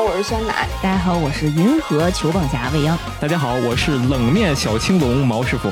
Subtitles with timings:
[0.00, 0.66] 好，我是酸奶。
[0.82, 2.98] 大家好，我是银河球棒侠未央。
[3.20, 5.70] 大家好，我是冷面小青龙毛师傅。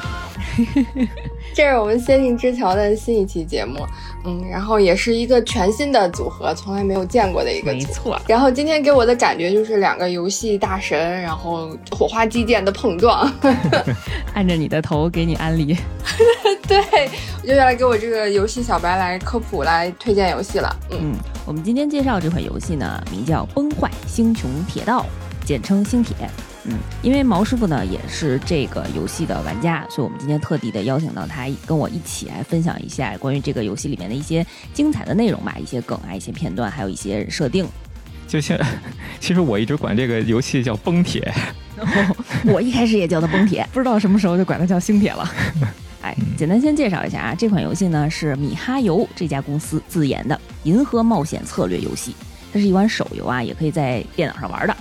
[1.55, 3.87] 这是我们仙境之桥的新一期节目，
[4.25, 8.21] 嗯，然后也是一个全新的组合，从来没有见过的一个没错。
[8.27, 13.31] 然后今天给我的感觉就是两个游戏大神，然后火花激剑的碰撞。
[14.35, 15.77] 按着你的头给你安利。
[16.69, 16.79] 对，
[17.43, 20.75] 我就要来给我这个游戏小白来科普、来推荐游戏了。
[20.91, 21.15] 嗯，
[21.47, 25.07] 我们今天介绍这款游戏呢，名叫《崩坏：星穹铁道》，
[25.47, 26.15] 简称星铁。
[26.69, 37.67] 嗯，因为毛师傅呢也是这个游戏的玩家，所以我们今天特地的邀请到他跟我一起来分享一下关于这个游戏里面的一些精彩的内容吧，一些梗啊，一些片段，还有一些设定。
[38.27, 38.59] 就像，
[39.19, 41.33] 其实我一直管这个游戏叫崩铁，
[42.45, 45.27] 我一开始也叫它崩铁，不知道什么时候就管它叫星铁了。
[46.03, 52.15] 哎，简单先介绍一下啊，这款游戏呢是米哈游这家公司自研的银河冒险策略游戏，
[52.53, 54.77] 它是一款手游啊，也可以在电脑上玩的。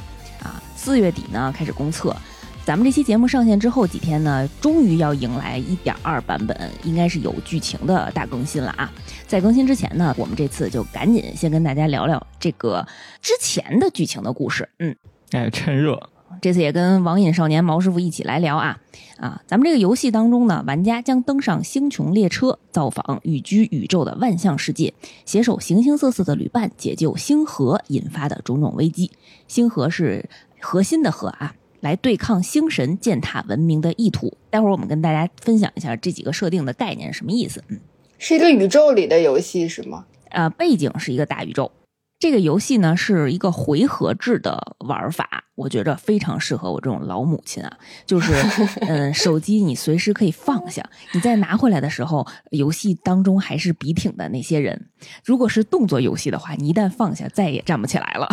[0.87, 2.15] 四月底呢开始公测，
[2.63, 8.89] 咱们这期节目上线之后几天呢，终于要迎来一点二版本，应该是有剧情的大更新了啊！
[9.27, 12.87] 在更新之前呢，我们这次就赶紧先跟大家聊聊这个
[13.21, 14.69] 之前的剧情的故事。
[14.79, 14.95] 嗯，
[15.31, 16.09] 哎，趁热，
[16.41, 18.79] 这次也跟网瘾少年毛师傅一起来聊啊
[19.17, 19.41] 啊！
[19.45, 24.93] 咱们这个游戏当中呢，玩家将登上星穹列车，造访寓居宇宙的万象世界，
[25.25, 29.11] 携手形形色色的旅伴，解救星河引发的种种危机。
[29.49, 30.29] 星河是。
[30.59, 34.37] 核心的核啊，来对抗星神践踏文明的意图。
[34.49, 37.63] 待会儿我们跟大家分享一下这几个设定的概念是什么意思。
[37.67, 37.79] 嗯，
[38.17, 40.05] 是一个宇宙里的游戏是吗？
[40.29, 41.71] 呃，背景是一个大宇宙。
[42.19, 47.77] 这个游戏呢是一个回合制的玩法，我觉着非常适合我这种老母亲啊。
[48.07, 48.33] 就是，
[48.81, 54.87] 嗯， 手机你随时可以放下，你再拿回来的时候，游戏当中还是笔挺的那些人。
[55.23, 58.27] 如果是动作游戏的话，你一旦放下，再也站不起来了。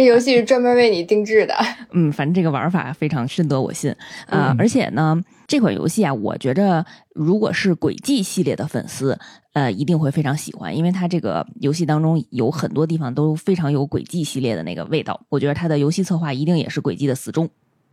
[0.00, 1.54] 这游戏是专门为你定制的，
[1.92, 3.94] 嗯，反正这个玩法非常深得我心
[4.28, 4.56] 啊！
[4.58, 6.82] 而且呢，这款游戏啊，我觉着
[7.14, 9.18] 如果是轨迹系列的粉丝，
[9.52, 15.20] 呃，一定会非常喜欢，因为它这个游戏当中有很多地方都非常有轨迹系列的那个味道。
[15.28, 17.46] 我觉得它的游戏策划一定也是轨迹的死忠。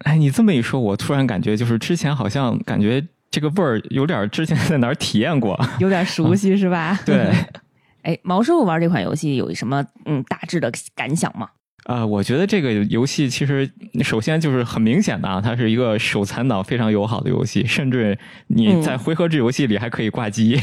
[0.05, 6.97] 哎，你这么一说，我突然感觉就是之前好像感觉这个味儿有点之前在哪儿体验过，有点熟悉是吧？
[7.05, 7.29] 对。
[8.03, 11.49] 哎，毛师傅玩这款游戏有什么嗯大致的感想吗？
[11.87, 13.69] 呃，我觉得这个游戏其实
[14.03, 18.17] 首先就是很明显的啊，它是一个手残党非常友好的游戏，甚至
[18.47, 20.59] 你在回合制游戏里还可以挂机。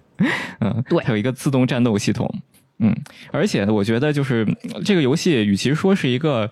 [0.60, 2.26] 嗯，对，它有一个自动战斗系统。
[2.78, 2.90] 嗯，
[3.30, 4.46] 而且我觉得就是
[4.82, 6.50] 这个游戏，与其说是一个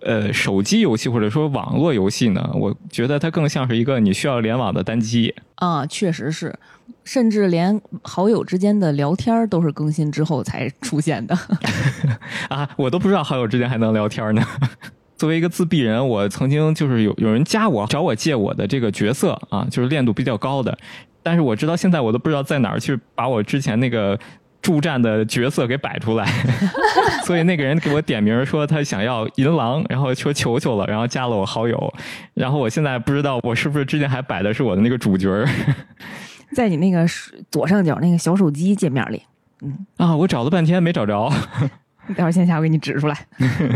[0.00, 5.34] 呃手机游戏或者说网络游戏呢，我觉得它更像是一个你需要联网的单机。
[5.56, 6.58] 啊，确实是。
[7.04, 11.36] 甚至连好友之间的聊天都是更新之后才出现的
[12.50, 12.68] 啊！
[12.76, 14.42] 我都不知道好友之间还能聊天呢。
[15.16, 20.76] 作为一个自闭人，我曾经就是有有人加我找我借我的这个角色啊，就是练度比较高的。
[21.22, 24.16] 但是我直到现在我都不知道在哪儿去把我之前那个
[24.62, 26.24] 助战的角色给摆出来。
[27.26, 31.92] 所以那个人给我点名说他想要银狼，然后说求求了，然后加了我好友。
[32.34, 35.44] 然后我现在不知道我是不是之前还摆的是我的那个主角。
[36.52, 37.06] 在你那个
[37.50, 39.22] 左上角那个小手机界面里，
[39.62, 41.32] 嗯啊，我找了半天没找着。
[42.14, 43.26] 待会儿线下我给你指出来。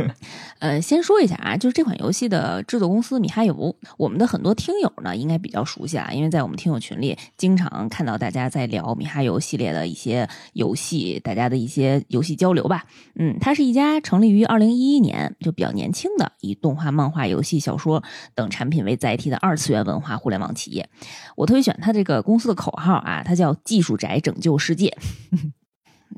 [0.58, 12.84] 呃，先说一下啊，就是这款游戏的制作公司米哈游，我们的很多听友呢应该比较熟悉啊，因为在我们听友群里经常看到大家在聊米哈游系列的一些游戏，大家的一些游戏交流吧。
[13.16, 18.02] 嗯，它是一家成立于二零一一年就比较年轻的，以动画、漫画、游戏、小说
[18.34, 20.88] 等产品为载体的二次元文化互联网企业。
[21.34, 24.96] 我特别喜欢它这个公司的口号啊，它叫“技术宅拯救世界”。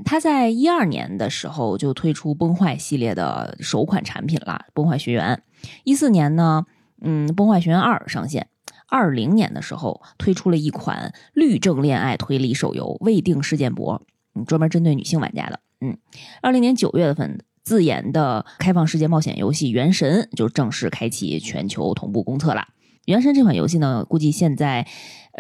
[0.05, 5.43] 他在一二年的时候就推出崩坏系列的首款产品了，《崩坏学园》。
[5.85, 6.67] 一四年呢，
[7.01, 8.49] 嗯，《崩坏学园二》上线。
[8.89, 13.91] 二零年的时候推出了一款律政恋爱推理手游《未定事件簿》，
[14.35, 15.61] 嗯，专门针对女性玩家的。
[15.81, 15.97] 嗯，
[16.43, 22.61] 二零年九月份自研的开放世界冒险游戏《原神》就正式开启全球同步公测了。
[23.07, 24.87] 《原神》这款游戏呢，估计现在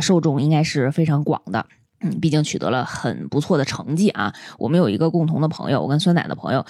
[0.00, 1.66] 受众应该是非常广的。
[2.04, 4.32] 嗯，毕竟取得了很不错的成绩啊！
[4.58, 6.64] 我们有一个共同的朋友，我跟酸奶的朋友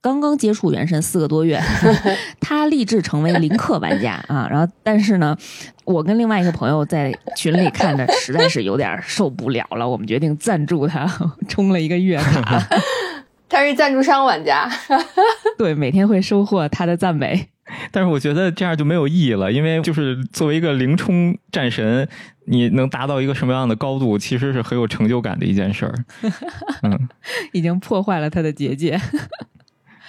[0.00, 1.62] 刚刚接触原神四个多月，
[2.40, 4.48] 他立志成为零氪玩家啊！
[4.50, 5.36] 然后，但是呢，
[5.84, 11.06] 我跟另外一个朋友在群里看着，实在是有点受不了了，我们决定赞助他
[11.48, 12.66] 充了一个月卡。
[13.48, 14.66] 他是赞助商玩家，
[15.58, 17.48] 对，每天会收获他的赞美。
[17.90, 22.08] 但是我觉得这样就没有意义了，因为就是作为一个零充战神，
[22.44, 25.94] 你能达到一个什么样的高度，其实是很有成就感的一件事儿。
[26.82, 27.08] 嗯，
[27.52, 29.00] 已经破坏了他的结界。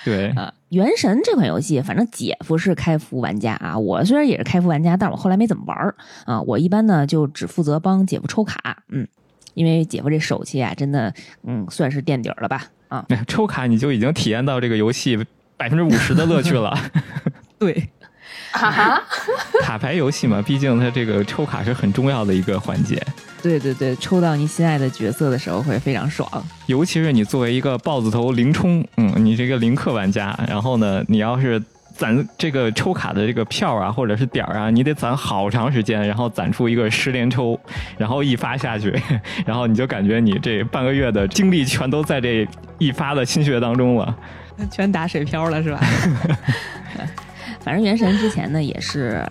[0.03, 5.95] 对 啊，《原神》这款游戏，反正姐夫是开服玩家啊，我虽然也是开服玩家，但是我后来没怎么玩儿
[6.25, 6.41] 啊。
[6.41, 9.07] 我一般呢就只负责帮姐夫抽卡，嗯，
[9.53, 11.13] 因为姐夫这手气啊，真的，
[11.43, 15.17] 嗯，算是垫底儿了吧，啊，抽卡你就已经体验到这个游戏
[15.55, 16.77] 百分之五十的乐趣了。
[17.57, 17.89] 对，
[18.53, 19.03] 哈哈，
[19.61, 23.01] 卡牌游戏嘛，毕竟它这个抽卡是很重要的一个环节。
[23.41, 26.29] 对对对，抽到你心爱的角色的时候会非常爽。
[26.67, 31.61] 尤其是你作为一个豹子头零充，嗯，你这个零氪玩家，然后呢，你要是
[31.97, 37.59] 攒这个抽卡的这个票啊，或者是点儿啊，你得攒好长时间，然后攒出一个十连抽，
[37.97, 38.97] 然后一发下去，
[39.45, 42.47] 然后你就感觉你这半个月的精力全都在这
[42.77, 44.15] 一发的心血当中了。
[44.71, 45.81] 全打水漂了是吧？
[47.63, 49.25] 反正《原神》之前呢也是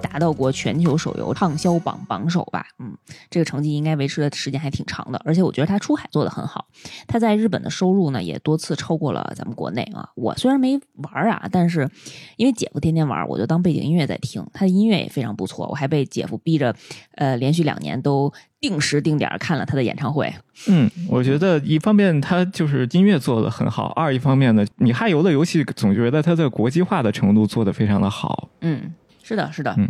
[0.00, 2.96] 达到过全球手游畅销榜榜首吧，嗯，
[3.30, 6.66] 这个成绩应该维持的时间还挺长的，而且我觉得它出海做的很好，
[7.06, 10.10] 它在日本的收入呢也多次超过了咱们国内啊。
[10.14, 11.88] 我虽然没玩啊，但是
[12.36, 16.76] 因为姐夫天天玩，我就当背景音乐在听，他的音乐也非常不错，我还被姐夫逼着，
[17.16, 20.32] 呃，连续两年都定时定点看了他的演唱会。
[20.68, 28.48] 嗯，我觉得一方面他就是音乐做的很好，二一方面呢，米哈游的游戏总觉得他在国际化的程度做的非常的好。
[28.60, 29.74] 嗯，是的，是的。
[29.78, 29.88] 嗯，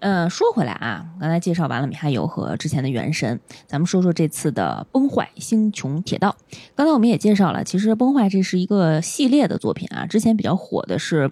[0.00, 6.34] 呃，说回来啊，刚才介绍完了米哈游和之前的原神，咱们说说这次的崩坏星穹铁道。
[6.74, 11.30] 刚才我们也介绍了，其实崩坏这是一个系列的作品啊，之前比较火的是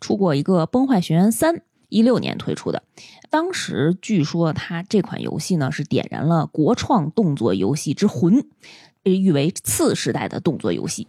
[0.00, 2.82] 出过一个崩坏学园三，一六年推出的。
[3.30, 8.46] 当时据说它这款游戏呢是点燃了国创动作游戏之魂，
[9.02, 11.06] 被誉为次时代的动作游戏。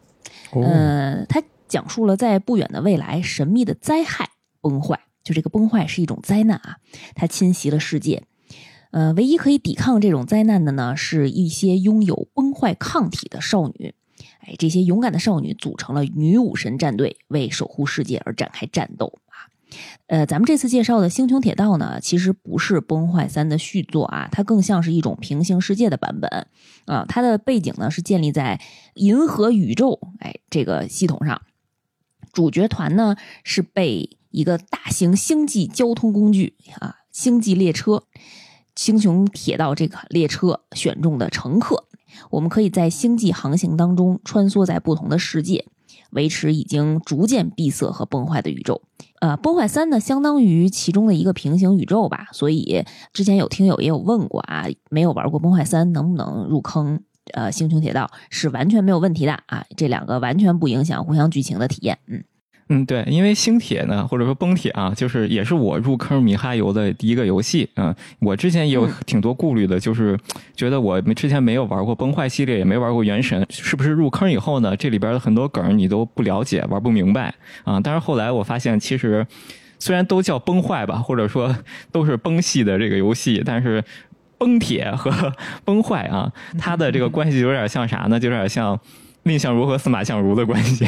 [0.51, 4.29] 哦呃，它讲述了在不远的未来，神秘的灾害
[4.62, 6.77] 崩坏，就这个崩坏是一种灾难啊，
[7.15, 8.24] 它侵袭了世界。
[8.91, 13.94] 呃，唯一可以抵抗这种灾难的呢，是一些拥有崩坏抗体的少女。
[14.39, 19.26] 哎，这些勇敢的少女组成了女武神战队，为守护世界而展开战斗啊。
[20.08, 26.48] 呃，咱们这次介绍的《星穹铁道》呢，其实不是《崩坏三》的续作啊，它更像是一种平行世界的版本
[26.86, 27.06] 啊。
[27.08, 28.62] 它的背景呢是建立在
[28.96, 31.42] 银河宇宙哎这个系统上，
[32.31, 38.04] 主角团呢是被一个大型星际交通工具啊星际列车
[38.75, 41.86] 星穹铁道这个列车选中的乘客，
[42.30, 45.66] 我们可以在星际航行当中穿梭在不同的世界，
[46.12, 48.81] 维持已经逐渐闭塞和崩坏的宇宙。
[49.19, 57.01] 呃，崩坏三呢，相当于其中的一个平行宇宙吧，所以之前有听友也有问过啊，没有玩过崩坏三能不能入坑？
[57.33, 61.98] 呃，星穹铁道是完全没有问题的啊，这两个完全不影响互相剧情的体验。
[62.07, 62.24] 嗯，
[62.69, 67.69] 嗯，对，因为星铁呢，或者说崩铁啊，就是也是我入坑米哈游的第一个游戏。
[67.75, 70.18] 嗯，我之前也有挺多顾虑的，就是
[70.56, 77.34] 觉得我之前没有玩过崩坏系列，也没玩过原神，是不是入坑以后呢，这里边的很多梗你都不了解，玩不明白
[77.64, 77.80] 啊？
[77.81, 79.25] 但是后来我发现，其实
[79.80, 81.56] 虽然都叫崩坏吧，或者说
[81.92, 83.84] 都是崩系的这个游戏，但是。
[84.40, 85.34] 崩铁和
[85.66, 88.20] 崩坏啊，它的这个关系有点像啥呢？
[88.20, 88.80] 就有点像
[89.24, 90.88] 蔺相如和司马相如的关系，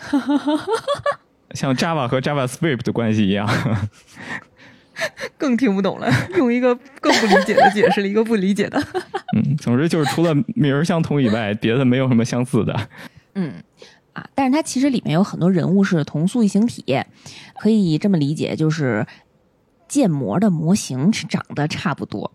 [1.54, 3.48] 像 Java 和 JavaScript 的关系一样。
[5.38, 8.78] 更听不懂了，用一个更不理解的解释了一个不理解的。
[9.36, 12.88] 嗯，总之就是除了名儿相同以外，别的没有什么相似的。
[13.34, 13.54] 嗯。
[14.12, 16.84] 啊，但是它其实里面有很多人物是同素异形体，
[17.60, 19.06] 可以这么理解，就是
[19.86, 22.32] 建模的模型是长得差不多，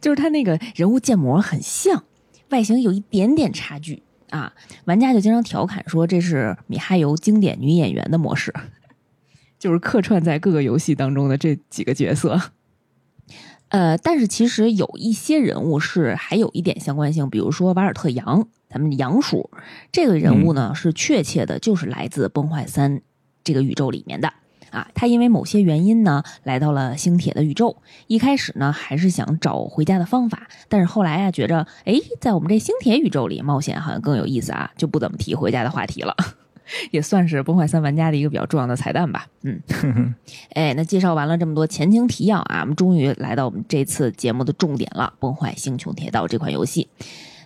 [0.00, 2.02] 就是它那个人物建模很像，
[2.48, 4.52] 外形有一点点差距啊。
[4.84, 8.52] 玩家就经常调侃说这是米哈游经典女演员的模式，
[9.58, 12.40] 就是客串在各个游戏当中的这几个角色。
[13.70, 19.50] 呃，但是其实有一些人物是还有一点相关性，比如说瓦尔特杨，咱们杨叔
[19.92, 22.98] 这个人物呢，是确切的，就是来自《崩坏三》
[23.44, 24.32] 这个宇宙里面的
[24.70, 24.88] 啊。
[24.94, 27.76] 他因为某些原因呢，来到了星铁的宇宙。
[28.06, 36.14] 一开始呢，还是想找回家的方法，但是后来啊，觉着哎，在我们这星铁宇宙里冒险好像更有意思啊，就不怎么提回家的话题了。
[36.90, 39.26] 也算是《崩坏三》玩家的一个比较重要的彩蛋吧。
[39.42, 39.58] 嗯，
[40.52, 46.86] 哎，那介绍完了这么多前情提要啊，我们终于来到我们这次节目的重点了，《崩坏：星穹铁道》这款游戏。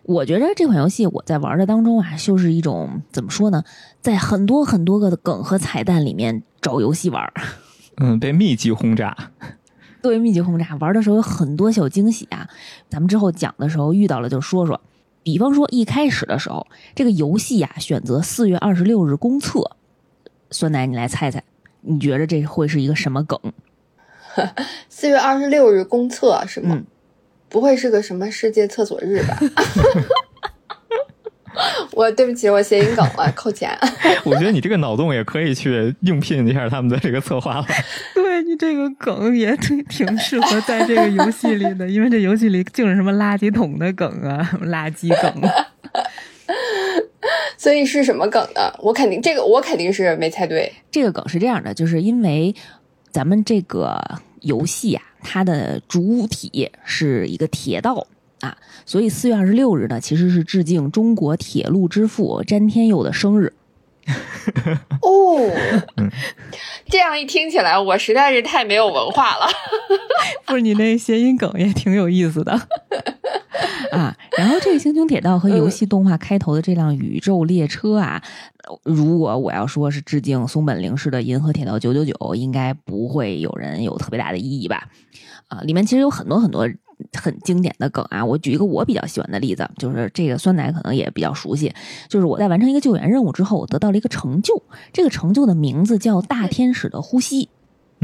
[0.02, 3.62] 我觉得这款游戏我在玩的当中啊，就是一种怎么说呢，
[4.00, 7.30] 在很多很多个的梗和彩蛋里面找游戏玩。
[8.00, 9.14] 嗯，被密集轰炸。
[10.00, 12.48] 对，密集轰炸，玩的时候有很多小惊喜啊。
[12.88, 14.80] 咱们之后讲的时候遇到了就说说。
[15.22, 19.76] 比方说一开始的时候，这个游戏呀选择四月二十六日公测，
[20.50, 21.44] 酸奶你来猜猜，
[21.82, 23.38] 你觉得这会是一个什么梗？
[24.88, 26.74] 四月二十六日公测是吗？
[26.76, 26.86] 嗯
[27.48, 29.38] 不会是个什么世界厕所日吧？
[31.92, 33.70] 我对不起，我谐音梗了，扣钱。
[34.24, 37.66] 我觉得你这个脑洞也可以去应聘一下他们的这个策划了。
[38.14, 45.50] 对你这个梗也挺挺适合在这个游戏里的，因为这游戏里净是什么垃圾桶的梗啊，垃圾梗。
[47.56, 48.72] 所以是什么梗呢？
[48.80, 50.72] 我肯定这个我肯定是没猜对。
[50.90, 52.54] 这个梗是这样的，就是因为
[53.10, 54.00] 咱们这个
[54.40, 58.06] 游戏啊，它的主体是一个铁道。
[58.42, 63.52] 啊，所以四月二十六日呢，其实是致敬中国铁路之父詹天佑的生日。
[65.00, 65.38] 哦，
[66.86, 69.46] 这样一听起来，我实在是太没有文化了。
[70.44, 72.52] 不是你那谐音梗也挺有意思的
[73.92, 74.16] 啊。
[74.36, 78.20] 然后这个《星穹铁道》和游戏动画开头的这辆宇宙列车啊，
[78.82, 84.88] 如果我要说是致敬松本零士的《银河铁道九九九》，应该不会有人有特别大的异议吧？
[85.46, 86.68] 啊，里面其实有很多很多。
[87.12, 88.24] 很经典的梗啊！
[88.24, 91.72] 我举一个我比较喜欢的例子，就是这个酸奶可能也比较熟悉，
[92.08, 97.48] 就是我在完成一个救援任务之后，我得到了一个成就，这个成就的名字叫“大天使的呼吸”。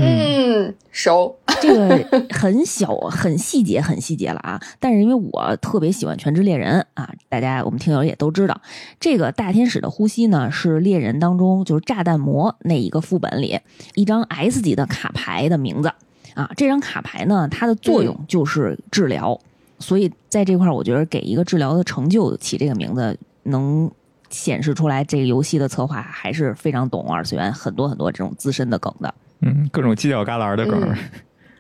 [0.00, 1.36] 嗯，熟。
[1.60, 4.62] 这个很小、很细节、很细节了啊！
[4.78, 8.60] 但是因为我特别喜欢《全职猎人》啊，大家我们听友也都知道，
[9.00, 13.58] 这个“大天使的呼吸”呢是猎人当中就是炸弹魔那一个副本里
[13.96, 15.90] 一张 S 级的卡牌的名字。
[16.34, 19.38] 啊，这张卡牌呢，它的作用就是治疗，
[19.78, 23.90] 所以在这块儿，我觉得给一个治疗的成就起这个名字，能
[24.30, 29.14] 显示出来这个游戏的策划还是非常懂二次元很多很多这种资深的梗的。
[29.40, 30.94] 嗯，各种犄角旮旯的梗。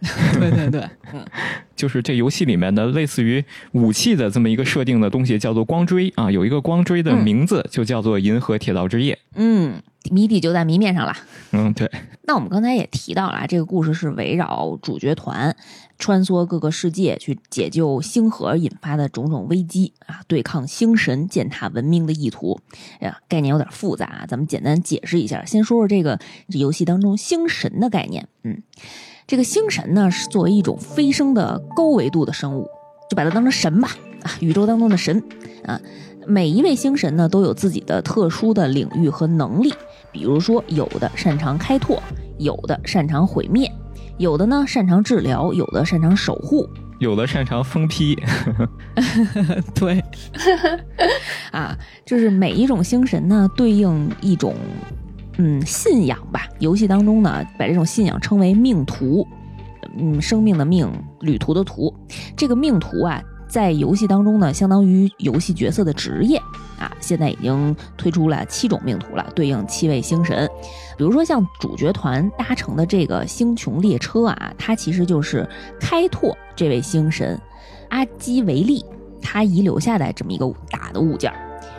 [0.38, 0.80] 对对对，
[1.12, 1.24] 嗯，
[1.74, 9.18] 就是这游戏里面的类似于武器的这么一个设定的东西，叫做光锥啊，有一个光锥的名字就叫做银河铁道之夜。
[9.34, 9.82] 嗯。
[10.12, 11.14] 谜底就在谜面上了。
[11.52, 11.90] 嗯，对。
[12.22, 15.56] 那我们刚才也提到了，这个故事是围绕主角团
[15.98, 22.60] 穿梭各个世界，去解救星河引发的种种危机啊，对抗星神践踏文明的意图。
[23.00, 25.44] 呀，概念有点复杂啊，咱们简单解释一下。
[25.44, 28.28] 先说说这个游戏当中星神的概念。
[28.42, 28.62] 嗯，
[29.26, 32.68] 这个星神呢，是作为一种飞升的高维度的生物，
[33.08, 33.88] 就把它当成神吧。
[34.22, 35.22] 啊，宇宙当中的神
[35.64, 35.80] 啊，
[36.26, 39.72] 每一位星神呢，都有自己的特殊的领域和能力。
[40.12, 42.02] 比如说，有的擅长开拓，
[42.38, 43.70] 有的擅长毁灭，
[44.16, 48.18] 有的呢擅长治疗，有的擅长守护，有的擅长封批。
[49.74, 50.02] 对，
[51.52, 54.54] 啊，就是每一种星神呢对应一种
[55.36, 56.48] 嗯信仰吧。
[56.58, 59.26] 游戏当中呢，把这种信仰称为命途，
[59.98, 61.94] 嗯，生命的命，旅途的途。
[62.36, 63.22] 这个命途啊。
[63.48, 66.38] 在游戏当中呢，相当于游戏角色的职业
[66.78, 66.92] 啊。
[67.00, 70.48] 现在已经推出了七种命途了，对应七位星神。
[70.96, 75.48] 比如说像主角团搭乘的这个星穹列车啊，它其实就是
[75.80, 77.40] 开拓这位星神
[77.88, 78.84] 阿基维利
[79.22, 81.32] 他遗留下的这么一个大的物件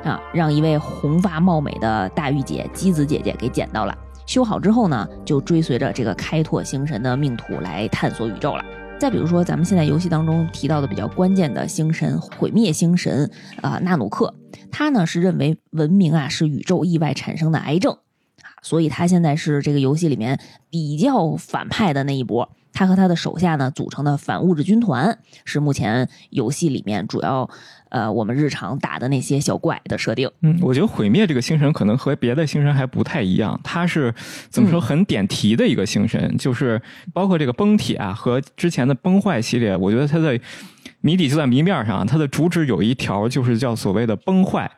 [0.03, 3.95] 啊，让一位红发貌美的大御姐姬子姐姐给捡到了。
[4.25, 8.63] 修好之后呢，就追随着这个开拓星神的命途来探索宇宙了。
[8.99, 14.35] 再比如说，咱们现在游戏当中提到的比较关键的星神毁灭星神啊，纳努克，
[14.69, 17.97] 他呢是认为文明啊是宇宙意外产生的癌症，
[18.61, 20.39] 所以他现在是这个游戏里面
[20.69, 22.49] 比较反派的那一波。
[22.71, 27.49] 他和他的手下呢组成的反物质军团是目前游戏里面主要。
[27.89, 34.13] 呃，我们日常打的那些小怪的设定，嗯，我觉得毁灭这个星神可能和别的星神还不太一样，它是
[34.51, 36.79] 怎么说很点题的一个星神，就是
[37.11, 40.39] 包括这个崩铁啊和之前的崩坏系列，我觉得它的
[41.01, 44.71] 谜底就在谜面上，它的主旨有一条就是叫所谓的崩坏。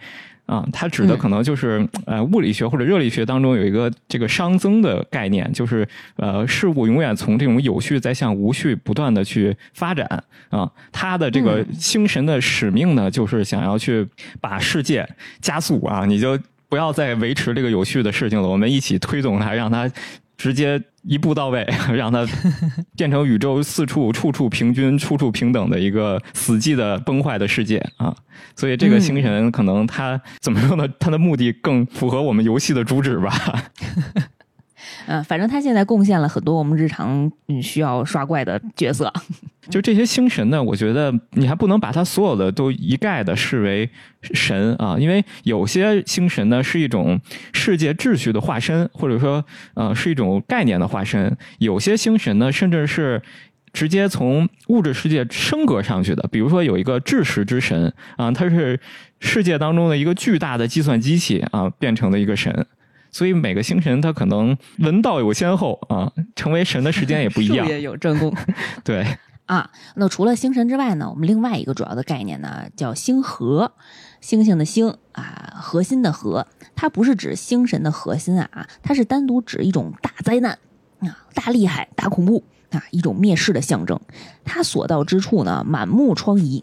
[0.46, 10.70] 啊，它指的可能就是呃物理学或者热力学当中有一个这个熵增的概念，就是呃事物永远从这种有序在向无序不断的去发展啊。
[10.92, 14.08] 它的这个星神的使命呢，就是想要去
[14.40, 15.08] 把世界
[15.40, 19.90] 加速啊，你就不要再维持这个有序的事情了，我们一起推动它，让它。
[20.42, 22.26] 直接一步到位， 让它
[22.98, 28.12] 变成宇宙四处处处平均、处处平等的一个死寂的崩坏的世界啊！
[28.56, 30.88] 所以这个星神可能他怎么说呢？
[31.00, 33.32] 他的目的更符合我们游戏的主旨吧。
[35.06, 37.32] 嗯，反正他现在贡献了很多我们日常
[37.62, 39.14] 需要刷怪的角色。
[39.72, 43.90] 就这些星神呢，我觉得你还不能把它所有的都一概的视为
[44.22, 47.20] 神啊，因为有些星神呢是一种
[47.54, 51.36] 世界秩序的化身，或者说呃是一种概念的化身。
[51.60, 53.22] 有些星神呢，甚至是
[53.74, 56.28] 直接从物质世界升格上去的。
[56.32, 58.80] 比如说有一个智识之神啊，它是
[59.20, 62.66] 世界当中的一个巨大的计算机器啊，变成了一个神。
[63.14, 67.68] 所以每个星神他可能闻道有先后啊，成为神的时间也不一样。
[67.68, 68.34] 也有正宫，
[68.86, 69.06] 对
[69.46, 69.72] 啊。
[69.96, 73.72] 那除了星神之外呢，我们另外一个主要的概念呢叫星核。
[74.22, 76.46] 星星的星啊，核心的核，
[76.76, 80.60] 它不是指星神的核心啊，它是单独指一种大灾难
[81.00, 84.00] 啊，大厉害、大恐怖啊，一种灭世的象征。
[84.46, 86.62] 它所到之处呢，满目疮痍。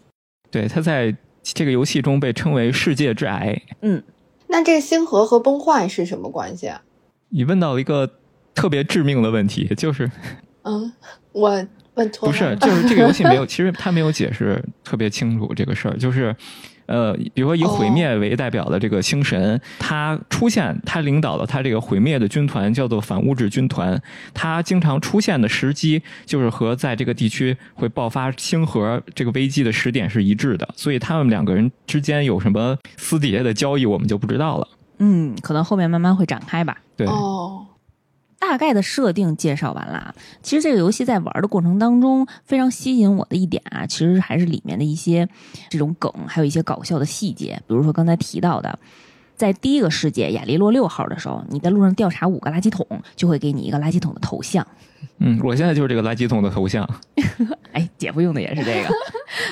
[0.49, 3.61] 对，它在这个游戏中被称为世界之癌。
[3.81, 4.01] 嗯，
[4.47, 6.81] 那这个星河和崩坏是什么关系啊？
[7.27, 8.09] 你问到了一个
[8.55, 10.09] 特别致命的问题，就是，
[10.61, 10.93] 嗯，
[11.33, 11.67] 我
[11.99, 12.31] 问错了。
[12.31, 16.35] 不是，就是这个游戏没有， 其实他没有解释特别清楚这个事儿，就是。
[16.91, 24.01] 呃，比如说以毁灭为代表的这个星神，他出现，他领导的他这个毁灭的军团叫做反物质军团，
[24.33, 34.67] 他经常出现的时机就是和在这个地区会爆发星核这个危机的时点是一致的，所以他们两个人之间有什么私底下的交易，我们就不知道了。
[34.97, 36.75] 嗯，可能后面慢慢会展开吧。
[36.97, 37.05] 对。
[37.05, 37.67] 哦。
[38.39, 45.27] 大概的设定介绍完了，其实这个游戏在玩的过程当中，非常吸引我的一点啊，其实还是里面的一些
[45.69, 47.61] 这种梗，还有一些搞笑的细节。
[47.67, 48.79] 比如说刚才提到的，
[49.35, 54.65] 在第一个世界亚利洛六号的时候，你在路上调查五个垃圾桶，就会给你一个垃圾桶的头像。
[55.17, 56.89] 嗯，我现在就是这个垃圾桶的头像。
[57.73, 58.89] 哎，姐夫用的也是这个。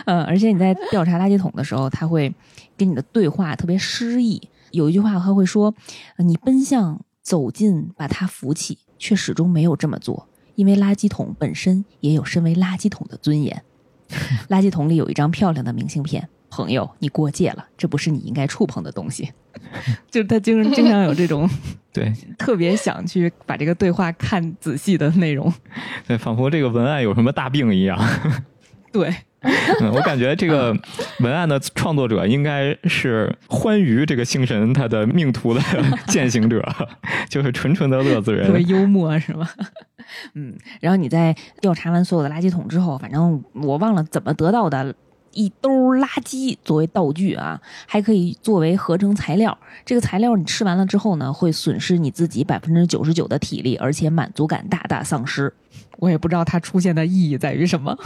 [0.05, 2.33] 嗯， 而且你在调查垃圾桶的时候，他会
[2.77, 4.41] 跟你的对话特别诗意。
[4.71, 5.73] 有一句话他会说
[6.19, 13.61] ：“你奔向。”走近，把他扶起，却始终没有这么做，因为垃圾桶本身也有身为垃圾桶的尊严。
[14.47, 19.29] 垃圾桶里有一张漂亮的明信片，朋友，你过界了，这不是你应该触碰的东西。
[20.09, 21.49] 就是他经经常有这种
[21.91, 25.53] 对特别想去把这个对话看仔细的内容，
[26.07, 27.99] 对，仿佛这个文案有什么大病一样。
[28.93, 29.13] 对。
[29.81, 30.75] 嗯，我感觉这个
[31.19, 35.61] 文案的创作者应该是欢愉这个星神他的命途的
[36.07, 36.61] 践行者，
[37.29, 39.47] 就是纯纯的乐子人，特别幽默是吗？
[40.35, 44.95] 嗯，然后你在调查完所有的垃圾桶之后，反正我忘了怎么得到的
[45.33, 49.57] 一兜垃圾作为道具啊，还可以作为合成材料。
[49.85, 55.53] 这个材料你吃完了之后呢，会损失你自己百分之九十九的体力，而且满足感大大丧失。
[55.97, 57.97] 我也不知道它出现的意义在于什么。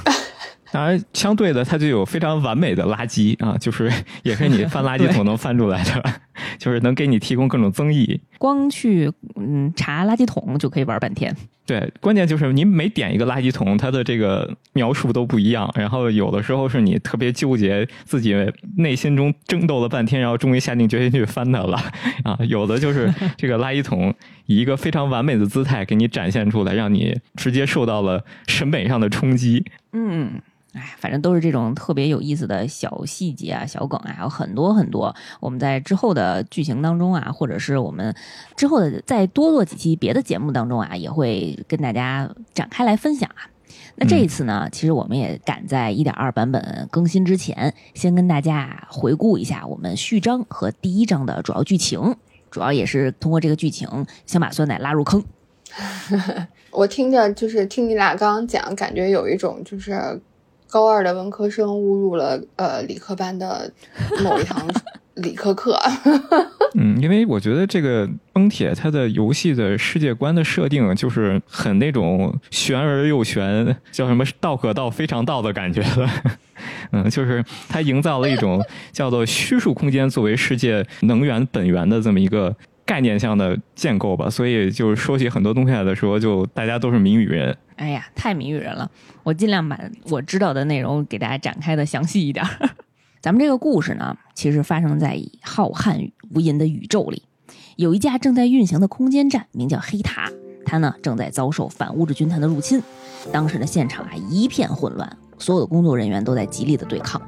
[0.72, 3.92] 当然，相对的，它就有非常完美的垃圾啊， 就是
[4.24, 6.04] 也是你翻垃圾桶能翻出来的，
[6.58, 8.20] 就是能给你提供各种增益。
[8.38, 11.36] 光去嗯查垃圾桶就可以玩半天。
[11.64, 15.72] 对，关键就是你每点一个垃圾桶，它的这个描述都不一样。
[15.76, 18.36] 然后有的时候是你特别纠结，自己
[18.78, 21.78] 内心中争斗了半天，然后终于下定决心去翻它了
[22.26, 22.38] 啊。
[22.48, 24.14] 有的就是这个垃圾桶
[24.48, 29.64] 以一个非常完美的姿态给你展现出来，让你直接受到了审美上的冲击。
[29.94, 30.42] 嗯。
[30.74, 35.14] 哎，反正都是这种特别有意思的小细节啊、小梗啊，还有很多很多。
[35.42, 38.16] 我们在之后的剧情当中啊，或者是我们
[38.56, 43.52] 之后的再多做几期别的节目当中啊，也会跟大家展开来分享啊。
[43.98, 52.16] 那这一次呢，其实我们也赶在一点二版本更新之前，先跟大家回顾一下我们序章和第一章的主要剧情，
[52.50, 55.22] 主要也是通过这个剧情想把酸奶拉入坑。
[56.72, 60.22] 我听着就是听你俩刚刚讲，感觉有一种就是。
[60.72, 63.70] 高二的文科生误入了呃理科班的
[64.24, 64.66] 某一堂
[65.16, 65.78] 理科课。
[66.80, 76.10] 嗯，因为我觉得这个崩铁它的游戏的世界观的设定就是很那种玄而又玄，叫什么道可道非常道的感觉了。
[76.94, 82.56] 嗯，就是它营造了一种叫做虚数空间作为世界能源本源的这么一个
[82.86, 84.30] 概念上的建构吧。
[84.30, 87.56] 所以就是说起很多东西来的时候，就大家都是谜语人。
[87.82, 88.92] 哎呀，太谜语人了！
[89.24, 89.76] 我尽量把
[90.12, 92.46] 我知道的内容给大家展开的详细一点。
[93.20, 97.24] 咱们这个故事呢，其实发生在浩瀚无垠的宇宙里，
[97.78, 100.30] 有一架正在运行的空间站，名叫黑塔，
[100.64, 102.84] 它呢正在遭受反物质军团的入侵。
[103.32, 107.20] 当时的现场啊一片混乱，所有的工作人员都在极力的对抗。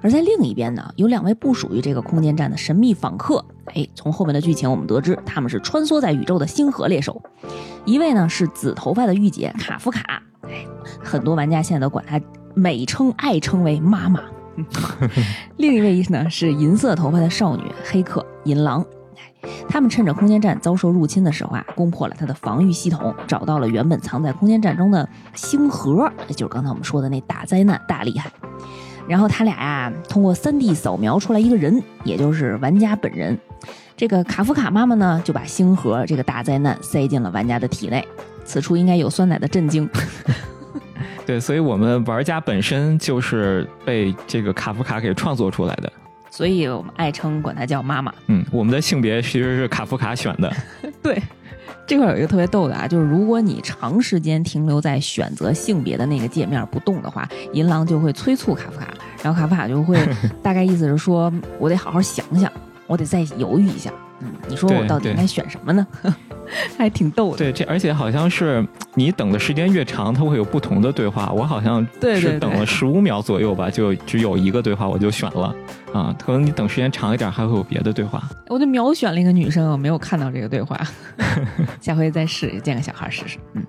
[0.00, 3.44] 而在另一边呢，有两位不属于这个空间站的神秘访客。
[3.74, 7.22] 哎，从后面的剧情我们得知，他们是穿梭在宇宙的星河猎手。
[7.84, 10.66] 一位呢是紫头发的御姐卡夫卡，哎，
[11.02, 12.20] 很多玩家现在都管她
[12.54, 14.20] 美称爱称为妈妈。
[15.56, 18.84] 另一位呢是银色头发的少女黑客银狼。
[19.68, 28.30] 他们趁着空间站遭受入侵的时候啊，攻破了它的防御系统，找到了原本藏在空间站中的星河，也就是刚才我们说的那大灾难、大厉害。
[29.06, 33.38] 然后他俩呀，通过 3D 扫描出来一个人，也就是玩家本人。
[33.98, 38.06] 这个卡夫卡妈妈呢，就把星河这个大灾难塞进了玩家的体内。
[38.44, 39.90] 此处应该有酸奶的震惊。
[41.26, 45.92] 对，所以我们玩家本身就是被这个卡夫卡给创作出来的。
[46.30, 48.14] 所以我们爱称管她叫妈妈。
[48.28, 50.52] 嗯，我们的性别其实是卡夫卡选的。
[51.02, 51.20] 对。
[51.84, 58.88] 这块有一个特别逗的啊，就是如果你长时间停留在选择性别的那个界面不动的话，银狼就会催促卡夫卡，
[59.24, 59.98] 然后卡夫卡就会
[60.40, 62.52] 大概意思是说，我得好好想想，
[62.88, 63.92] 我得再犹豫一下。
[64.20, 65.86] 嗯，你说我到底应该选什么呢？
[66.76, 67.38] 还挺逗的。
[67.38, 71.32] 对，这而且好像是你等的时间越长，它会有不同的对话。
[71.32, 75.54] 我好像是等了十五秒左右吧，就只有一个对话，我就选了。
[75.92, 78.22] 啊，可能你等时间长一点，还会有别的对话。
[78.48, 80.78] 我就秒选了一个女生，我没有看到这个对话。
[81.80, 83.38] 下回再试，见个小孩试试。
[83.54, 83.64] 嗯，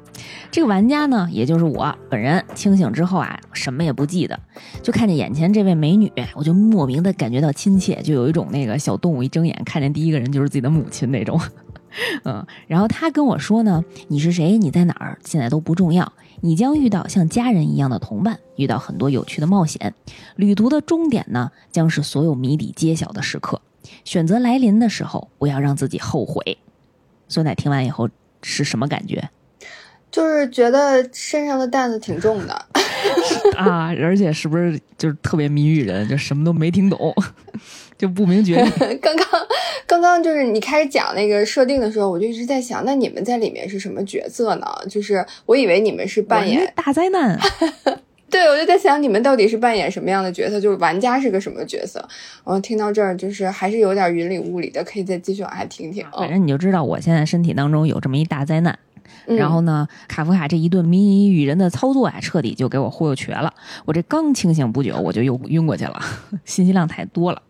[0.51, 4.37] 这个玩家呢，也就是我本人，清醒之后啊，什么也不记得，
[4.83, 11.39] 就看见眼前这位美女，我就莫名的感觉到亲切，就有一种那个小动物一睁眼看见第一个人就是自己的母亲那种。
[12.25, 14.57] 嗯，然后他跟我说呢：“你是谁？
[14.57, 15.17] 你在哪儿？
[15.25, 16.13] 现在都不重要。
[16.41, 19.93] 你将遇到像家人一样的同伴，遇到很多有趣的冒险。
[20.35, 23.61] 旅途的终点呢，将是所有谜底揭晓的时刻。
[24.05, 26.57] 选择来临的时候，不要让自己后悔。”
[27.27, 28.09] 酸奶听完以后
[28.41, 29.29] 是什么感觉？
[30.11, 32.65] 就是觉得身上的担子挺重的
[33.55, 37.13] 啊，而且是不是就是特别谜语人，就什么都没听懂。
[37.99, 38.71] 就不明觉厉。
[39.01, 39.25] 刚刚，
[39.85, 44.65] 刚刚就是你开始讲那个设定的时候，我就一直在想，那你们在里面是什么角色呢？
[44.89, 47.37] 就是我以为你们是扮演大灾难。
[48.31, 50.61] 对，我就在想你们到底是扮演什么样的角色？
[50.61, 52.07] 就是玩家是个什么角色？
[52.45, 56.05] 我听到这儿就是还是有点云里雾里的，可以再继续往下听听。
[56.15, 58.79] 反正你就知道我现在身体当中有这么一大灾难。
[59.25, 63.53] 然后呢，卡夫卡这一顿谜语人的操作啊，彻底就给我忽悠瘸了。
[63.85, 65.99] 我这刚清醒不久，我就又晕过去了，
[66.45, 67.41] 信息量太多了。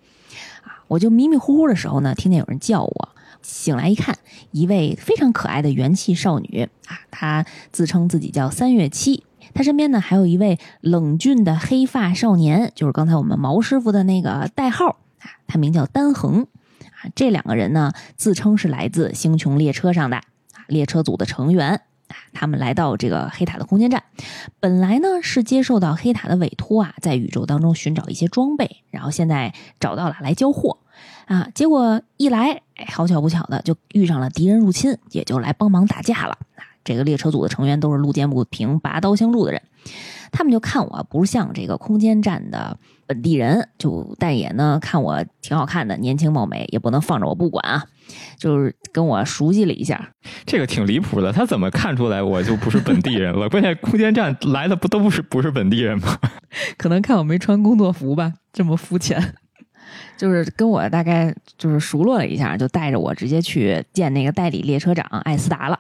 [0.90, 3.10] 我就迷迷糊糊的时候呢，听见有人叫我，
[3.42, 4.18] 醒来一看，
[4.52, 9.24] 一位非常可爱的元气少女啊，她自称自己叫三月七，
[9.54, 16.48] 她身边呢还有一位冷峻的黑发少年，就是刚才我们毛师傅的那个代号啊，他名叫丹恒
[16.82, 20.24] 啊，这两个人呢自称是来自星穹列车上的啊
[20.68, 21.82] 列车组的成员。
[22.34, 24.04] 他们来到这个黑塔的空间站，
[24.60, 30.78] 本来呢是接受到黑塔的委托啊，在宇宙当中寻找一些装备，然后现在找到了来交货
[31.26, 31.50] 啊。
[31.54, 36.64] 结果一来，哎，好巧不巧的就遇上了敌人入侵，也就来帮忙打架了啊。
[36.84, 39.62] 这个列车组的成员都是路见不平拔刀相助的人，
[40.32, 47.86] 他们就看我不像这个空间站的本地人，就但也呢看我挺好看的，年轻貌美，也不能放着我不管啊。
[48.38, 50.10] 就是跟我熟悉了一下，
[50.46, 51.32] 这个挺离谱的。
[51.32, 53.48] 他怎么看出来我就不是本地人了？
[53.50, 56.18] 关键空间站来的不都不是不是本地人吗？
[56.78, 59.36] 可能看我没穿工作服吧，这么肤浅。
[60.18, 65.80] 就是跟我大概就是熟络了一下，就带着我直接去见那个代理列车长艾斯达了。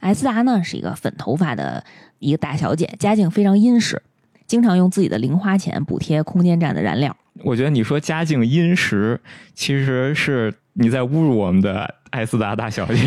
[0.00, 1.84] 艾斯达呢是一个粉头发的
[2.18, 4.00] 一个大小姐，家境非常殷实，
[4.46, 7.16] 经常用自己的零花钱补贴空间站的燃料。
[7.44, 9.20] 我觉得你说家境殷实，
[9.54, 10.52] 其实是。
[10.78, 13.04] 你在侮辱我们的艾斯达大小姐，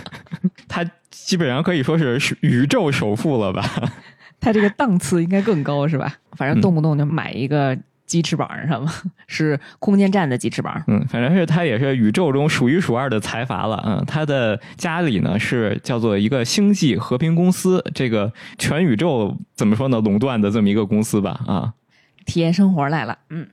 [0.66, 3.62] 她基本上可以说是宇宙首富了吧？
[4.40, 6.14] 她这个档次应该更高是吧？
[6.32, 8.92] 反正动不动就买一个鸡翅膀是吗？
[9.28, 10.82] 是空间站的鸡翅膀。
[10.88, 13.82] 嗯，反正是她也是宇宙中数一数二的财阀了。
[13.86, 20.00] 嗯，她的家里呢是叫做一个星际和平公司，这个全宇宙怎么说呢？
[20.00, 21.40] 垄断的这么一个公司吧？
[21.46, 21.74] 啊，
[22.26, 23.18] 体验生活来了。
[23.30, 23.46] 嗯。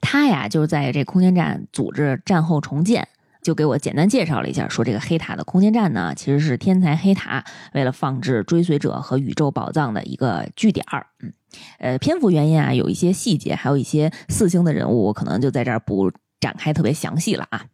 [0.00, 3.06] 他呀，就是在这空间站组织战后重建，
[3.42, 11.06] 就给我简单介绍了一下，说这个黑塔的空间站呢，其实是天才黑塔为了放置追随者和宇宙宝藏的一个据点儿。
[11.20, 11.32] 嗯，
[11.78, 17.66] 呃，篇幅原因啊，有一些细节，还有一些四星的人物，我可能就在这儿不展开特别详细了啊。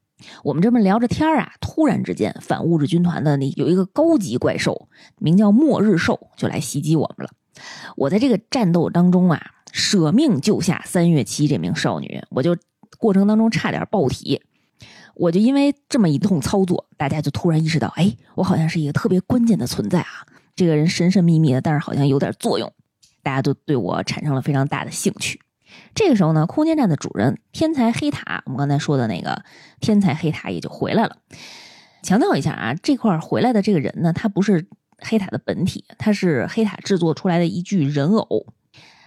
[0.43, 7.33] 我们这么聊着天儿啊，突然之间，反物质军团的那有一个高级怪兽，名叫末日兽，就来袭击我们了。
[7.97, 9.51] 我在这个战斗当中啊。
[9.75, 12.57] 舍命救下三月七这名少女，我就
[12.97, 14.41] 过程当中差点爆体。
[15.17, 20.27] 我就因为这么一通操作，大家就突然意识到，哎，我好像是一个特别关键的存在啊！
[20.55, 22.73] 这个人神神秘秘的，但是好像有点作用，
[23.25, 25.41] 大家都对我产生了非常大的兴趣。
[25.93, 29.45] 这个时候呢，空间站的主人天才黑塔，我们刚才说的那个
[29.81, 31.17] 天才黑塔也就回来了。
[32.05, 38.47] 强调一下啊，这块回来的这个人呢，他不是黑塔的本体，他是黑塔制作出来的一具人偶。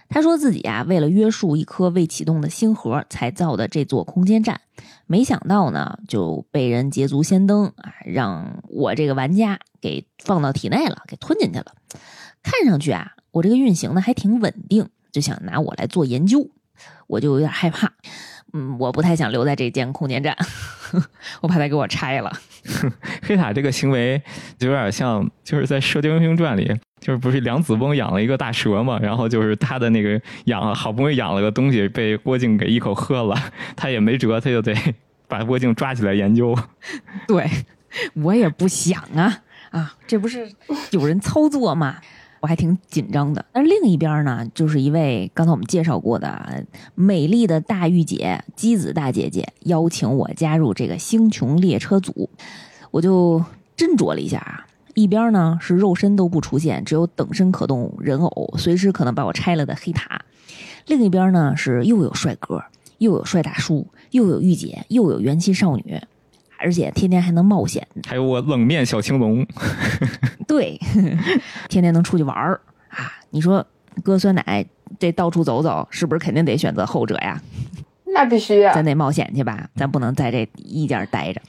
[0.08, 4.60] 他说自己啊，为了约束一颗未启动的星核，才造的这座空间站，
[5.06, 11.74] 没想到呢，就被人捷足先登啊，让我这个玩家给放到体内了，给吞进去了。
[12.42, 16.50] 看上去啊，我这个运行呢还挺稳定，就想拿我来做研究，
[17.06, 17.92] 我就有点害怕。
[18.54, 20.34] 嗯，我不太想留在这间空间站，
[21.42, 22.32] 我怕他给我拆了。
[23.22, 24.22] 黑塔这个行为
[24.58, 26.74] 就有点像，就是在《射雕英雄传》里。
[27.00, 33.36] 就是不是梁子翁养了一个大蛇嘛，然后就是他的那个养好不容易养了个东西被郭靖给一口喝了，
[33.76, 34.74] 他也没辙，他就得
[35.28, 36.56] 把郭靖抓起来研究。
[37.26, 37.48] 对，
[38.14, 40.50] 我也不想啊啊，这不是
[40.90, 41.96] 有人操作吗？
[42.40, 43.44] 我还挺紧张的。
[43.52, 52.30] 但是另一边呢，就是一位刚才我们介绍过的美丽的大御姐姬子大姐姐邀请我加入这个星穹列车组，
[52.92, 53.44] 我就
[53.76, 54.67] 斟酌了一下啊。
[54.98, 60.18] 一边呢是肉身都不出现，只有等身可动人偶，随时可能把我拆了的黑塔；
[60.88, 62.64] 另一边呢是又有帅哥，
[62.98, 66.00] 又有帅大叔，又有御姐，又有元气少女，
[66.58, 69.46] 而且天天还能冒险，还有我冷面小青龙，
[70.48, 70.76] 对，
[71.70, 73.12] 天天能出去玩儿啊！
[73.30, 73.64] 你说
[74.02, 74.66] 哥酸奶
[74.98, 77.40] 这到处走走，是不是肯定得选择后者呀？
[78.12, 81.40] 那必须啊、咱得冒险去吧，咱不能在这一家待着。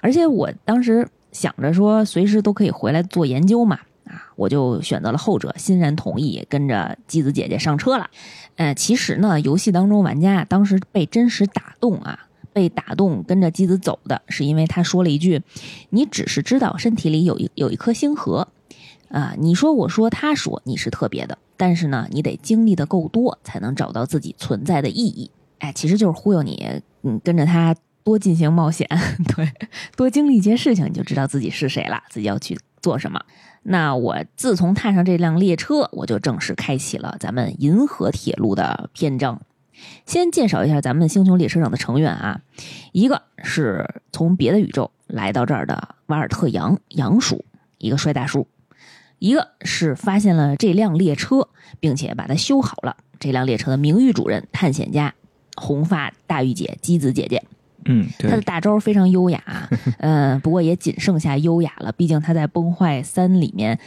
[0.00, 8.08] 而且我当时想着说，随时都可以回来做研究嘛，啊，我就选择了后者，欣然同意跟着姬子姐姐上车了。
[8.56, 15.42] 呃，其实呢，游戏当中玩家当时被真实打动啊，被打动跟着姬子走的是因为他说了一句
[15.90, 18.48] ：“你只是知道身体里有一有一颗星河，
[19.10, 27.74] 啊，你说我说他说你是特别的，但是呢，你得经历的够多，才能找到自己存在的意义。”哎，其实就是忽悠你，嗯，跟着他
[28.06, 28.88] 多进行冒险，
[29.34, 29.52] 对，
[29.96, 33.20] 多经历一些事情，你就知道自己是谁了，自己要去做什么。
[33.64, 39.42] 那我自从踏上这辆列车，我就正式开启了咱们银河铁路的篇章。
[40.06, 42.42] 先介绍一下咱们星穹列车上的成员啊，
[42.92, 47.44] 一个是从别的宇宙来到这儿的瓦尔特杨杨叔，
[47.78, 48.46] 一个帅大叔；
[49.18, 51.48] 一个是发现了这辆列车，
[51.80, 55.12] 并且把它修好了，这辆列车的名誉主人探险家
[55.56, 57.42] 红发大御姐姬子姐姐。
[57.86, 59.42] 嗯，他的，大招非常优雅，
[59.98, 61.90] 嗯， 不过也仅剩下优雅了。
[61.92, 63.78] 毕竟他在《崩坏三》里面，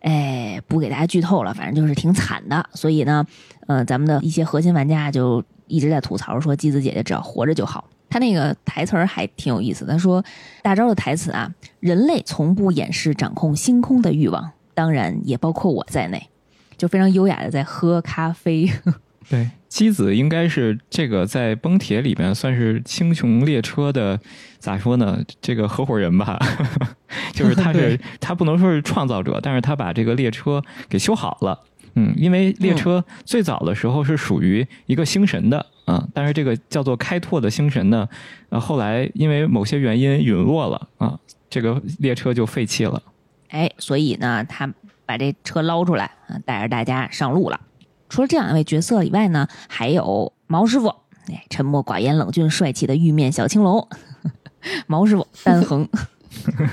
[0.00, 2.68] 哎，不给大家剧透了，反正就是挺惨的。
[2.74, 3.24] 所以呢，
[3.66, 7.84] 呃，咱们的一些核心玩家就一直在吐槽说，姬子姐姐只要活着就好。
[8.10, 10.24] 他那个台词儿还挺有意思，他说
[10.62, 16.30] 大招的台词啊，人类从不掩饰掌控星空的欲望，当然也包括我在内，
[16.78, 18.66] 就非常优雅的在喝咖啡。
[19.28, 24.18] 对，姬子应该是这个在崩铁里面算是青穹列车的
[24.58, 25.22] 咋说呢？
[25.40, 26.38] 这个合伙人吧，
[27.32, 31.60] 就是他是 他不能说是创造者，但是他把这个列车给修好了。
[31.94, 38.08] 嗯，因为列车最早的时候是属于一个星神的啊，但是这个叫做开拓的星神呢，
[38.50, 41.18] 呃，后来因为某些原因陨落了啊，
[41.50, 43.02] 这个列车就废弃了。
[43.48, 44.72] 哎，所以呢，他
[45.04, 47.60] 把这车捞出来啊，带着大家上路了。
[48.08, 50.88] 除了这两位角色以外呢，还有毛师傅，
[51.28, 53.88] 哎，沉默寡言、冷峻帅气的玉面小青龙，
[54.86, 55.88] 毛师傅单横，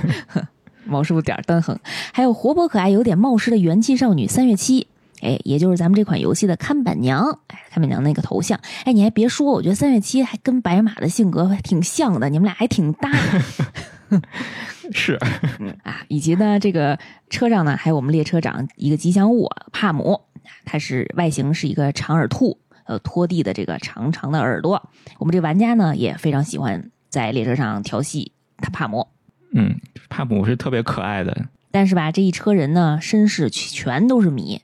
[0.85, 1.77] 毛师傅点儿单横，
[2.13, 4.87] 还有活泼可爱、有点冒失的元气少女三月七。
[5.21, 13.09] 哎，也就是咱们这款游戏的看板娘，哎，看板娘那个头像，哎，你还别说，我觉得三月七还跟白马的性格还挺像的，你们俩还挺搭。
[14.93, 15.13] 是，
[15.83, 16.97] 啊，以及呢，这个
[17.29, 20.21] 车上呢还有我们列车长一个吉祥物帕姆，
[20.63, 24.89] 它是外形是一个长耳兔，呃，拖地的这个长长的耳朵。
[25.17, 29.07] 我们这玩家呢也非常喜欢在列车上调戏他帕姆，
[29.53, 34.61] 嗯，帕姆是特别可爱的，但是吧，这一车人呢身世全都是谜，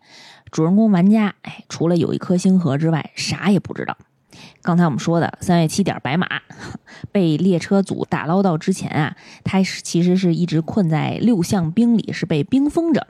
[0.51, 3.97] 主人公玩家哎，除了有一颗星河之外，啥也不知道。
[4.61, 6.27] 刚才我们说的三月七点白马
[7.11, 13.07] 被列车组打捞到之前啊，他是其实是一直困在六项冰里，是被冰封着。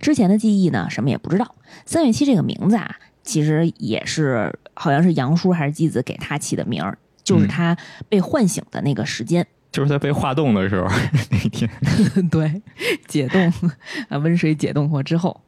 [0.00, 1.54] 之前的记忆呢，什么也不知道。
[1.84, 7.76] 三月七这个名字啊，其实也是好像是杨叔还是继子给他起的名儿，就是他
[8.08, 9.46] 被唤醒的那个时间。
[9.72, 10.88] 就是他被化冻的时候
[11.30, 11.70] 那天。
[12.30, 12.62] 对，
[13.06, 13.52] 解冻
[14.08, 15.42] 啊，温水解冻过之后，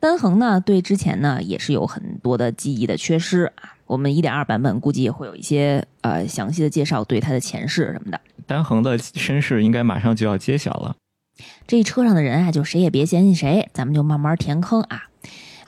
[0.00, 3.75] 丹恒呢对之前呢也是有很多的记忆的缺失啊。
[3.86, 8.20] 我们一点二版本估计也会有一些呃详细的介绍对他的前世什么的。
[8.46, 10.94] 丹恒的身世应该马上就要揭晓了。
[11.66, 15.02] 这一车上的人啊，就谁也别嫌弃谁，咱们就慢慢填坑啊。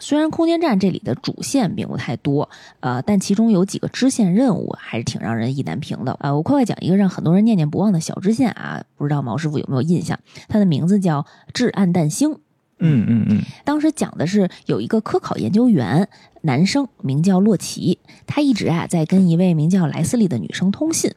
[0.01, 2.49] 虽然空间站这里的主线并不太多，
[2.81, 6.17] 呃，但其中有几个支线任务还是挺让人意难平的。
[6.21, 10.19] 呃，我快快讲一个让很多人念念不忘的小支线啊，不知道毛师傅有没有印象？
[10.49, 12.39] 它的名字叫“至暗淡星”。
[12.79, 16.09] 嗯嗯嗯，当时讲的是有一个科考研究员，
[16.43, 21.13] 男生名叫洛奇，他一直啊在跟一位名叫莱斯利的女生通信。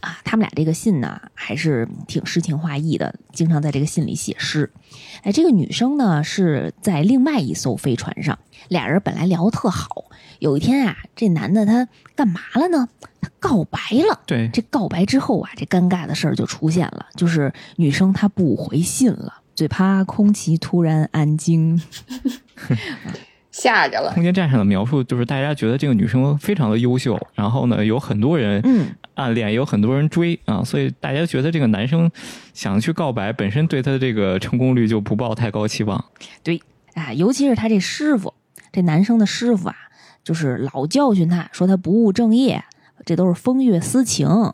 [0.00, 4.70] 啊，他们俩这个信呢，还是挺诗情画意的，经常在这个信里写诗。
[5.22, 10.04] 哎，这个女生呢是在另外一艘飞船上，俩人本来聊得特好。
[10.40, 12.86] 有一天啊，这男的他干嘛了呢？
[13.22, 14.20] 他告白了。
[14.26, 21.80] 对，这告白之后啊，这尴尬的事儿就出现了，就是女生她不回信了，最怕空气突然安静。
[23.50, 24.10] 吓着了。
[24.12, 32.10] 空间站上的描述就是大家觉得这个女生非常的优秀，然后呢有很多人嗯，暗恋，也有很多人追啊，所以大家觉得这个男生
[32.52, 36.04] 想去告白，本身对他的这个成功率就不抱太高期望。
[36.42, 36.60] 对
[36.94, 38.34] 啊，尤其是他这师傅，
[38.72, 39.76] 这男生的师傅啊，
[40.24, 42.64] 就是老教训他说他不务正业，
[43.06, 44.52] 这都是风月私情。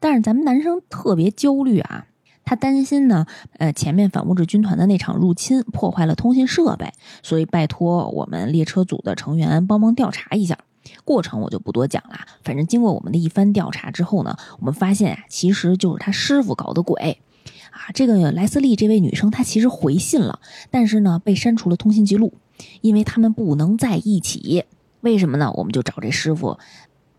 [0.00, 2.06] 但是咱们男生特别焦虑啊，
[2.48, 3.26] 他担心呢，
[3.58, 10.58] 呃，前面反物质军团的那场入侵破坏了通信设备，所以拜托我们列车组的成员帮忙调查一下。
[11.04, 17.20] 过程我就不多讲了，反正经过我们的一番调查之后呢，我们发现啊，其实就是他师傅搞的鬼。
[17.70, 22.32] 啊，这个莱斯利这位女生她其实回信了，但是呢被删除了通信记录，
[22.80, 24.64] 因为他们不能在一起。
[25.02, 25.52] 为什么呢？
[25.52, 26.58] 我们就找这师傅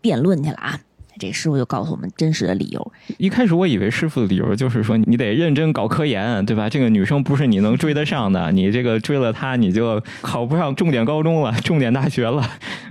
[0.00, 0.80] 辩论去了啊。
[1.20, 2.92] 这师傅就告诉我们真实的理由。
[3.18, 6.68] 一开始我以为师傅的理由就是说你得认真搞科研，对吧？
[6.68, 12.42] 这个女生不是你能追得上的，你这个追了她，你就考不上重点高中了，重点大学了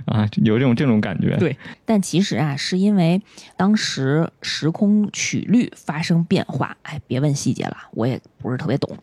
[0.06, 1.36] 啊，有这种这种感觉。
[1.36, 3.20] 对，但其实啊，是因为
[3.56, 6.76] 当时时空曲率发生变化。
[6.82, 8.96] 哎，别问细节了，我也不是特别懂。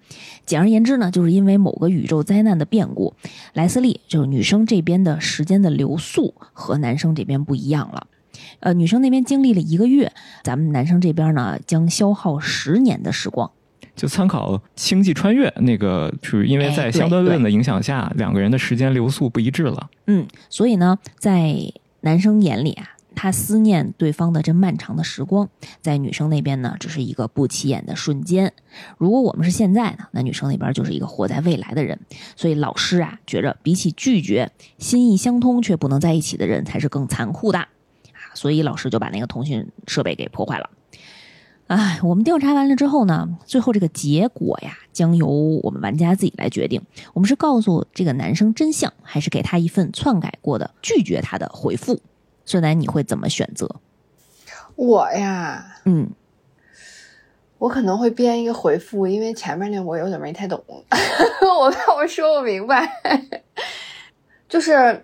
[0.46, 3.14] 简而言之呢，就是因为某个宇宙灾难的变故，
[3.54, 8.08] 莱斯利就是女生这边的时间的流速和男生这边不一样了。
[8.60, 10.12] 呃，女生那边经历了一个月，
[10.44, 13.50] 咱们男生这边呢将消耗十年的时光。
[13.96, 19.90] 就参考《星际穿越》那个，是因为在相对论的影响下，两个人的时间流速不一致了。
[20.06, 21.56] 嗯，所以呢，在
[22.02, 25.50] 男生眼里啊，他思念对方的这漫长的时光，
[25.82, 28.54] 在女生那边呢，只是一个不起眼的瞬间。
[29.00, 32.00] 如果我们是现在呢，那女生那边就是一个活在未来的人。
[32.36, 37.68] 所以老师啊，觉着比起拒绝心意相通却不能在一起的人，才是更残酷的。
[38.38, 40.70] 所以老师就把那个通讯设备给破坏了。
[41.66, 46.82] 哎，我们调查完了之后呢，最后这个结果呀，将由我们玩家自己来决定。
[47.14, 52.00] 我们是告诉这个男生真相，还是给他一份篡改过的拒绝他的回复？
[52.46, 53.82] 孙楠，你会怎么选择？
[54.76, 56.12] 我呀，嗯，
[57.58, 60.64] 我可能会编一个回复，因为前面那我有点没太懂，
[61.60, 62.88] 我怕我说不明白，
[64.48, 65.04] 就是。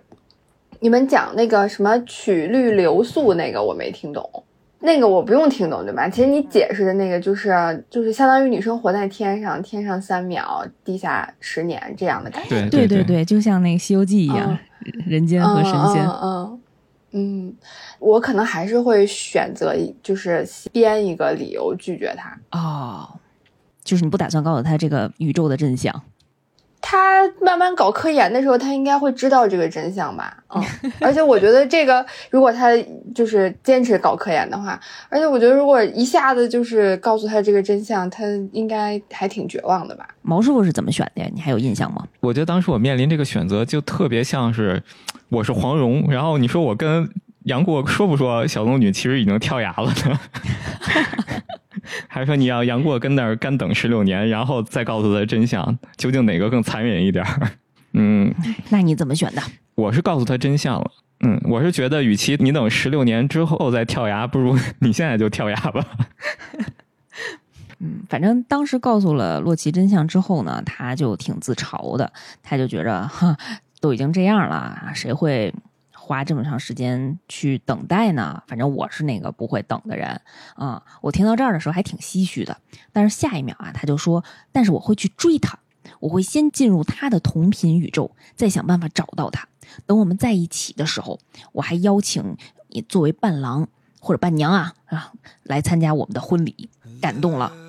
[0.84, 4.44] 你们讲那个什么曲率流速那个我没听懂，
[4.80, 6.06] 那个我不用听懂对吧？
[6.10, 12.68] 其实你解释的那个就是就是相当于女生活在天上，天上三秒，地下十年这样的感觉。
[12.68, 14.58] 对对对，就像那个《西游记》一样，
[15.06, 16.06] 人间和神仙。
[16.06, 16.60] 嗯
[17.12, 17.54] 嗯，
[17.98, 22.38] 我可能还是会选择就是编一个理由拒绝他。
[22.50, 23.08] 哦，
[23.82, 26.02] 就是你不打算告诉他这个宇宙的真相。
[26.86, 30.36] 他慢慢搞科研的时候，他应该会知道这个真相吧？
[30.54, 30.62] 嗯，
[31.00, 32.68] 而且我觉得这个，如果他
[33.14, 40.06] 就是坚持搞科研的话，而且我觉得如果一下子就是告诉他这个真相，他应该还挺绝望的吧？
[40.20, 41.30] 毛师傅是怎么选的呀？
[41.34, 42.06] 你还有印象吗？
[42.20, 44.82] 我觉得当时我面临这个选择，就特别像是
[45.30, 47.08] 我是黄蓉，然后你说我跟
[47.44, 50.20] 杨过说不说小龙女其实已经跳崖了呢？
[52.08, 57.24] 还是说你要杨过跟那儿干等十六年，然后再告诉他真相，究竟哪个更残忍一点？
[57.94, 58.32] 嗯，
[58.70, 59.42] 那你怎么选的？
[59.74, 60.90] 我是告诉他真相了。
[61.20, 65.84] 嗯，我是觉得，与其你等十六年之后再跳崖，不如 你现在就跳崖吧。
[67.80, 73.36] 嗯，反正当时告诉了洛奇真相之后呢，他就挺自嘲的，他就觉着，哈，
[73.80, 75.52] 都已经这样了，谁会？
[76.04, 78.42] 花这么长时间去等待呢？
[78.46, 80.20] 反正我是那个不会等的人
[80.54, 80.82] 啊！
[81.00, 82.58] 我听到这儿的时候还挺唏嘘的，
[82.92, 85.58] 但是下一秒啊，他就说：“但是我会去追他，
[86.00, 89.48] 我会先进入他的同频宇宙，再想办法找到他。
[89.86, 91.18] 等我们在一起的时候，
[91.52, 92.36] 我还邀请
[92.68, 93.66] 你作为伴郎
[93.98, 95.10] 或者伴娘啊啊
[95.44, 96.68] 来参加我们的婚礼。”
[97.00, 97.63] 感动了。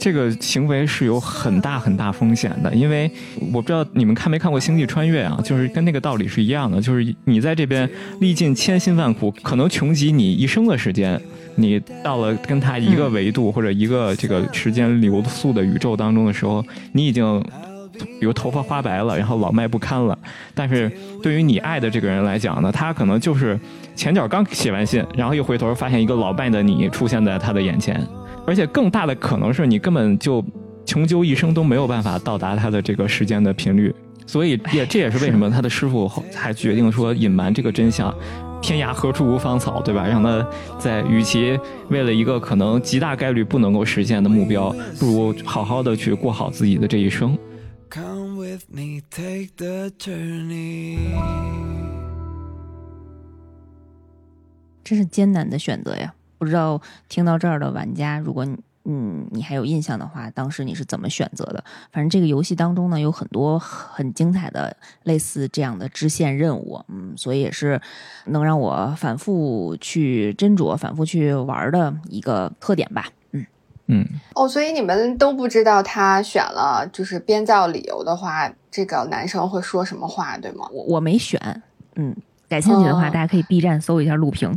[0.00, 3.10] 这个行为是有很大很大风险的，因为
[3.52, 7.88] 我不知道你们看没看过《星际穿越》啊，就是跟那个道理是一样的，就是你在这边
[8.20, 11.20] 历尽千辛万苦，可能穷极你一生的时间，
[11.56, 17.44] 你到了跟他一个维度或者一个这个时间流速的宇宙当中的时候，你已经
[18.20, 20.16] 比如头发花白了，然后老迈不堪了。
[20.54, 20.90] 但是
[21.22, 23.58] 对于你爱的这个人来讲呢，他可能就是
[23.96, 28.00] 前脚刚写完信，然后一回头发现一个老迈的你出现在他的眼前。
[28.48, 30.42] 而且更大的可能是你根本就
[30.86, 33.94] 穷究一生都没有办法到达他的这个时间的频率，
[34.26, 38.10] 所以也这也是为什么他的师傅还决定说隐瞒这个真相，
[38.62, 40.06] 天涯何处无芳草，对吧？
[40.08, 47.36] 让他在与其为了一个可能极大概率不能够实现的目标，不如好好的去过好自己的这一生。
[47.90, 50.96] Come with me, take the journey
[54.82, 56.14] 这是艰难的选择呀。
[56.38, 61.62] 不知道听到这儿的玩家，如果你嗯你还有印象的话，当时你是怎么选择的？
[61.92, 67.78] 反正这个游戏当中呢，有很多很精彩的类似这样的支线任务，嗯，所以也是
[68.26, 73.06] 能让我反复去斟酌、反复去玩的一个特点吧。
[73.32, 73.46] 嗯
[73.88, 80.66] 嗯，哦，所以你们都不知道他选了就是编造理由的话，这个男生会说什么话，对吗？
[80.72, 81.62] 我我没选，
[81.96, 82.14] 嗯，
[82.48, 84.50] 感兴趣的话，哦大家可以 B 站搜一下录屏。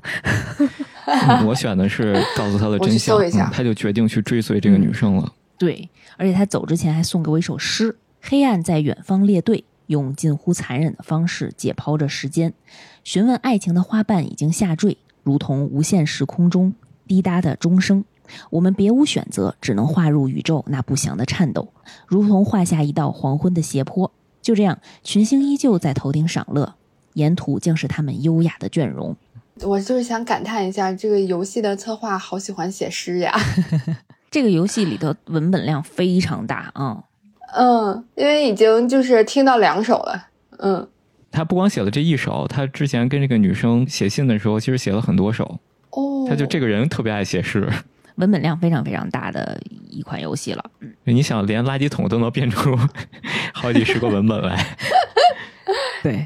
[1.05, 3.19] 嗯我选的是告诉他的真相，
[3.51, 5.33] 他就决定去追随这个女生了。
[5.57, 12.53] 对，而且他走之前还送给我一首诗：黑暗在远方列队，用近乎残忍的方式解剖着时间，
[13.03, 16.73] 询问爱情的花瓣已经下坠，如同无限时空中
[17.07, 18.05] 滴答的钟声。
[18.49, 21.73] 我们别无选择，只能划入宇宙那不祥的颤抖，
[22.07, 24.09] 如同画下一道黄昏的斜坡。
[24.41, 26.75] 就这样，群星依旧在头顶赏乐，
[27.13, 29.15] 沿途竟是他们优雅的倦容。
[29.63, 33.33] 我就是想感叹一下，这个游戏的策划好喜欢写诗呀。
[34.31, 37.03] 这个游戏里的文本量非常大啊、
[37.53, 40.27] 嗯，因为已经就是听到两首了。
[40.59, 40.87] 嗯，
[41.29, 45.59] 他不光写了这一首，他之前跟这个女生写信的时候，其实写了很多首。
[45.89, 47.69] 哦，他就这个人特别爱写诗，
[48.15, 50.63] 文本量非常非常大的一款游戏了。
[51.03, 52.73] 你想连垃圾桶都能变出
[53.53, 54.65] 好几十个文本来。
[56.01, 56.25] 对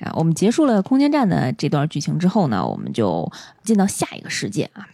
[0.00, 3.30] 啊，我们结束了空间站的这段剧情之后呢，我们就
[3.64, 4.86] 进到下一个世界啊。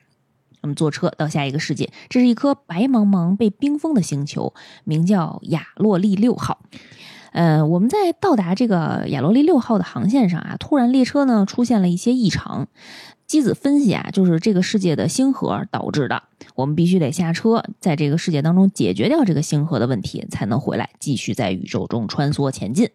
[0.60, 6.60] 我们坐车到下一个世界，这是一颗白茫茫被冰封的星球，名叫亚洛利六号。
[7.32, 12.68] 呃，我们在到达这个亚洛利六号的航线上啊，突然列车呢出现了一些异常。
[13.26, 16.22] 机子分析啊，就是这个世界的星河导致的。
[16.54, 22.90] 我们必须得下车，在这个世界当中解决掉这个星河的问题，才能回来继续在宇宙中穿梭前进。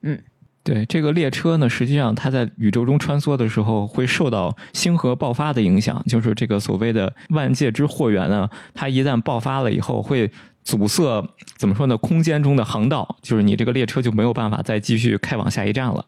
[0.00, 0.22] 嗯
[0.64, 10.30] 对这个列车呢，实际上它在宇宙中穿梭的时候，会受到星河爆发的影响，就是这个所谓的万界之祸源呢，它一旦爆发了以后，会
[10.62, 11.22] 阻塞
[11.58, 11.96] 怎么说呢？
[11.98, 16.06] 空间中的航道，就是你这个列车就没有办法再继续开往下一站了。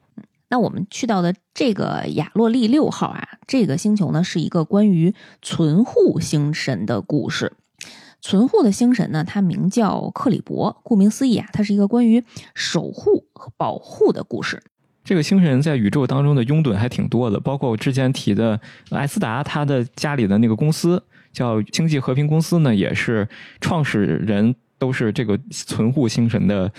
[0.49, 7.53] 那我们去到的这个亚洛利六号啊，这个星球呢是一个关于存护星神的故事。
[8.27, 12.25] 存护的星神呢，它名叫克里伯，顾名思义啊，它是一个关于
[12.57, 14.61] 守护和保护的故事。
[15.05, 18.61] 这个星神在宇宙当中的拥趸还挺多的，包括我之前提的
[18.91, 21.01] 艾斯达，他的家里的那个公司
[21.33, 23.29] 叫星际和平公司呢，也是
[23.61, 26.73] 创始人都是这个存护星神的，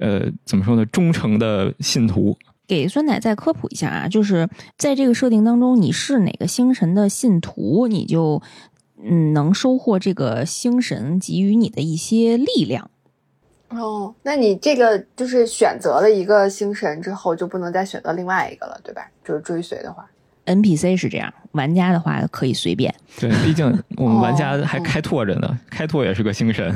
[0.00, 2.36] 呃，怎么说呢，忠诚的信徒。
[2.68, 8.40] 给酸奶再科普一下啊，就是在这个设定当中，你是哪个星神的信徒，你就
[9.02, 12.90] 嗯能收获这个星神给予你的一些力量。
[13.70, 19.08] 哦，那你这个就是选择了一个星神之后，就不能再选择另外一个了，对吧？
[19.24, 20.04] 就是追随的话。
[20.46, 22.92] NPC 是这样，玩家的话可以随便。
[23.18, 26.74] 对，毕竟 我们玩家哦还开拓着呢，开拓也是个星神。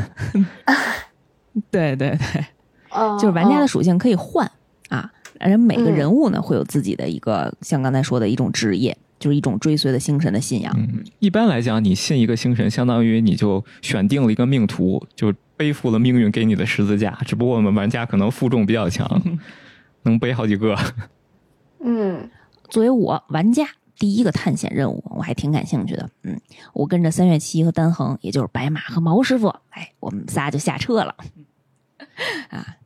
[1.70, 2.45] 对 对对，
[2.91, 4.49] 嗯，就是玩家的嗯属性可以换
[4.91, 5.11] 啊，
[5.41, 10.70] 而且每个嗯人物呢会有自己的一个，像刚才说的一种职业，就是一种追随的星神的信仰。
[10.77, 17.18] 嗯，一般来讲，你信一个星神，相当于你就选定了一个命途，就背负了命运给你的十字架。
[17.25, 19.09] 只不过我们玩家可能负重比较强，
[20.03, 20.77] 能背好几个。
[21.81, 22.29] 嗯
[22.68, 23.66] 作为我玩家
[23.99, 26.11] 第一个探险任务，我还挺感兴趣的。
[26.25, 26.39] 嗯，
[26.75, 31.16] 我跟着三月七和丹恒，也就是白马和毛师傅，哎，我们仨就下车了。
[32.51, 32.77] 啊，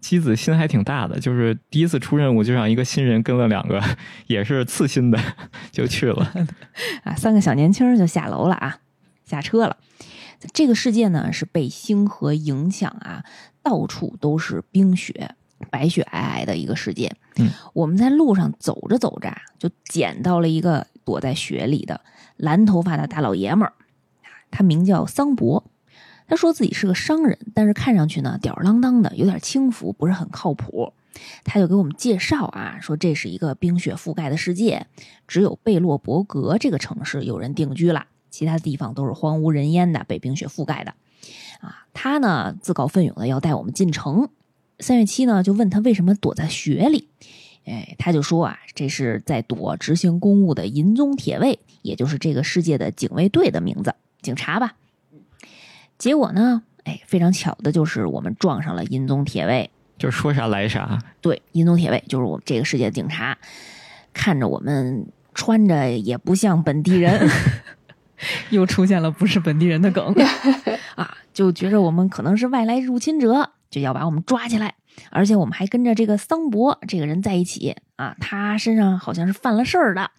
[0.00, 3.80] 妻子心还挺大的，就是第一次出任务就让一个新人跟了两个，
[4.26, 5.18] 也是次新的
[5.70, 6.32] 就去了。
[7.04, 8.78] 啊，三个小年轻就下楼了啊，
[9.24, 9.76] 下车了。
[10.52, 13.24] 这个世界呢是被星河影响啊，
[13.62, 15.34] 到处都是冰雪，
[15.70, 17.12] 白雪皑皑的一个世界。
[17.36, 22.00] 嗯，我们在路上走着走着啊，就捡到了一个躲在雪里的
[22.36, 23.74] 蓝头发的大老爷们儿，
[24.50, 25.70] 他名叫桑博。
[26.30, 30.92] 他说自己是个商人，但是看上去呢吊儿郎当的，有点轻浮，不是很靠谱。
[31.42, 34.86] 他就给我们介绍啊，说这是一个冰雪覆盖的世界，
[35.26, 40.94] 只有贝洛伯格这个城市有人定居了，其他地方都是荒无人烟的，被冰雪覆盖的。
[41.58, 44.28] 啊，他呢自告奋勇的要带我们进城。
[44.78, 47.08] 三月七呢就问他为什么躲在雪里，
[47.64, 54.76] 哎，他就说啊，这是在躲执行公务的银宗铁卫，也就是这个世界的警卫队的名字，警察吧。
[56.00, 63.36] 结果呢，哎，非常巧的就是我们撞上了银宗铁卫，就说啥来啥，对，银宗铁卫就是我们这个世界的警察，
[64.14, 67.28] 看着我们穿着也不像本地人，
[68.48, 70.14] 又出现了不是本地人的梗。
[70.96, 74.76] 啊，就觉着我们可能是外来入侵者，就要把我们抓起来，
[75.10, 80.10] 而且我们还跟着这个桑博这个人在一起啊，他身上好像是犯了事儿的，啊，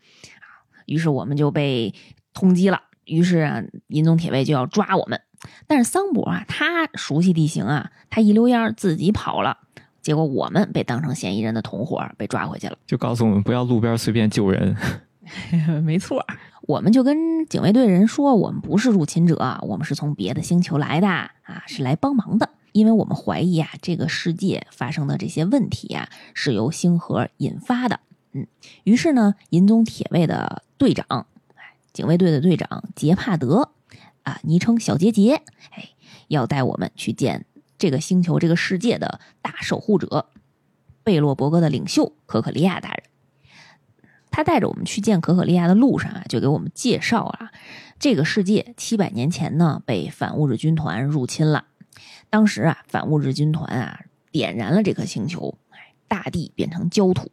[0.86, 1.92] 于是我们就被
[2.36, 2.84] 通缉了。
[3.06, 5.20] 于是啊，银宗铁卫就要抓我们，
[5.68, 9.58] 但是桑博啊，他熟悉地形啊，他一溜烟儿自己跑了。
[10.02, 12.78] 结果我们被当成嫌疑人的同伙被抓回去了。
[12.88, 14.76] 就告诉我们不要路边随便救人。
[15.84, 16.26] 没错，
[16.64, 22.50] 我们就跟警卫队人说，我们不是入侵者，我们是从别的星球来的啊，是来帮忙的。
[22.72, 28.00] 因为我们怀疑啊，这个世界发生的这些问题啊，是由星核引发的。
[28.34, 28.48] 嗯，
[28.84, 31.28] 于是呢，银宗铁卫的队长，
[31.94, 33.70] 警卫队的队长杰帕德，
[34.24, 35.42] 啊，昵称小杰杰，
[35.72, 35.90] 哎，
[36.28, 37.46] 要带我们去见
[37.78, 40.28] 这个星球、这个世界的大守护者
[41.04, 43.04] 贝洛伯格的领袖可可利亚大人。
[44.30, 47.52] 他带着我们去见可可利亚的路上啊，就给我们介绍啊，
[48.00, 51.66] 这个世界七百年前呢被反物质军团入侵了。
[52.30, 54.00] 当时啊，反物质军团啊
[54.32, 55.58] 点燃了这颗星球，
[56.08, 57.30] 大地变成焦土。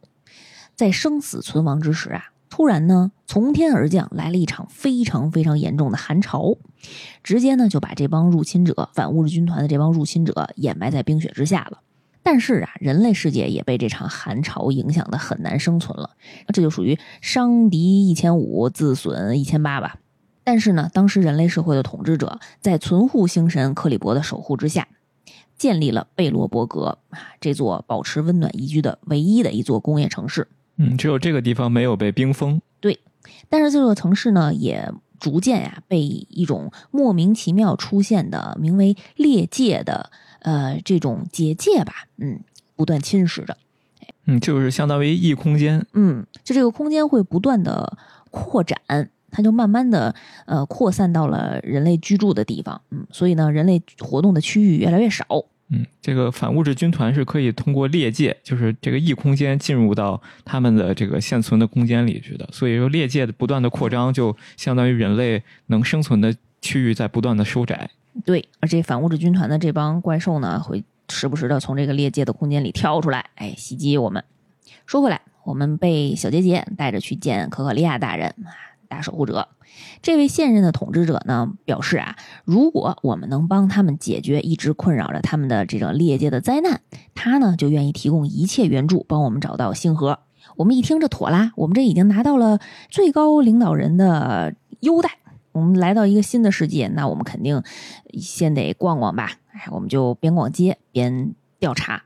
[0.75, 6.57] 在生死存亡之时啊，突然呢，从天而降来了一场非常非常严重的寒潮，
[7.23, 11.79] 直接呢就把这帮入侵者反物质军团的这帮入侵者掩埋在冰雪之下了。
[12.21, 16.11] 但是啊，人类世界也被这场寒潮影响的很难生存了，
[16.53, 19.99] 这就属于伤敌一千五，自损一千八吧。
[20.43, 24.87] 但是呢，当时人类社会的统治者在存护星神克里伯的守护之下，
[25.57, 30.47] 建立了贝罗伯格啊这座保持温暖宜居的唯一的一座工业城市。
[30.79, 32.59] 嗯，只有这个地方没有被冰封。
[32.79, 32.99] 对，
[33.49, 40.09] 但是这座城市呢，也逐渐呀被一种莫名其妙出现的名为裂界的
[40.39, 42.39] 呃这种结界吧，嗯，
[42.75, 43.57] 不断侵蚀着。
[44.25, 45.85] 嗯，就是相当于异空间。
[45.93, 47.97] 嗯，就这个空间会不断的
[48.31, 48.79] 扩展。
[49.31, 50.15] 它就慢慢的，
[50.47, 55.23] 呃，扩散到了人类居住的地方，嗯，所以呢，人类活动的区域越来越少，
[55.71, 67.89] 嗯，这个反物质军团是可以通过裂界，就是这个异空间进入到他们的这个现存的空间里去的，所以说裂界的不断的扩张，就相当于人类能生存的区域在不断的收窄。
[68.25, 74.23] 对，而这反物质军团的这帮怪兽呢，会时不时的从这个裂界的空间里跳出来，哎，袭击我们。
[74.87, 78.33] 说回来，我们被小杰杰带着去见可可利亚大人。
[78.89, 79.47] 大守护者，
[80.01, 86.81] 这位现任的统治者呢表示啊，如果我们能帮他们解决一直困扰着他们的这种裂界的灾难，
[87.13, 90.19] 他呢就愿意提供一切援助，帮我们找到星河。
[90.57, 92.59] 我们一听这妥啦，我们这已经拿到了
[92.89, 95.11] 最高领导人的优待，
[95.51, 97.61] 我们来到一个新的世界，那我们肯定
[98.19, 99.33] 先得逛逛吧。
[99.51, 102.03] 哎，我们就边逛街边调查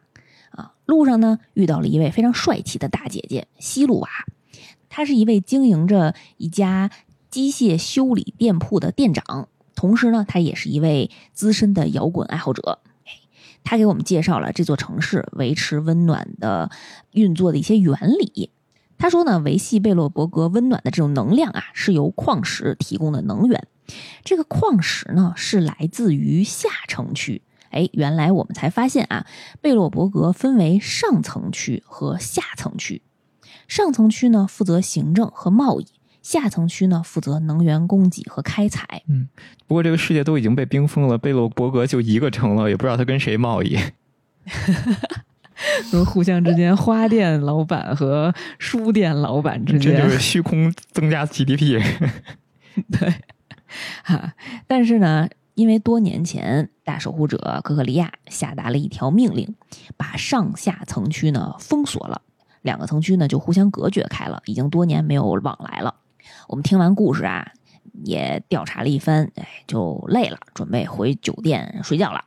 [0.51, 0.73] 啊。
[0.85, 4.09] 路上呢遇到了一位非常帅气的大姐姐西露娃。
[4.95, 6.91] 他是一位经营着一家
[7.31, 12.77] 机械修理店铺的店长，同时呢，他也是一位资深的摇滚爱好者。
[13.63, 16.69] 他给我们介绍了这座城市维持温暖的
[17.13, 18.51] 运作的一些原理。
[18.99, 23.67] 他说呢，维系贝洛伯格温暖的这种能量啊，是由矿石提供的能源。
[24.23, 27.41] 这个矿石呢，是来自于下城区。
[27.71, 29.25] 哎，原来我们才发现啊，
[29.59, 33.01] 贝洛伯格分为上层区和下层区。
[33.67, 35.87] 上层区呢负责行政和贸易，
[36.21, 39.03] 下层区呢负责能源供给和开采。
[39.07, 39.29] 嗯，
[39.67, 43.77] 不过这个世界都已经被冰封了，贝洛伯格就一个城了，也不知道他跟谁贸易。
[45.89, 51.81] 说互相之间，花店老板和书店老板之间，这就是虚空增加 GDP。
[52.91, 53.13] 对，
[54.03, 54.33] 哈，
[54.67, 59.55] 但是呢，因为多年前大守护者可可利亚下达了一条命令，
[59.95, 62.21] 把上下层区呢封锁了。
[62.63, 65.93] 两个城区呢就互相隔绝开了，已经多年没有往来了。
[66.47, 67.51] 我们听完故事啊，
[68.03, 72.23] 也调查了一番，哎，就累了，准备回酒店睡觉了。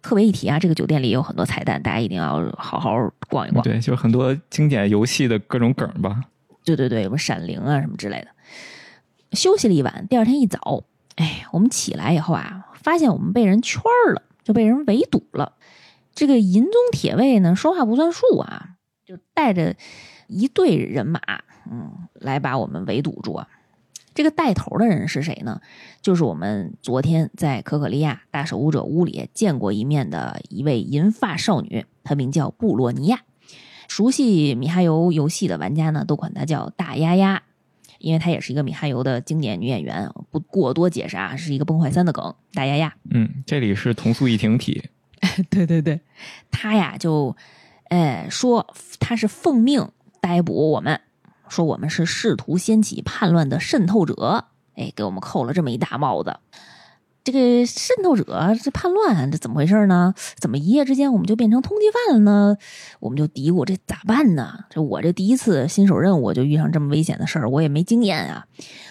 [0.00, 2.94] 特别一提啊，这个酒店里有很多彩蛋，大家一定要好好
[3.28, 3.62] 逛一逛。
[3.64, 6.20] 对，就是很多经典游戏的各种梗吧。
[6.64, 8.28] 对对对，什么闪灵啊什么之类的。
[9.32, 10.84] 休息了一晚，第二天一早，
[11.16, 13.82] 哎，我们起来以后啊，发现我们被人圈
[14.14, 15.54] 了，就被人围堵了。
[16.14, 18.76] 这个银宗铁卫呢，说话不算数啊。
[19.08, 19.74] 就带着
[20.26, 21.18] 一队人马，
[21.70, 23.48] 嗯，来把我们围堵住啊！
[24.12, 25.62] 这个带头的人是谁呢？
[26.02, 33.20] 就是我们昨天在可可利亚大守护者屋里见过一面的一位银发少女，她名叫布洛尼亚。
[33.88, 37.42] 熟悉米哈游游戏的玩家呢，都管她叫大丫丫，
[38.00, 40.10] 因为她也是一个米哈游的经典女演员。
[40.30, 42.34] 不过多解释啊，是一个崩坏三的梗。
[42.52, 44.90] 大丫丫，嗯，这里是同素异形体。
[45.48, 45.98] 对对对，
[46.50, 47.34] 她呀就。
[47.88, 48.66] 哎，说
[49.00, 51.00] 他是奉命逮捕我们，
[51.48, 56.36] 说我们是试图掀起叛乱的渗透者，哎，给我们扣了这么一大帽子。
[57.24, 60.14] 这个渗透者，这叛乱，这怎么回事呢？
[60.38, 62.56] 怎么一夜之间我们就变成通缉犯了呢？
[63.00, 64.64] 我们就嘀咕，这咋办呢？
[64.70, 68.46] 这我这第一次新手任务就遇上这么危险的事儿，我也没经验啊，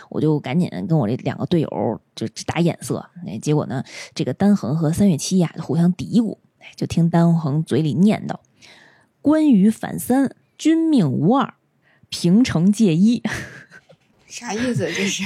[0.10, 3.04] 我就赶紧跟我这两个队友就打眼色。
[3.26, 3.84] 哎，结果呢，
[4.14, 6.38] 这个丹恒和三月七呀就互相嘀咕，
[6.76, 8.36] 就听丹恒嘴里念叨。
[9.28, 11.55] 关羽反三，君命无二，
[12.07, 13.21] 平城借一。
[14.25, 14.89] 啥意思？
[14.89, 15.23] 这是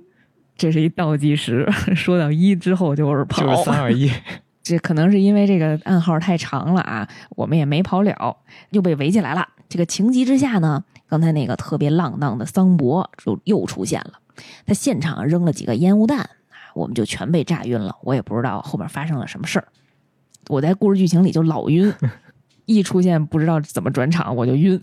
[0.56, 4.10] 这是一倒计时， 说到一之后就是跑，就是三二一。
[4.64, 8.38] 这可能是因为这个暗号太长了啊，我们也没跑了，
[8.70, 9.46] 又被围起来了。
[9.68, 14.12] 这个情急之下呢，刚才那个特别浪荡的桑博就又出现了，
[14.64, 16.30] 他现场扔了几个烟雾弹，
[16.74, 17.94] 我们就全被炸晕了。
[18.04, 19.68] 我也不知道后面发生了什么事儿，
[20.48, 21.92] 我在故事剧情里就老晕，
[22.66, 24.80] 一出现不知道怎么转场我就晕。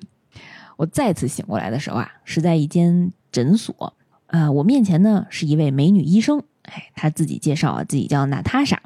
[0.77, 3.93] 我再次醒过来的时候啊，是在一间诊所，
[4.27, 8.81] 呃，我面前呢是一位美女医生，哎，她自己介绍啊，自己叫娜塔莎。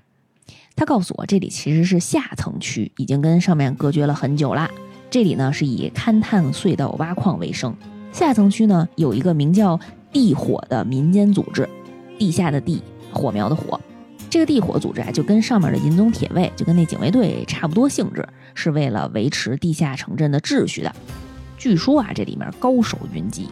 [0.76, 4.70] 他告诉我，这里其实是下层区，已经跟上面隔绝了很久啦。
[5.10, 7.74] 这里呢是以勘探隧道、挖矿为生。
[8.12, 9.80] 下层区呢有一个名叫
[10.12, 11.70] “地火”的民间组织，
[12.20, 12.82] 地下的地，
[13.14, 13.80] 火苗的火。
[14.36, 20.93] 这个地火组织啊，就跟上面的银宗铁卫，就跟那警卫队差不多性质，是为了维持地下城镇的秩序的。
[21.57, 23.47] 据说啊，这里面高手云集。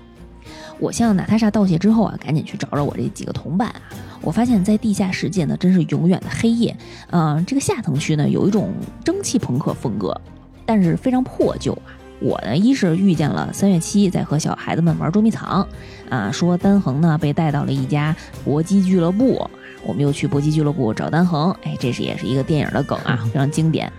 [0.79, 3.81] 我向娜塔莎道谢之后啊，赶紧去找找我这几个同伴啊。
[4.19, 6.75] 我发现，在地下世界呢，真是永远的黑夜。
[7.11, 8.73] 嗯，这个下层区呢，有一种
[9.05, 10.19] 蒸汽朋克风格，
[10.65, 11.95] 但是非常破旧啊。
[12.19, 15.65] 我呢，一是遇见了三月七在和小孩子们玩捉迷藏，
[16.09, 18.13] 啊，说丹恒呢被带到了一家
[18.43, 19.49] 搏击俱乐部，
[19.85, 21.51] 我们又去搏击俱乐部找丹恒。
[21.63, 23.91] 哎，这是也是一个电影的梗啊，非常经典。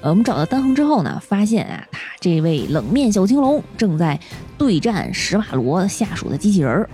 [0.00, 4.18] 呃，我们找到丹恒之后呢，发现啊，他这位冷面小青龙正在
[4.58, 6.90] 对战史瓦罗下属的机器人儿。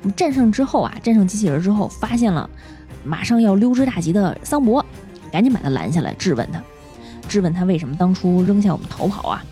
[0.00, 2.48] 我们战胜之后啊，战胜机器人之后，发现了
[3.04, 4.84] 马上要溜之大吉的桑博，
[5.30, 6.62] 赶紧把他拦下来质问他，
[7.28, 9.44] 质问他为什么当初扔下我们逃跑啊？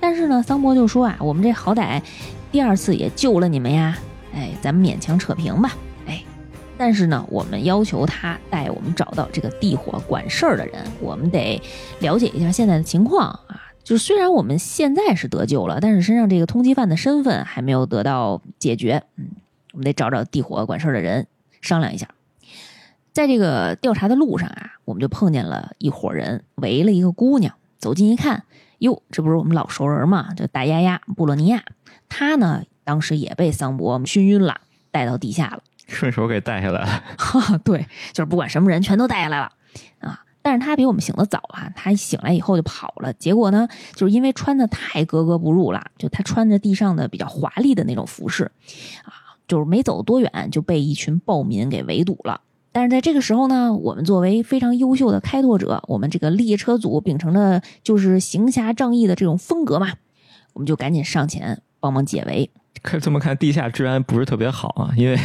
[0.00, 2.02] 但是呢，桑博就说啊，我们这好歹
[2.50, 3.96] 第二次也救了你们呀，
[4.34, 5.93] 哎，咱们勉强扯平吧，哎，
[6.76, 11.60] 但是呢，我们要求他带我们找到这个地火管事儿的人，我们得
[12.00, 13.60] 了解一下现在的情况啊。
[13.82, 19.28] 就虽然我们现在是得救了，但是身上这个通缉犯的身份还没有得到解决，嗯。
[19.72, 21.26] 我们得找找地火管事儿的人
[21.60, 22.06] 商量一下。
[23.12, 27.56] 在这个调查的路上啊，我们就碰见了一伙人围了一个姑娘。
[27.80, 28.44] 走近一看，
[28.78, 30.32] 哟，这不是我们老熟人嘛？
[30.36, 31.64] 这大丫丫布洛尼亚，
[32.08, 34.60] 她呢当时也被桑博熏晕了，
[34.92, 37.02] 带到地下了，顺手给带下来了。
[37.64, 39.50] 对，就是不管什么人，全都带下来了
[40.00, 40.20] 啊。
[40.42, 43.12] 但是他比我们醒的早啊，他醒来以后就跑了。
[43.14, 48.50] 结果呢，就是因为穿的太格格不入了，就他穿着地上的比较华丽的那种服饰
[49.04, 49.12] 啊。
[49.46, 52.40] 就是没走多远就被一群暴民给围堵了。
[52.72, 59.92] 但是在这个时候呢，我们作为非常优秀的开拓者，我们这个列车组秉承着就是行侠仗义的这种风格嘛，
[60.54, 62.50] 我们就赶紧上前帮忙解围。
[62.84, 65.18] 可这么看，地下治安不是特别好啊，因为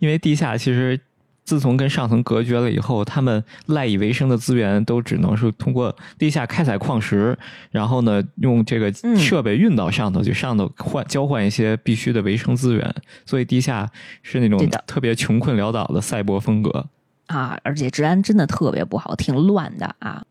[0.00, 0.98] 因为地下其实。
[1.46, 7.36] 自从跟上层隔绝了以后，他们赖以为生的资源都只能是通过地下开采矿石，
[7.70, 12.94] 然后呢用这个设备运到上头去，上头换交换一些必须的维生资源。
[13.26, 13.86] 所以地下
[14.22, 16.86] 是那种特别穷困潦倒的赛博风格
[17.26, 20.24] 啊，而且治安真的特别不好，挺乱的啊。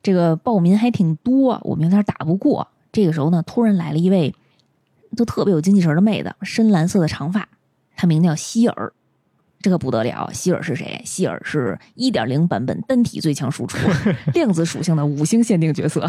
[0.00, 2.68] 这个暴民还挺多，我们有点打不过。
[2.92, 4.32] 这个时候呢，突然来了一位
[5.16, 7.48] 都特别有精气神的妹子，深蓝色的长发，
[7.96, 8.92] 她名叫希尔。
[9.60, 10.28] 这可不得了！
[10.32, 11.00] 希尔是谁？
[11.04, 13.78] 希尔是一点零版本单体最强输出，
[14.34, 16.04] 量子属性的五星限定角色，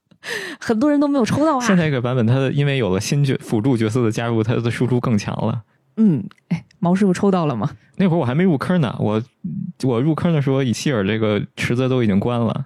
[0.58, 1.60] 很多人都没有抽到啊。
[1.60, 5.62] 现在这个版本，它的因为有了新角辅助角色的加入，它的输出更强了。
[5.98, 7.70] 嗯，哎，毛师傅抽到了吗？
[7.96, 9.22] 那会儿我还没入坑呢，我
[9.82, 12.64] 我入坑的时候，以希尔这个池子都已经关了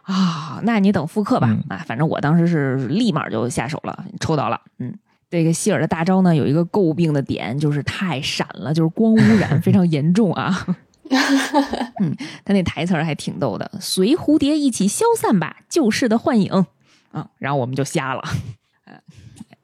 [0.00, 0.60] 啊。
[0.62, 1.76] 那你等复刻吧啊！
[1.86, 4.98] 反正我当时是立马就下手了，抽到了，嗯。
[5.30, 10.66] 这个希尔的大招呢，有一个诟病的点，就是太闪了，就是光污染 非常严重啊。
[12.00, 12.14] 嗯，
[12.44, 16.66] 他那台词还挺逗的，“随蝴蝶一起消散吧，旧世的幻影。”
[17.12, 18.22] 啊，然后我们就瞎了。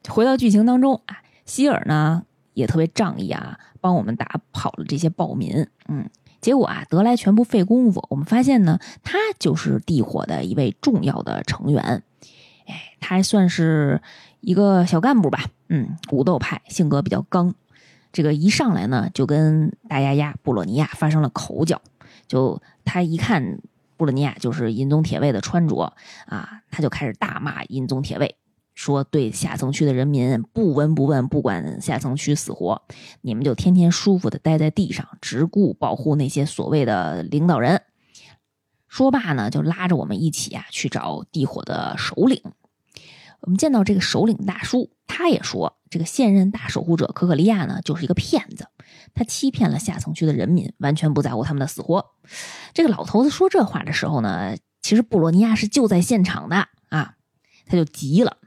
[0.07, 5.67] 回到剧情当中啊，希尔呢也特别仗义啊，帮我们打跑了这些暴民。
[5.87, 6.09] 嗯，
[6.41, 12.03] 结果啊得来全不费工夫，我们发现呢，他就是地火的一位重要的成员。
[12.67, 14.01] 哎，他还算是。
[14.45, 17.55] 一个小干部吧，嗯，武斗派，性格比较刚。
[18.11, 21.81] 这个一上来呢，就跟大丫丫布洛尼亚发生了口角。
[22.27, 23.59] 就他一看
[23.97, 25.91] 布洛尼亚就是银宗铁卫的穿着
[26.27, 28.35] 啊，他就开始大骂银宗铁卫，
[28.75, 32.83] 说对下层区的人民不闻不问，不管下层区死活，
[33.21, 37.81] 你们就天天舒服的待在地上，只顾保护那些所谓的领导人。
[38.87, 42.43] 说罢呢，就拉着我们一起啊去找地火的首领。
[43.45, 48.67] 我们见到这个首领大叔，他也说，这个现任大守护者可可利亚呢，就是一个骗子，
[49.13, 52.13] 他欺骗了下层区的人民，完全不在乎他们的死活。
[52.73, 57.13] 这个老头子说这话的时候呢，其实布罗尼亚是就在现场的啊，
[57.67, 58.37] 他就急了，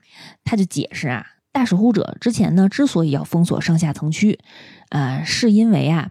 [0.43, 4.41] 他就解释啊，大守护者之前呢，之所以要封锁上下层区，
[4.89, 6.11] 呃，是因为啊，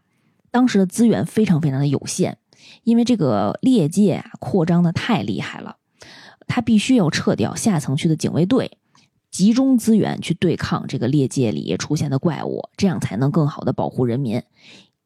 [0.49, 2.37] 当时的资源非常非常的有限，
[2.83, 5.75] 因为这个裂界啊扩张的太厉害了，
[6.47, 8.71] 他必须要撤掉下层区的警卫队，
[9.29, 14.41] 集中资源去对抗这个裂界里出现的怪物，这样才能更好的保护人民。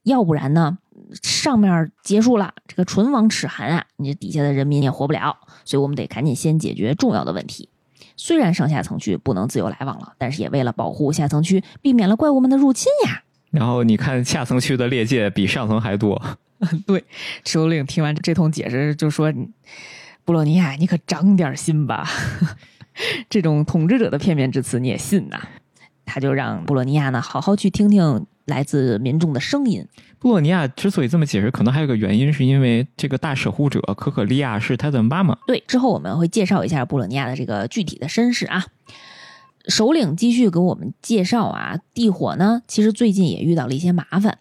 [0.04, 0.78] 要不然呢，
[1.22, 5.38] 上面结束了，这个唇亡齿寒啊，你这底下的人民也活不了。
[5.66, 7.70] 所以我们得赶紧先解决重要的问题。
[8.18, 13.24] 虽然上下层区不能自由来往了，但是也为了保护下层区，避免了怪物们的入侵呀。
[13.52, 16.20] 然后你看下层区的裂界比上层还多。
[16.88, 17.04] 对，
[17.44, 19.34] 持有令听完这通解释就说
[20.24, 22.08] ：“布洛尼亚，你可长点心吧！
[23.30, 25.40] 这种统治者的片面之词你也信呐？”
[26.06, 29.86] 他就让布洛尼亚呢好好去听听来自民众的声音。
[30.20, 35.38] 布洛尼亚之所以这么解释，可能还有个原因，是因为这个大守护者可可利亚是他的妈妈。
[35.48, 38.66] 对，之后我们会介绍一下布洛尼亚的这个具体的身世啊。
[39.68, 44.40] 首领继续给我们介绍啊，地火呢，其实最近也遇到了一些麻烦。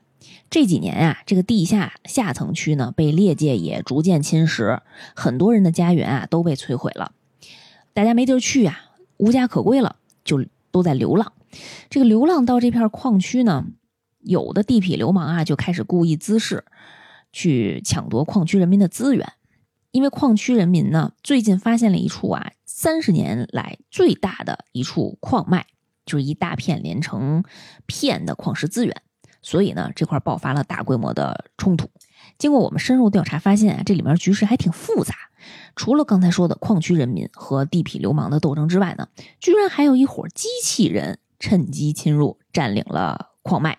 [0.51, 4.80] 这几年啊，这个地下下层区呢被裂界也逐渐侵蚀，
[5.14, 7.12] 很多人的家园啊都被摧毁了，
[7.94, 11.32] 大家没地儿去啊，无家可归了，就都在流浪。
[11.88, 13.66] 这个流浪到这片矿区呢。
[14.22, 16.62] 有的地痞流氓啊，就开始故意滋事，
[17.32, 19.32] 去抢夺矿区人民的资源。
[19.92, 25.64] 因为矿区人民呢，最近发现了一处啊，三十年来最大的一处矿脉，
[26.05, 27.42] 就是一大片连成
[27.86, 28.94] 片的矿石资源。
[29.43, 31.88] 所以呢，这块爆发了大规模的冲突。
[32.38, 35.14] 经过我们深入调查，发现啊，这里面局势还挺复杂。
[35.74, 39.09] 除了刚才说的矿区人民和地痞流氓的斗争之外呢，
[39.41, 43.78] 居然还有一伙机器人趁机侵入，占领了矿脉。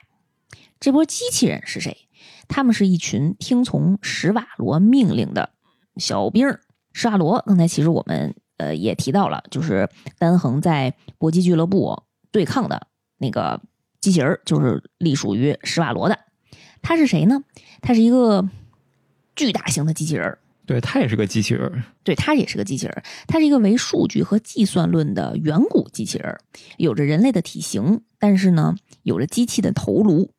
[0.79, 2.07] 这波机器人是谁？
[2.47, 5.51] 他们是一群听从史瓦罗命令的
[5.97, 6.57] 小兵。
[6.93, 9.87] 史瓦罗刚才其实我们呃也提到了，就是
[10.17, 12.87] 丹恒在搏击俱乐部对抗的
[13.17, 13.61] 那个
[14.01, 16.17] 机器人，就是隶属于施瓦罗的。
[16.81, 17.43] 他是谁呢？
[17.81, 18.49] 他是一个
[19.35, 20.37] 巨大型的机器人。
[20.65, 21.83] 对他也是个机器人。
[22.03, 23.03] 对他也是个机器人。
[23.27, 26.37] 他是一个为数据和计算论的远古机器人，
[26.77, 30.31] 有着人类的体型，但是呢，有着机器的头颅。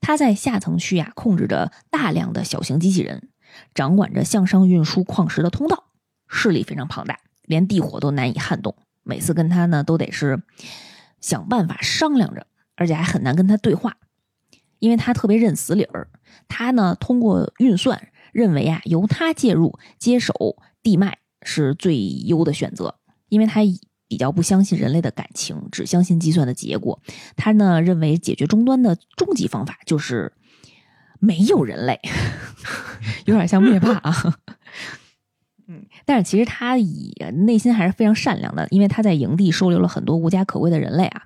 [0.00, 3.28] 他在下层区呀，控制着大量的小型机器人，
[3.74, 5.84] 掌管着向上运输矿石的通道，
[6.28, 8.76] 势力非常庞大，连地火都难以撼动。
[9.02, 10.42] 每次跟他呢，都得是
[11.20, 12.46] 想办法商量着，
[12.78, 13.96] 而且还很难跟他对话，
[14.78, 16.08] 因为他特别认死理儿。
[16.48, 22.94] 他呢，通过运算认为啊，由他介入接手地脉是最优的选择，
[23.28, 23.60] 因为他。
[24.10, 26.98] 比较不相信人类的感情，只相信计算的结果。
[27.36, 30.32] 他呢认为解决终端的终极方法就是
[31.20, 32.00] 没有人类，
[33.26, 34.38] 有点像灭霸啊。
[35.66, 37.14] 嗯， 但是其实他以
[37.44, 41.24] 内心还是非常善良的，因为他在营地收留了很多无家可归的人类啊。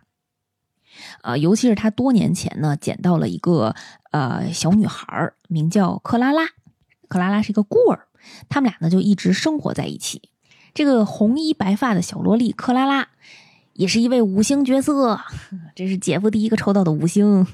[1.23, 3.75] 啊，尤其是他多年前呢捡到了一个
[4.11, 6.43] 呃小女孩，名叫克拉拉。
[7.09, 8.07] 克拉拉是一个孤儿，
[8.49, 10.23] 他们俩呢就一直生活在一起。
[10.75, 13.09] 这个红衣白发的小萝莉克拉拉，
[13.75, 15.21] 也是一位五星角色。
[15.75, 17.47] 这是姐夫第一个抽到的五星。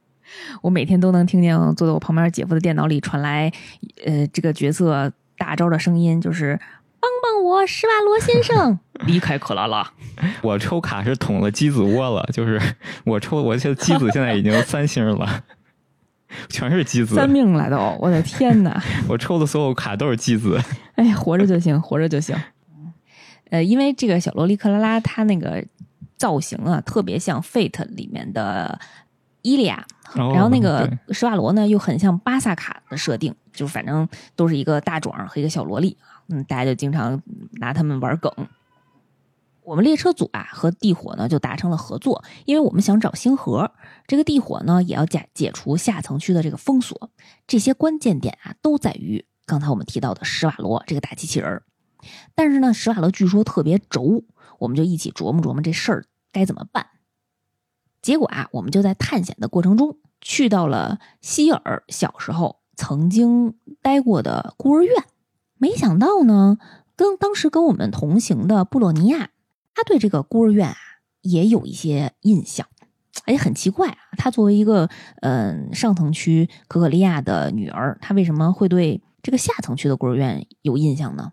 [0.60, 3.52] 我每天都能听见坐在我旁边姐夫的电脑里传来，
[4.04, 6.58] 呃，这个角色大招的声音，就是
[7.22, 9.88] “帮帮我，施瓦罗先生， 离开克拉拉。”
[10.42, 12.60] 我抽卡是捅了鸡子窝了，就是
[13.04, 15.44] 我抽，我现在机子现在已经三星了。
[16.48, 17.76] 全是鸡子，三命了都！
[18.00, 18.82] 我的天哪！
[19.08, 20.60] 我抽的所有卡都是鸡子。
[20.96, 22.36] 哎呀，活着就行，活着就行。
[23.50, 25.64] 呃，因为这个小萝莉克拉拉，她那个
[26.16, 28.78] 造型啊，特别像《Fate》里面的
[29.42, 35.98] 伊利亚，然后那个施瓦罗呢，又很像巴萨卡的设定，就反正都是一个大壮和一个小萝莉
[36.28, 37.20] 嗯，大家就经常
[37.52, 38.30] 拿他们玩梗。
[39.64, 43.72] 我们列车组啊和地火呢就达成了合作，因为我们想找星河，
[44.06, 47.10] 这个地火呢也要解解除下层区的这个封锁，
[47.48, 51.62] 这些关键点啊都在于刚才我们提到的史瓦罗这个大机器人
[52.36, 54.22] 但是呢，史瓦罗据说特别轴，
[54.60, 56.86] 我们就一起琢磨琢磨这事儿该怎么办。
[58.00, 64.92] 结果啊，我们就在探险的过程中去到了希尔小时候曾经待过的孤儿院，
[65.58, 66.58] 没想到呢，
[66.94, 69.30] 跟当时跟我们同行的布洛尼亚。
[69.74, 70.76] 他对这个孤儿院啊
[71.20, 72.66] 也有一些印象，
[73.24, 73.98] 哎，很奇怪啊。
[74.16, 74.88] 他作为一个
[75.20, 81.32] 嗯上层区可可利亚的女儿，他为什么会对这个下层区的孤儿院有印象呢？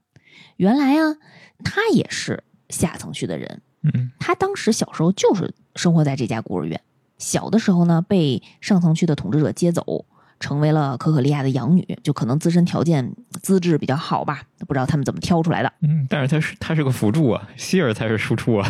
[0.58, 1.16] 原来啊，
[1.64, 3.62] 他也是下层区的人。
[3.82, 6.82] 嗯，他当时小时候就是生活在这家孤儿院，
[7.18, 10.06] 小的时候呢被上层区的统治者接走。
[10.44, 15.72] 成为了可可利亚的养女，就可能自身条件资质比较好吧，不知道他们怎么挑出来的。
[15.82, 18.70] 嗯，但是他是他是个辅助啊，希尔才是输出啊。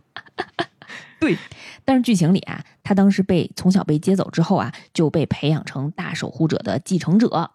[1.18, 1.38] 对，
[1.86, 7.52] 但是剧情里啊，他当时被从小被接走之后啊，就被培养成大守护者的继承者。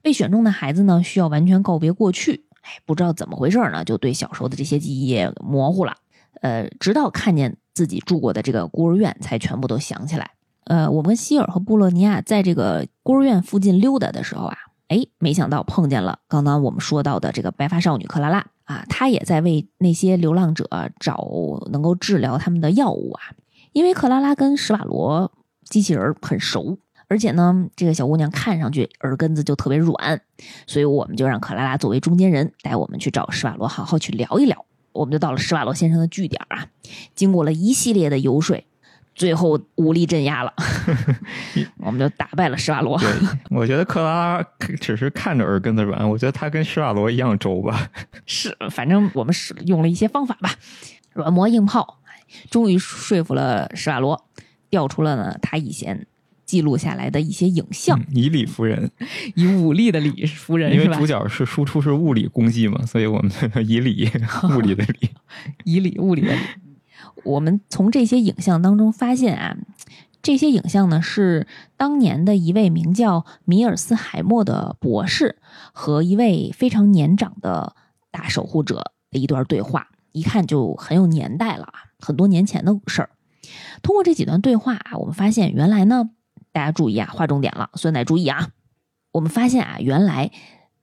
[0.00, 2.46] 被选中的孩子呢，需要完全告别过去。
[2.62, 5.94] 哎，不知道怎么回事呢，就对小时候的这些记忆模糊了。
[6.40, 10.30] 呃，直到看见自己住过的这个孤儿院，才全部都想起来。
[10.64, 14.56] 呃，我们希尔和布洛尼亚在这个孤儿院附近溜达的时候啊，
[14.88, 20.68] 哎，没想到碰见了刚刚我们说到的这个白发少女克拉拉啊，她也在为那些流浪者
[21.00, 21.28] 找
[21.72, 23.22] 能够治疗他们的药物啊。
[23.72, 25.32] 因为克拉拉跟史瓦罗
[25.64, 30.20] 机器人很熟，而且呢，这个小姑娘看上去耳根子就特别软，
[30.66, 34.64] 所以我们就让克拉拉作为中间人，带我们去找史瓦罗，好好去聊一聊。
[34.92, 36.66] 我们就到了施瓦罗先生的据点啊，
[37.14, 38.62] 经过了一系列的游说。
[39.14, 40.52] 最后武力镇压了，
[41.78, 42.98] 我们就打败了施瓦罗。
[42.98, 43.08] 对，
[43.50, 44.46] 我觉得克拉拉
[44.80, 47.90] 只是看着耳根子软，我觉得他跟施瓦罗一样轴吧。
[48.24, 50.54] 是，反正我们是用了一些方法吧，
[51.12, 52.00] 软磨硬泡，
[52.50, 54.26] 终于说服了施瓦罗，
[54.70, 56.06] 调出了呢他以前
[56.46, 58.02] 记录下来的一些影像。
[58.10, 58.90] 以理服人，
[59.36, 63.30] 以武力的理服人，因为主角是输出是物理攻击嘛，所以我们
[63.66, 64.10] 以理
[64.56, 65.10] 物理的理，
[65.64, 66.40] 以理物理的理。
[67.24, 69.56] 我们从这些影像当中发现啊，
[70.22, 71.46] 这些影像呢是
[71.76, 75.36] 当年的一位名叫米尔斯海默的博士
[75.72, 77.76] 和一位非常年长的
[78.10, 83.10] 大守护者的一段对话，一看就很有年代了啊，很多年前的事儿。
[83.82, 86.10] 通过这几段对话啊，我们发现原来呢，
[86.52, 88.48] 大家注意啊，划重点了，酸奶注意啊，
[89.12, 90.30] 我们发现啊，原来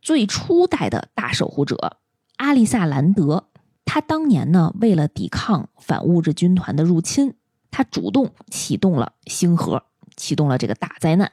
[0.02, 1.98] 最初代的大守护者
[2.38, 3.49] 阿丽萨兰德。
[3.92, 7.34] 他当年呢，为了抵抗反物质军团的入侵，
[7.72, 9.86] 他主动启动了星河，
[10.16, 11.32] 启动了这个大灾难。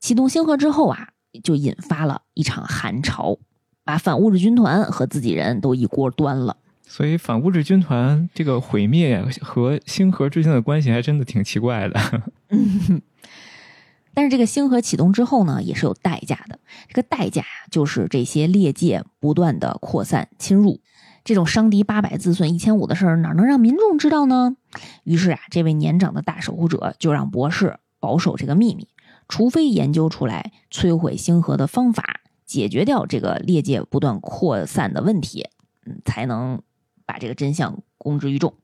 [0.00, 1.10] 启动星河之后啊，
[1.44, 3.38] 就引发了一场寒潮，
[3.84, 6.56] 把反物质军团和自己人都一锅端了。
[6.82, 12.22] 所以，反物质军团这个毁灭和星河之间的关系还真的挺奇怪的。
[14.12, 16.58] 但是，这个星河启动之后呢，也是有代价的。
[16.88, 20.80] 这个代价呀，就是这些裂界不断的扩散侵入。
[21.24, 24.56] 这种伤敌八百自损一千五的事儿，哪能让民众知道呢？
[25.04, 28.88] 于是啊，这位年长的大守护者就让博士保守这个秘密，
[29.26, 35.48] 除非研究出来摧毁星河的方法，解决掉这个裂界不断扩散的问题，
[35.86, 36.60] 嗯，才能
[37.06, 38.54] 把这个真相公之于众。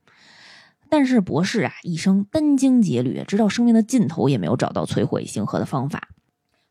[0.90, 6.08] 但是博士啊，一生殚精竭虑，直到生命的尽头也没有找到摧毁星河的方法，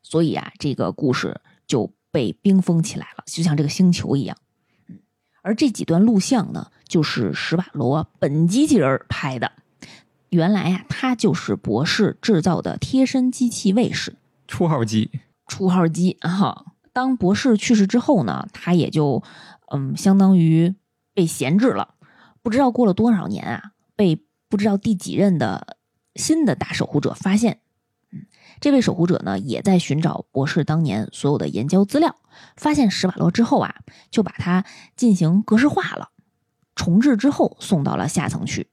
[0.02, 4.36] 所以啊，这个故事就被冰封起来了，就像这个星球一样。
[5.42, 9.52] 而这几段录像呢，就是史瓦罗本机器人拍的。
[10.28, 14.14] 原来呀，他就是博士制造的贴身机器卫士，
[14.46, 15.10] 初号机。
[15.46, 16.66] 初号机啊！
[16.92, 19.22] 当博士去世之后呢，他也就
[19.72, 20.74] 嗯，相当于
[21.14, 21.94] 被闲置了。
[22.42, 25.76] 不知道过了多少年啊，被不知道第几任的
[26.14, 27.60] 新的大守护者发现。
[28.60, 32.16] 这位守护者呢，也在寻找博士当年所有的研究资料。
[32.56, 33.74] 发现史瓦罗之后啊，
[34.10, 34.64] 就把它
[34.96, 36.10] 进行格式化了，
[36.74, 38.68] 重置之后送到了下层去。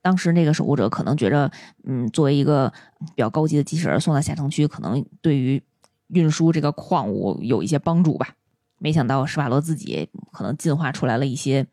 [0.00, 1.50] 当时那个守护者可能觉着，
[1.84, 5.62] 嗯，作为一个比较高级的机器人送到下层区，可能对于
[6.08, 8.34] 运输这个矿物有一些帮助吧。
[8.78, 11.66] 没想到史瓦罗自己可能进化出来了一些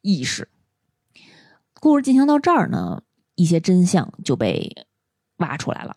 [0.00, 0.48] 意识。
[1.80, 3.02] 故事进行到这儿呢，
[3.34, 4.86] 一些真相就被
[5.36, 5.96] 挖出来了。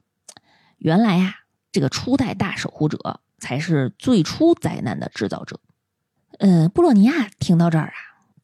[0.78, 1.36] 原来呀，
[1.72, 5.60] 这个初代大守护者才是最初灾难的制造者。
[6.40, 7.94] 嗯，布洛尼亚听到这儿啊，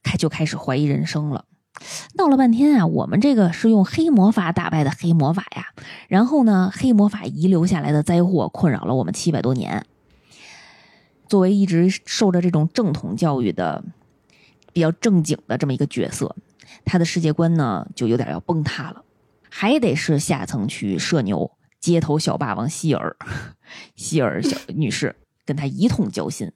[0.02, 1.46] 开就开始怀疑人生了。
[2.16, 5.68] 闹了半天啊，我们这个是用黑魔法打败的黑魔法呀。
[6.08, 9.86] 然后呢，黑魔法遗留下来的灾祸困扰了我们七百多年。
[11.28, 13.84] 作为一直受着这种正统教育的、
[14.72, 16.36] 比较正经的这么一个角色，
[16.86, 19.04] 他的世界观呢，就有点要崩塌了。
[19.50, 21.52] 还得是下层去射牛。
[21.84, 23.18] 街头小霸王希尔，
[23.98, 26.54] 希尔小女士 跟他一通交心，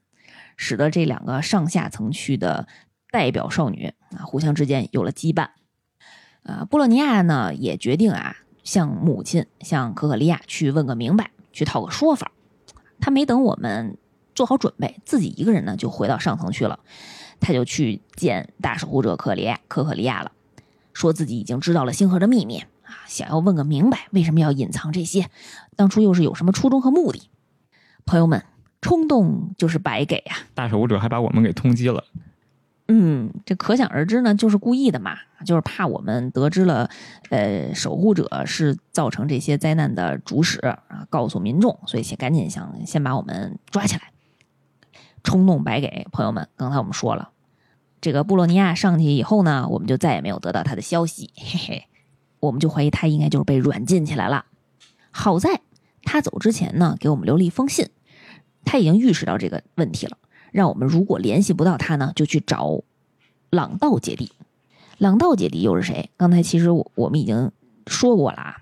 [0.55, 2.65] 使得这两个上下层区的
[3.11, 5.49] 代表少女啊，互相之间有了羁绊。
[6.43, 12.32] 呃，布洛尼亚呢也决定啊，向母亲，向可可利亚去问个明白，去讨个说法。
[13.01, 13.97] 他没等我们
[14.34, 16.80] 做好准备，自己一个人呢就回到上层去了。
[17.41, 20.32] 他就去见大守护者可利亚可可利亚了，
[20.93, 22.63] 说自己已经知道了星河的秘密。
[22.88, 25.29] 啊，想要问个明白，为什么要隐藏这些？
[25.75, 27.29] 当初又是有什么初衷和目的？
[28.05, 28.45] 朋友们，
[28.79, 30.38] 冲动就是白给呀！
[30.53, 32.05] 大守护者还把我们给通缉了。
[32.88, 36.89] 嗯，这可想而知呢，就是故意的嘛，就是怕我们得知了，
[37.29, 44.13] 呃，守护者是造成这些灾难的主使啊，告诉民众，所以先赶紧想先把我们抓起来。
[45.21, 47.31] 冲动白给，朋友们，刚才我们说了，
[47.99, 51.88] 这个布洛尼亚上去以后呢，我们就再也没有得到他的消息，嘿嘿。
[52.39, 54.45] 我们就怀疑他应该就是被软禁起来了。
[55.11, 55.61] 好在
[56.03, 57.89] 他走之前呢，给我们留了一封信，
[58.63, 60.17] 他已经预识到这个问题了，
[60.51, 62.81] 让我们如果联系不到他呢，就去找
[63.49, 64.31] 朗道姐弟。
[64.97, 66.09] 朗道姐弟又是谁？
[66.17, 67.51] 刚才其实我我们已经
[67.88, 68.57] 说过了啊，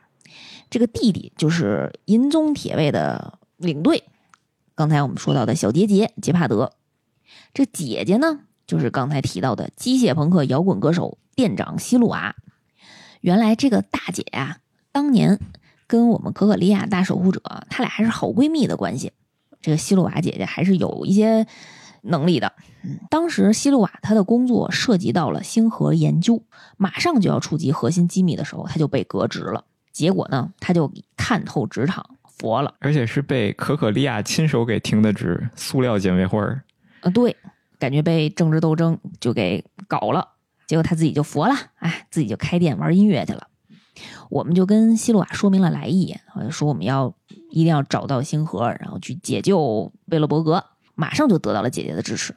[0.69, 4.03] 这个弟弟就是银宗铁卫的领队。
[4.75, 6.73] 刚才我们说到的小杰杰杰帕德，
[7.53, 12.35] 这姐姐呢，就是刚才提到的机械朋克摇滚歌手店长西鲁瓦。
[13.25, 14.57] 原来这个大姐呀，
[14.91, 15.39] 当年
[15.87, 19.11] 跟我们可可利亚大守护者，她俩还是好闺蜜的关系。
[19.63, 21.47] 这个西露瓦姐姐还是有一些
[22.03, 22.53] 能力的。
[22.83, 26.43] 嗯，当时西露瓦她的工作涉及到了星核研究，
[26.77, 29.65] 马上就要触及核心机密的时候，她就被革职了。
[29.91, 32.05] 结果呢，她就看透职场。
[32.37, 36.61] 佛了，而且是被可可利亚亲手给停的职，塑料姐妹花儿。
[37.01, 37.35] 啊，对，
[37.79, 40.27] 感觉被政治斗争就给搞了，
[40.67, 43.47] 结果他自己就佛了，哎，自己就开店玩音乐去了。
[44.29, 46.17] 我们就跟希鲁瓦说明了来意，
[46.49, 47.15] 说我们要
[47.49, 50.63] 一定要找到星河，然后去解救贝勒伯格，
[50.95, 52.35] 马上就得到了姐姐的支持。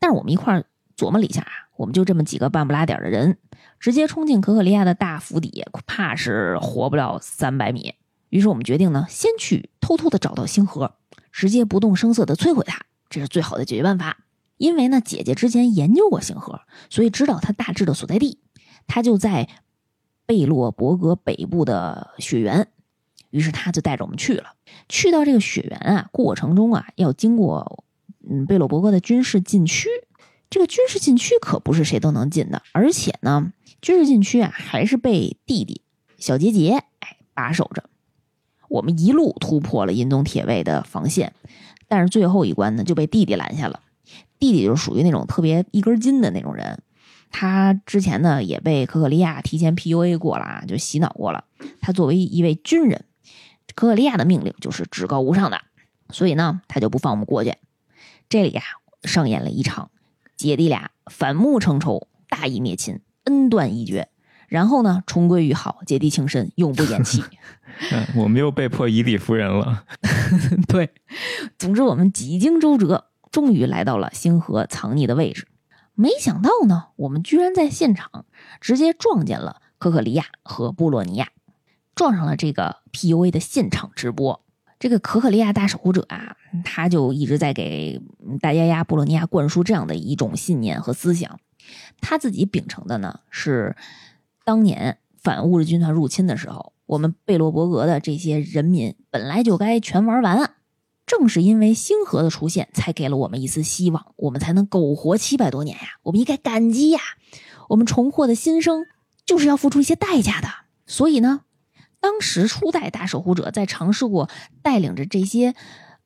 [0.00, 0.64] 但是我们一块
[0.96, 3.38] 琢磨了一下啊，我们就这么几个半不拉点的人，
[3.78, 7.94] 直接冲进可可利亚的大府邸，怕是活不了三百米。
[8.30, 10.96] 于是我们决定呢，先去偷偷的找到星河，
[11.30, 14.16] 直接不动声色的摧毁它，这是最好的解决办法。
[14.58, 18.38] 因为呢，姐姐之前研究过星河，所以知道它大致的所在地。
[18.86, 19.48] 它就在
[20.26, 22.68] 贝洛伯格北部的雪原。
[23.30, 24.54] 于是他就带着我们去了。
[24.88, 27.84] 去到这个雪原啊，过程中啊，要经过
[28.26, 29.86] 嗯贝洛伯格的军事禁区。
[30.48, 33.52] 这个军事禁区可不是谁都能进的，而且呢，
[33.82, 35.82] 军事禁区啊还是被弟弟
[36.16, 37.84] 小杰杰哎把守着。
[38.70, 41.34] 我们一路突破了银宗铁卫的防线，
[41.86, 43.80] 但是最后一关呢就被弟弟拦下了。
[44.38, 46.80] 弟弟就是属于那种特别一根筋的那种人，
[47.30, 51.44] 他之前呢也被可可利亚提前 PUA 过了啊，就洗脑过了。
[51.80, 53.04] 他作为一位军人，
[53.74, 55.60] 可可利亚的命令就是至高无上的，
[56.10, 57.54] 所以呢他就不放我们过去。
[58.28, 58.62] 这里呀
[59.04, 59.90] 上演了一场
[60.36, 64.08] 姐弟俩反目成仇、大义灭亲、恩断义绝。
[64.48, 67.22] 然后呢，重归于好，姐弟情深，永不言弃。
[67.92, 69.84] 嗯，我们又被迫以理服人了。
[70.66, 70.88] 对，
[71.58, 75.48] 总之我们几经周折，终于来到了星河藏匿的位置。
[75.94, 78.24] 没想到呢，我们居然在现场
[78.60, 81.28] 直接撞见了可可利亚和布洛尼亚，
[81.94, 84.40] 撞上了这个 PUA 的现场直播。
[84.78, 88.00] 这个可可利亚大守护者啊，他就一直在给
[88.40, 91.40] 大丫丫布洛尼亚灌输这样的一种信念和思想。
[92.00, 93.76] 他自己秉承的呢是。
[94.44, 100.52] 当年反物质军团入侵的时候，我们贝洛伯格的这些人民本来就该全玩完了！
[101.08, 105.98] 正是因为星河的出现，才给了我们一丝希望，我们才能苟活七百多年呀！
[106.04, 107.00] 我们应该感激呀！
[107.70, 108.86] 我们重获的新生
[109.26, 110.48] 就是要付出一些代价的。
[110.86, 111.40] 所以呢，
[111.98, 114.30] 当时初代大守护者在尝试过
[114.62, 115.56] 带领着这些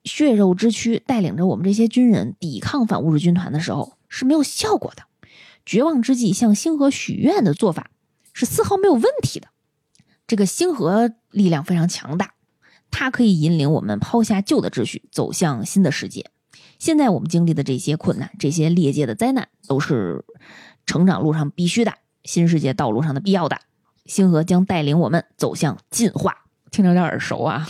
[0.04, 5.02] 血肉之躯，带领着我们这些军人抵抗反物质军团的时候是没有效果的。
[5.66, 7.90] 绝望之际，向星河许愿的做法。
[8.34, 9.48] 是丝毫没有问题的。
[10.26, 12.32] 这个星河力量非常强大，
[12.92, 16.30] 它可以引领我们抛下旧的秩序，走向新的世界。
[16.78, 20.24] 现在我们经历的这些困难、这些裂界的灾难，都是
[20.86, 23.58] 成长路上必须的，新世界道路上的必要的。
[24.06, 27.66] 星河将带领我们走向进化，听着有点耳熟啊！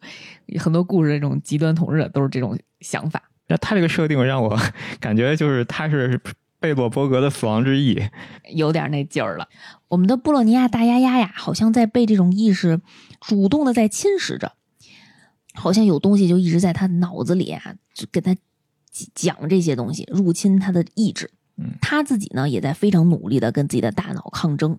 [0.60, 3.22] 很多故事这种极端统治都是这种想法。
[3.46, 4.58] 那他这个设定让我
[5.00, 6.20] 感觉就是他是。
[6.60, 8.02] 贝洛伯格的死亡之翼，
[8.54, 9.46] 有点那劲儿了。
[9.88, 12.80] 我们的布洛尼亚大丫丫呀，好像在被这种意识
[13.20, 14.52] 主动的在侵蚀着，
[15.54, 18.36] 好像有东西就一直在他脑子里啊，就跟他
[19.14, 21.30] 讲这些东西，入侵他的意志。
[21.56, 24.78] 嗯，他自己呢，也在非常努力的跟自己的大脑抗争。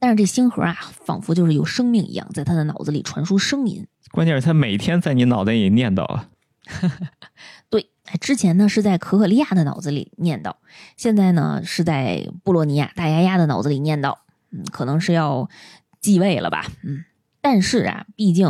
[0.00, 3.86] 但是这星河啊，仿佛就是有生命一样，在他的脑子里传输声音。
[4.10, 6.22] 关键是，他每天在你脑袋里念叨。
[7.70, 7.90] 对，
[8.20, 10.54] 之前呢是在可可利亚的脑子里念叨，
[10.96, 14.18] 现在呢是在布洛尼亚大丫丫的脑子里念叨，
[14.50, 15.48] 嗯，可能是要
[16.00, 17.04] 继位了吧，嗯，
[17.40, 18.46] 但是啊，毕竟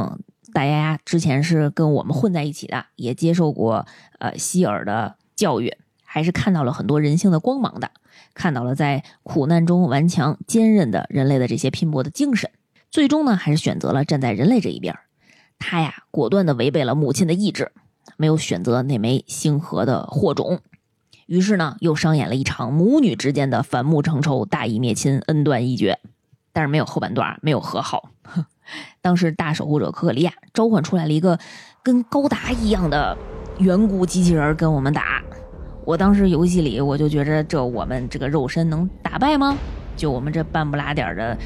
[0.52, 3.86] 大丫丫之前是跟我们混在一起的，也接受过
[4.18, 7.90] 呃希尔的教育，还是看到了很多人性的光芒的，
[8.34, 12.50] 看到了在苦难中顽强坚韧的人类的这些拼搏的精神，
[12.90, 14.98] 最终呢还是选择了站在人类这一边，
[15.58, 17.72] 他呀果断的违背了母亲的意志。
[18.16, 20.60] 没有选择那枚星河的火种，
[21.26, 26.00] 于是呢，又上演了一场母女之间的反目成仇、大义灭亲、恩断义绝。
[26.52, 28.10] 但是没有后半段，没有和好。
[29.00, 31.38] 当时大守护者可可利亚召唤出来了一个
[31.82, 33.16] 跟高达一样的
[33.58, 35.22] 远古机器人跟我们打。
[35.84, 39.56] 我当时游戏里我就觉着，这我们这个肉身能打败吗？
[39.96, 41.36] 就我们这半不拉点的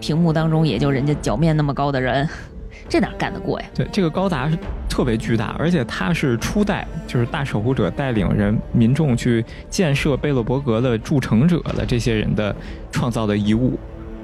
[0.00, 2.28] 屏幕当中也就人家脚面那么高的人，
[2.88, 3.66] 这哪干得过呀？
[3.74, 12.54] 对，这个高达是特别巨大，而且它是初代，就是大守护者带领人民众去建设贝洛伯格的筑城者的这些人的
[12.90, 13.78] 创造的遗物，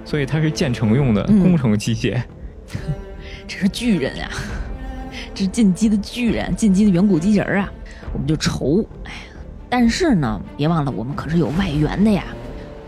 [0.05, 2.21] 所以它是建成用的嗯工程机械。
[3.47, 4.29] 这是巨人呀，
[5.35, 7.73] 这是进击的巨人，进击的远古机器人啊，
[8.13, 8.85] 我们就愁。
[9.05, 9.19] 哎呀，
[9.69, 12.25] 但是呢，别忘了我们可是有外援的呀。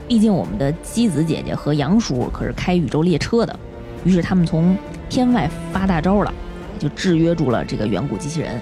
[0.08, 3.58] 毕竟我们的姬子姐姐和杨叔可是开宇宙列车的，
[4.04, 4.76] 于是他们从
[5.08, 6.32] 天外发大招了，
[6.78, 8.60] 就制约住了这个远古机器人，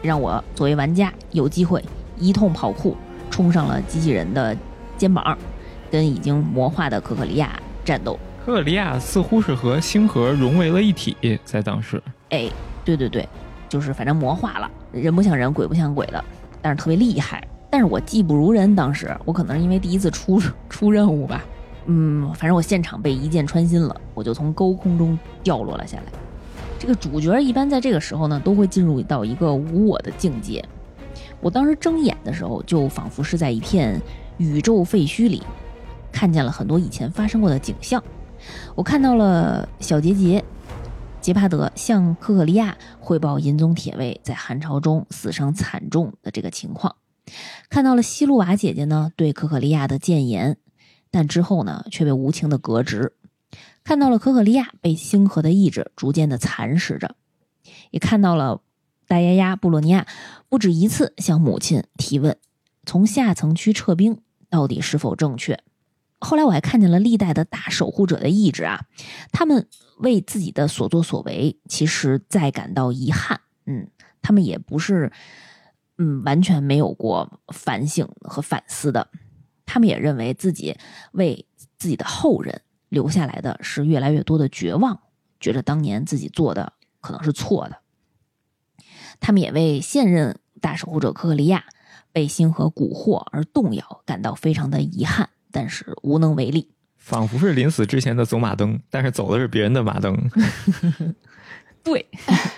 [0.00, 1.84] 让我作为玩家有机会
[2.18, 2.96] 一通跑酷，
[3.30, 4.56] 冲上了机器人的
[4.96, 5.36] 肩膀，
[5.90, 7.50] 跟已经魔化的可可利亚
[7.86, 8.18] 战斗。
[8.44, 12.02] 科克利亚似乎是和星河融为了一体，在当时。
[12.30, 12.50] 哎，
[12.84, 13.26] 对对对，
[13.68, 16.22] 就是反正魔化了，人不像人，鬼不像鬼的，
[16.60, 17.46] 但是特别厉害。
[17.70, 21.44] 但是我技不如人，当时我可能是因为第一次出 出任务吧，
[21.86, 26.04] 嗯，反正我现场被一箭穿心了，我就从高空中掉落了下来。
[26.78, 30.64] 这个主角一般在这个时候呢，都会进入到一个无我的境界。
[31.40, 34.00] 我当时睁眼的时候，就仿佛是在一片
[34.38, 35.42] 宇宙废墟里，
[36.16, 38.02] 看见了很多以前发生过的景象。
[38.74, 40.42] 我看到了小杰杰
[41.20, 46.96] 杰帕德向科克利亚汇报银宗铁卫在寒潮中死伤惨重的这个情况，
[47.68, 50.56] 看到了希露瓦姐姐呢对可可利亚的谏言，
[51.10, 53.12] 但之后呢却被无情的革职，
[53.84, 57.14] 看到了可可利亚被星河的意志逐渐的蚕食着，
[57.90, 58.62] 也看到了
[59.06, 60.06] 大丫丫布洛尼亚
[60.48, 62.38] 不止一次向母亲提问，
[62.86, 65.60] 从下层区撤兵到底是否正确。
[66.18, 68.86] 后来我还看见了历代的大守护者的意志啊，
[69.32, 73.40] 他们为自己的所作所为，其实在感到遗憾。
[73.66, 73.88] 嗯，
[74.22, 75.12] 他们也不是，
[75.98, 79.08] 嗯，完全没有过反省和反思的。
[79.66, 80.76] 他们也认为自己
[81.12, 81.46] 为
[81.76, 85.00] 自己的后人留下来的是越来越多的绝望，
[85.40, 87.78] 觉得当年自己做的可能是错的。
[89.18, 91.64] 他们也为现任大守护者科克利亚
[92.12, 96.68] 被星河蛊惑而动摇感到非常的遗憾，但是无能为力。
[96.98, 100.14] 仿佛是临死之前的走马灯，但是走的是别人的马灯。
[101.82, 102.06] 对，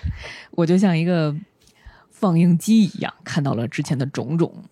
[0.53, 1.35] 我就像一个
[2.11, 4.65] 放映机一样，看到了之前的种种。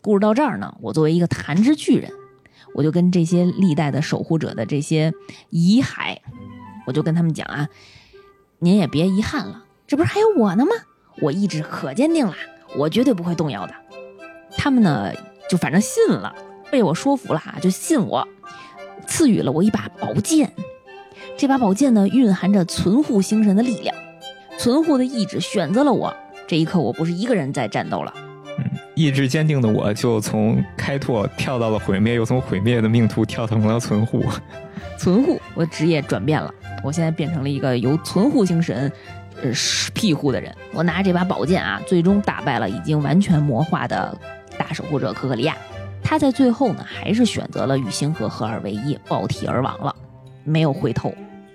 [0.00, 2.10] 故事到这儿呢，我作为一个弹之巨人，
[2.74, 5.12] 我就跟这些历代的守护者的这些
[5.50, 6.18] 遗骸，
[6.86, 7.68] 我就跟他们讲啊，
[8.58, 10.72] 您也别遗憾了，这不是还有我呢吗？
[11.20, 12.34] 我意志可坚定了，
[12.76, 13.74] 我绝对不会动摇的。
[14.56, 15.12] 他们呢，
[15.48, 16.34] 就反正信了，
[16.72, 18.26] 被我说服了啊，就信我，
[19.06, 20.50] 赐予了我一把宝剑。
[21.36, 23.94] 这把宝剑呢，蕴含着存护星神的力量，
[24.58, 26.16] 存护的意志选择了我。
[26.46, 28.14] 这一刻，我不是一个人在战斗了。
[28.16, 28.64] 嗯
[28.94, 34.24] 意志坚定的我，就从开拓跳到了毁灭，又从毁灭的命途跳成了存护。
[34.96, 36.52] 存护，我职业转变了，
[36.82, 38.90] 我现在变成了一个由存护星神
[39.42, 39.50] 呃
[39.92, 40.54] 庇护的人。
[40.72, 44.16] 我拿这把宝剑啊，最终打败了已经完全魔化的
[44.58, 45.54] 大守护者可可利亚。
[46.12, 49.96] 他在最后呢，还是选择了与星河合二为一，爆体而亡了，
[50.44, 51.10] 没有回头。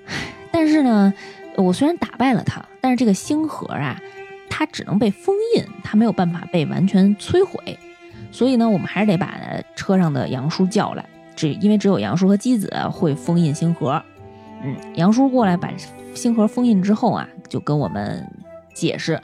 [0.51, 1.14] 但是呢，
[1.58, 4.01] 我虽然打败了他，但是这个星河啊，
[4.49, 7.78] 它只能被封印，它没有办法被完全摧毁。
[8.32, 9.39] 所以呢，我们还是得把
[9.76, 11.05] 车上的杨叔叫来，
[11.36, 14.01] 只因为只有杨叔和姬子会封印星河。
[14.63, 15.71] 嗯，杨叔过来把
[16.16, 18.28] 星河封印之后啊，就跟我们
[18.74, 19.21] 解释，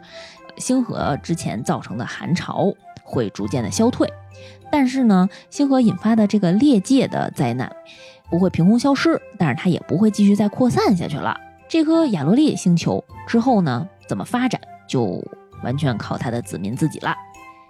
[0.57, 4.07] 星河之前造成的寒潮会逐渐的消退，
[4.73, 7.71] 但是呢，星河引发的这个裂界的灾难
[8.31, 11.39] 不会凭空消失，但是它也不会继续再扩散下去了。
[11.69, 15.23] 这颗亚罗列星球之后呢，怎么发展就
[15.63, 17.15] 完全靠它的子民自己了。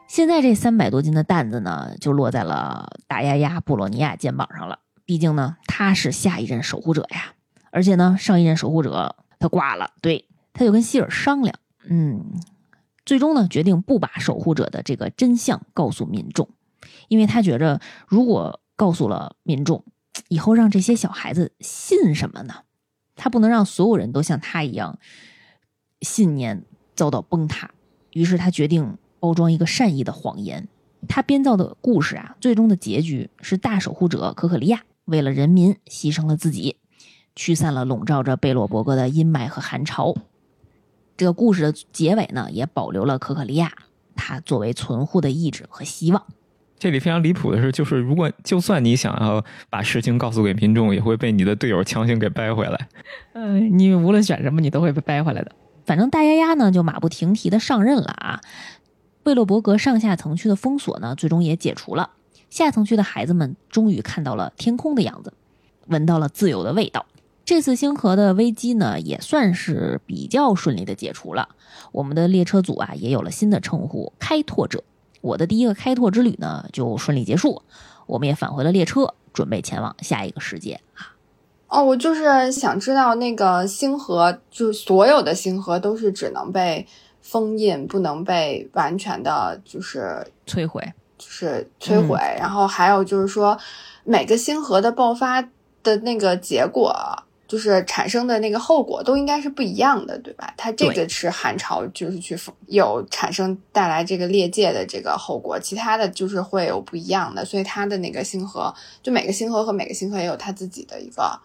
[0.07, 4.79] 现在这三百多斤的担子呢，就落在了大丫丫布洛尼亚肩膀上了。
[5.03, 7.33] 毕竟呢，他是下一任守护者呀，
[7.71, 11.53] 而且呢，上一任守护者他挂了，对，他就跟希尔商量，
[11.89, 12.23] 嗯，
[13.05, 16.47] 最终呢，决定不把守护者的这个真相告诉民众，
[17.07, 19.83] 因为他觉着如果告诉了民众，
[20.27, 22.63] 以后让这些小孩子信什么呢？
[23.15, 24.97] 他不能让所有人都像他一样，
[26.01, 26.65] 信念
[26.95, 27.71] 遭到崩塌。
[28.11, 30.67] 于是他决定包装一个善意的谎言。
[31.07, 36.77] 他编造的故事啊，最终的结局是大守护者可可利亚为了人民牺牲了自己，
[37.35, 40.15] 驱散了笼罩着贝洛伯格的阴霾和寒潮。
[41.17, 43.73] 这个故事的结尾呢，也保留了可可利亚
[44.15, 46.25] 他作为存护的意志和希望。
[46.83, 52.89] 这里非常离谱的是，就是如果就算你想要把事情告诉给民众，也会被你的队友强行给掰回来。
[53.31, 55.51] 呃，你无论选什么，你都会被掰回来的。
[55.85, 58.41] 反正大丫丫呢，就马不停蹄的上任了啊。
[59.23, 62.09] 贝洛伯格上下层区的封锁呢，最终也解除了。
[62.49, 65.31] 下层区的孩子们终于看到了天空的样子，
[65.87, 67.05] 闻到了自由的味道。
[67.45, 71.47] 这次星河的危机呢，也算是比较顺利的解除了。
[71.93, 74.83] 我们的列车组啊，也有了新的称呼——开拓者。
[75.23, 77.61] 我的第一个开拓之旅呢，就顺利结束。
[78.05, 81.15] 我们也返回了列车，准备前往下一个世界啊。
[81.69, 86.85] 哦，我就是想知道那个星河，就是所有的星河都是只能被
[87.21, 92.19] 封印，不能被完全的，就是摧毁，就是摧毁。
[92.37, 93.57] 然后还有就是说，
[94.03, 95.41] 每个星河的爆发
[95.81, 96.93] 的那个结果。
[97.53, 100.51] 就是产生的那个后果都应该是不一样的，对吧？
[100.57, 102.35] 它这个是寒潮就是去
[102.65, 108.73] 有产生带来这个裂界的这个后果，其他的就是会有不一样的，所以它的那个星河，
[109.03, 111.39] 就每个星河和每个星河也有它自己的一个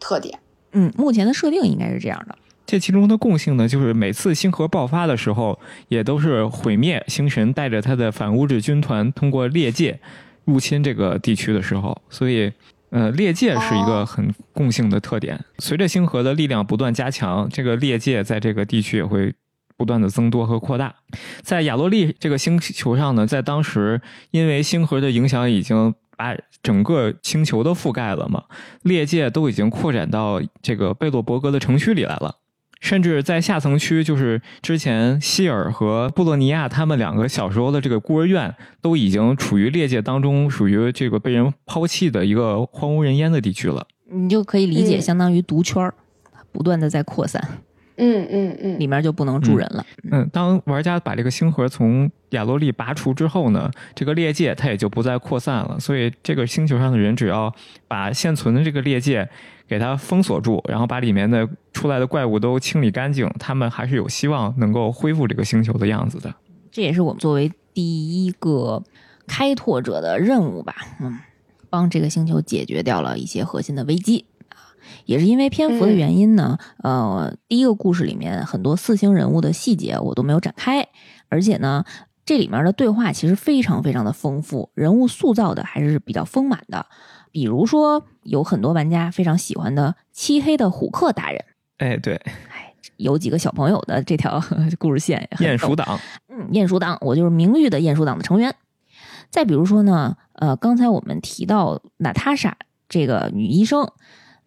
[0.00, 0.36] 特点。
[0.72, 2.36] 嗯，目前的设定应该是这样的。
[2.66, 10.00] 这其中的共性呢，就是每次星河爆发的时候，也都是毁灭星神带着他的反物质军团通过裂界
[10.44, 12.52] 入侵这个地区的时候，所以。
[12.92, 15.42] 呃，裂界是一个很共性的特点。
[15.58, 19.34] 随着星河的力量不断加强，这个裂界在这个地区也会
[19.78, 20.94] 不断的增多和扩大。
[21.40, 24.00] 在亚洛利这个星球上呢，在当时
[24.30, 28.44] 因为星河的影响已经把整个星球都覆盖了嘛，
[28.82, 32.36] 裂界都已经扩展到这个贝洛伯格的城区里来了。
[32.82, 43.86] 甚至在下层区，就是之前希尔和布洛尼亚他们两个小时候的这个孤儿院，都已经处于裂界当中，属于这个被人抛弃的一个荒无人烟的地区了。
[44.10, 45.94] 你就可以理解，相当于毒圈儿，
[46.50, 47.60] 不断的在扩散。
[48.02, 49.86] 嗯嗯嗯，里面就不能住人了。
[50.10, 55.78] 嗯，当玩家把这个星核从亚罗利拔除之后呢，这个裂界它也就不再扩散了。
[55.78, 57.54] 所以这个星球上的人只要
[57.86, 59.28] 把现存的这个裂界。
[59.68, 66.34] 给它封锁住，然后把里面的出来的怪物都清理干净，他们还是有希望能够恢复这个星球的样子的。
[66.70, 68.82] 这也是我们作为第一个
[69.26, 71.18] 开拓者的任务吧，嗯，
[71.70, 74.31] 帮这个星球解决掉了一些核心的危机啊。
[75.04, 80.86] 也是因为篇幅的原因呢，呃，第一个故事里面很多四星人物的细节我都没有展开，
[81.28, 81.84] 而且呢，
[82.24, 86.86] 这里面的对话其实非常非常的丰富，人物塑造的还是比较丰满的。
[87.30, 91.42] 比如说，有很多玩家非常喜欢的漆黑的虎克大人，
[91.78, 92.14] 哎，对，
[92.50, 94.38] 哎，有几个小朋友的这条
[94.78, 95.98] 故事线，鼹鼠党，
[96.28, 98.54] 嗯，鼹鼠党，我就是名誉的鼹鼠党的成员。
[99.30, 102.54] 再比如说呢，呃，刚才我们提到娜塔莎
[102.86, 103.90] 这个女医生，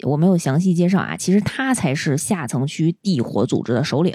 [0.03, 4.13] 我没有详细介绍啊，其实他才是下层区地火组织的首领，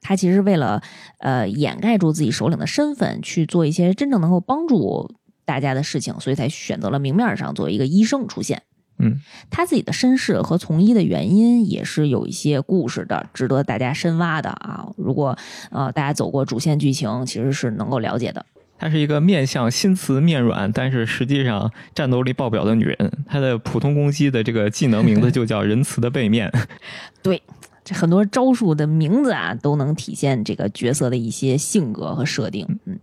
[0.00, 0.82] 他其实为了
[1.18, 5.14] 呃掩盖住自己首领的身份，去做一些真正能够帮助。
[5.44, 8.60] 大家的事情，所以才选择了明面上作为一个医生出现。
[8.98, 14.86] 嗯，他自己的身世和从医的原因也是有一些故事的，值得大家深挖的啊。
[14.98, 15.38] 如果
[15.70, 18.44] 呃大家走过主线剧情，其实是能够了解的。
[18.78, 23.12] 她是一个面相心慈面软，但是实际上战斗力爆表的女人。
[23.26, 26.52] 她的普通攻击的这个技能名字就叫仁慈的背面。
[27.22, 27.42] 对。
[27.84, 32.78] 这很多招数的名字啊，都能体现这个角色的一些性格和设定。
[32.84, 32.98] 嗯，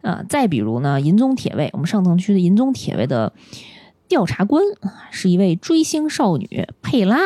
[0.00, 3.32] 啊，再比如呢，银宗铁卫，我们上层区的银宗铁卫的
[4.06, 4.62] 调查官
[5.10, 7.18] 是一位追星少女佩拉，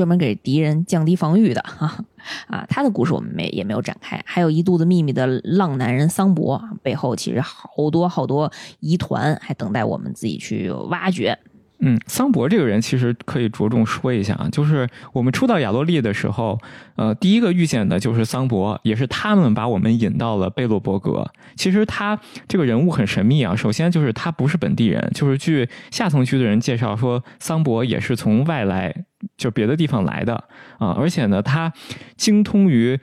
[0.00, 2.02] 专门给敌人降低防御的哈
[2.48, 4.18] 啊，他的故事我们没也没有展开。
[4.24, 11.38] 还有一肚子秘密的浪男人桑博，背后其实好多好多疑团，还等待我们自己去挖掘。
[11.82, 16.58] 嗯，桑博这个人其实可以着重说一下啊，就是我们初到亚洛利的时候，
[16.96, 21.26] 呃，第一个遇见的就是桑博，也是他们把我们引到了贝洛伯格。
[21.56, 28.94] 其实他这个人物很神秘啊，首先就是他不是本地人，就是据下层区的人介绍说，桑博也是从外来，
[29.38, 30.34] 就别的地方来的
[30.78, 31.72] 啊，而且呢，他
[32.16, 33.00] 精通于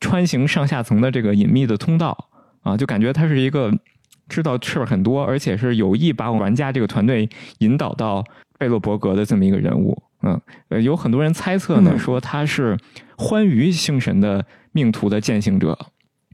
[0.00, 2.28] 穿行上下层的这个隐秘的通道
[2.62, 3.72] 啊，就感觉他是一个。
[4.28, 7.28] 知道事儿很多，而且是有意把我玩家这个团队
[7.58, 8.24] 引导到
[8.58, 10.00] 贝洛伯格的这么一个人物。
[10.22, 12.76] 嗯，呃，有很多人猜测呢，说他是
[13.16, 15.78] 欢愉星神的命途的践行者。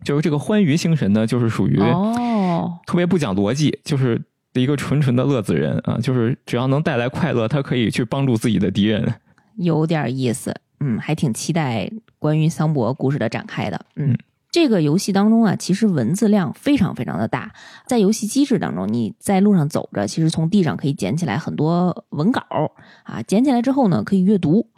[0.03, 4.21] 就是这个欢愉星神呢，就是属于哦，特别不讲逻辑，就是
[4.55, 5.99] 一个纯纯的乐子人啊。
[6.03, 9.15] 就是只要能带来快乐，他可以去帮助自己的敌人。
[9.57, 14.17] 有点意思，嗯，还挺期待关于桑博故事的展开的，嗯。
[14.55, 17.53] 这个游戏当中啊，其实文字量非常非常的大。
[17.89, 22.41] 在游戏机制当中，你在路上走着，其实从地上可以捡起来很多文稿
[23.03, 24.69] 啊，捡起来之后呢，可以阅读。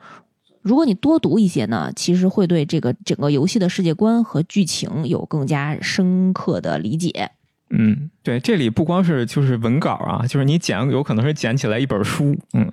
[0.63, 7.33] 如果你多读一些呢，其实会对这个整个游戏的世界观和剧情有更加深刻的理解。
[7.69, 12.67] 嗯，对，这里不光是就是文稿啊，就是你捡有可能是捡起来一本书，嗯，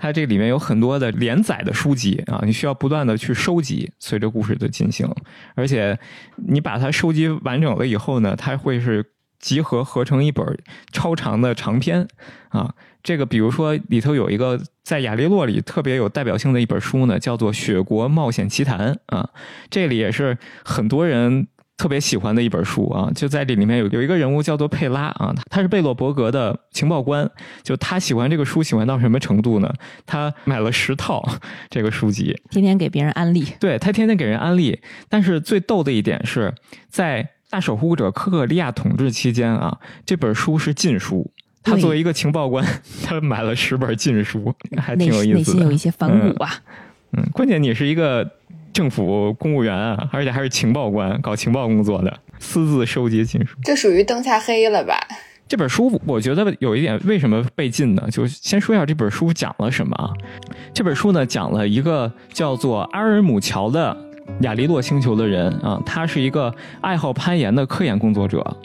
[0.00, 5.06] 它这里面有很多的连载的书籍啊，你需要不断的去收集，随着故事的进行，
[5.54, 5.98] 而且
[6.48, 9.04] 你把它收集完整了以后呢，它会是
[9.38, 10.58] 集合合成一本
[10.90, 12.08] 超长的长篇
[12.48, 12.74] 啊。
[13.02, 19.28] 这个比如说里头有一个在亚利洛里特别有代表性的一本书呢，叫做《雪国冒险奇谈》啊，
[19.68, 21.46] 这里也是很多人
[21.80, 23.10] 特别喜欢的一本书啊。
[23.14, 27.28] 就在这里面有有一个人物叫做佩拉啊，他是贝洛伯格的情报官，
[27.62, 29.72] 就他喜欢这个书喜欢到什么程度呢？
[30.04, 31.26] 他买了十套
[31.70, 33.46] 这个书籍，天天给别人安利。
[33.58, 34.78] 对他天天给人安利，
[35.08, 36.52] 但是最逗的一点是
[36.90, 41.30] 在大守护者科克利亚统治期间啊，这本书是禁书。
[41.62, 42.66] 他作为一个情报官，
[43.04, 45.58] 他买了十本禁书，还挺有意思的。
[45.58, 46.50] 内心有一些反骨啊。
[47.12, 48.30] 嗯，关键你是一个
[48.72, 54.96] 政府公务员啊，而且还是情报官，搞情报工作的，私自收集禁书，这属于灯下黑了吧？
[55.48, 58.06] 这本书我觉得有一点，为什么被禁呢？
[58.10, 60.10] 就先说一下这本书讲了什么啊？
[60.72, 63.96] 这本书呢，讲了一个叫做阿尔姆乔的
[64.42, 68.56] 亚利洛星球的人啊，他是一个爱好攀岩的科研工作者。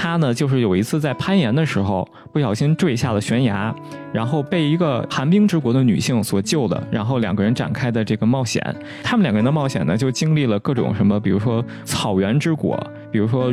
[0.00, 3.74] 他呢，就是有一次在攀岩的时候不小心坠下了悬崖，
[4.12, 8.62] 然后被一个寒冰之国的女性所救的，然后两个人展开的这个冒险。
[9.02, 12.78] 他们两个人的冒险呢，就经历了各种什么，比如说草原之国，
[13.10, 13.52] 比如说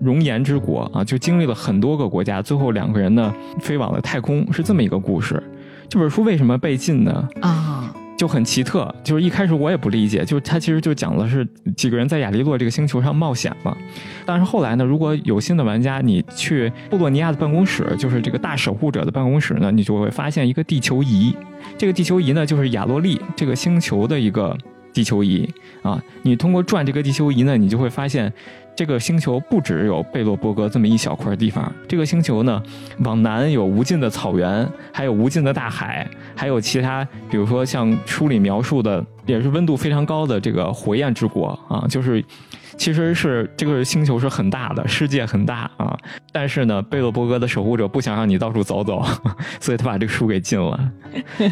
[0.00, 3.30] 熔岩之国啊，就经历了很多个国家，最后两个人呢
[3.60, 5.42] 飞往了太空，是这么一个故事。
[5.90, 7.28] 这本书为什么被禁呢？
[7.42, 7.94] 啊。
[8.16, 11.46] 就很奇特，就是一开始我也不理解，就是他其实就讲的是
[11.76, 13.76] 几个人在亚利洛这个星球上冒险嘛。
[14.24, 21.34] 但是后来呢，如果有新的玩家，你去布洛尼亚的办公室，就是这个大守护者的办公室呢，你就会发现一个地球仪。
[21.76, 24.56] 这个地球仪呢，就是亚洛利这个星球的一个
[24.92, 25.48] 地球仪
[25.82, 26.02] 啊。
[26.22, 28.32] 你通过转这个地球仪呢，你就会发现。
[28.76, 32.60] 这个星球不只有贝洛伯格这么一小块地方，这个星球呢，
[33.04, 42.24] 往南有无尽的草原，还有无尽的大海，还有其他，比如说像书里描述的，也是温度非常高的这个火焰之国啊，就是，
[42.76, 45.96] 其实是这个星球是很大的，世界很大啊，
[46.32, 49.04] 但是呢，贝洛伯格的守护者不想让你到处走走，
[49.60, 50.90] 所以他把这个书给禁了，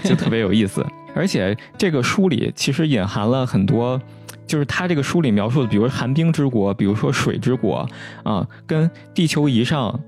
[0.03, 0.85] 就特别有意思，
[1.15, 4.01] 而且这个书里其实隐含了很多。
[4.53, 7.89] 就是他这个书里描述的，比如寒冰之国，比如说水之国，
[8.23, 9.99] 啊，跟地球仪上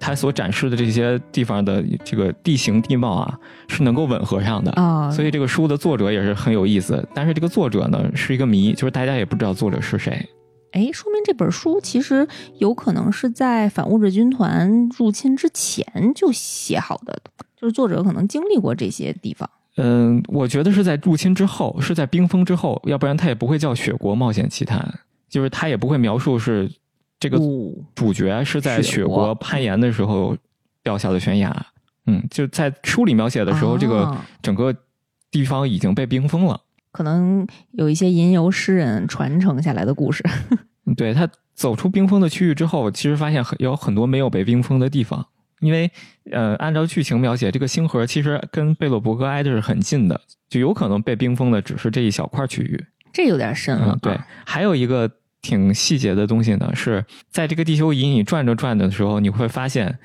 [0.00, 3.38] 他所展示的这些地方的这个地形地貌啊，
[3.68, 5.10] 是能够吻合上的啊。
[5.10, 10.26] 所以这个书的作者也是很有意思，但是这个作者呢是一个谜，就是大家也不知道作者是谁。
[10.70, 17.18] 哎，说明这本书其实有可能是在反物质军团入侵之前就写好的，
[17.60, 19.50] 就是作者可能经历过这些地方。
[19.76, 24.78] 嗯，我觉得是在入侵之后，是在冰封之后，要不然他也不会叫《雪国冒险奇谭》，
[25.28, 26.70] 就是他也不会描述是
[27.18, 27.38] 这个
[27.94, 30.36] 主角是在雪国攀岩的时候
[30.82, 31.66] 掉下的悬崖。
[32.06, 34.74] 嗯，就在书里描写的时候，这个整个
[35.30, 36.60] 地方已经被冰封了。
[36.90, 40.22] 可能有一些吟游诗人传承下来的故事。
[40.96, 45.26] 对他走出冰封的区域之后，其实发现很有很多没有被冰封的地方。
[45.62, 45.90] 因为，
[46.30, 50.20] 呃，按照剧情描写，这个星河其实跟贝洛伯格挨的是很近的，
[50.50, 52.84] 就有可能被冰封的只是这一小块区域。
[53.12, 53.96] 这有点深了。
[54.02, 55.08] 对，还有一个
[55.40, 59.98] 挺细节的东西呢，是在这个地球仪你转着转着的时候，你会发现，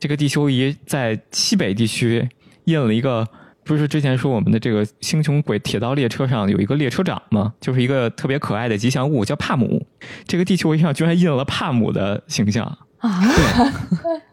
[0.00, 2.28] 这个地球仪在西北地区
[2.64, 3.26] 印了一个，
[3.64, 7.52] 不是之前说我们的这个星穹轨铁道列车上有一个列车长吗？
[7.60, 9.86] 就是一个特别可爱的吉祥物，叫帕姆。
[10.26, 12.78] 这个地球仪上居然印了帕姆的形象。
[12.98, 13.22] 啊，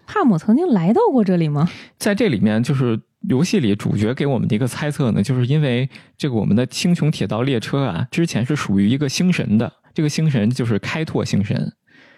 [0.05, 1.69] 帕姆曾经来到过这里吗？
[1.97, 11.73] 在这里面，就是游戏里主角给我们的一个猜测呢，就是因为这个我们的星穹铁道列车啊，之前是属于一个星神的，这个星神就是开拓星神，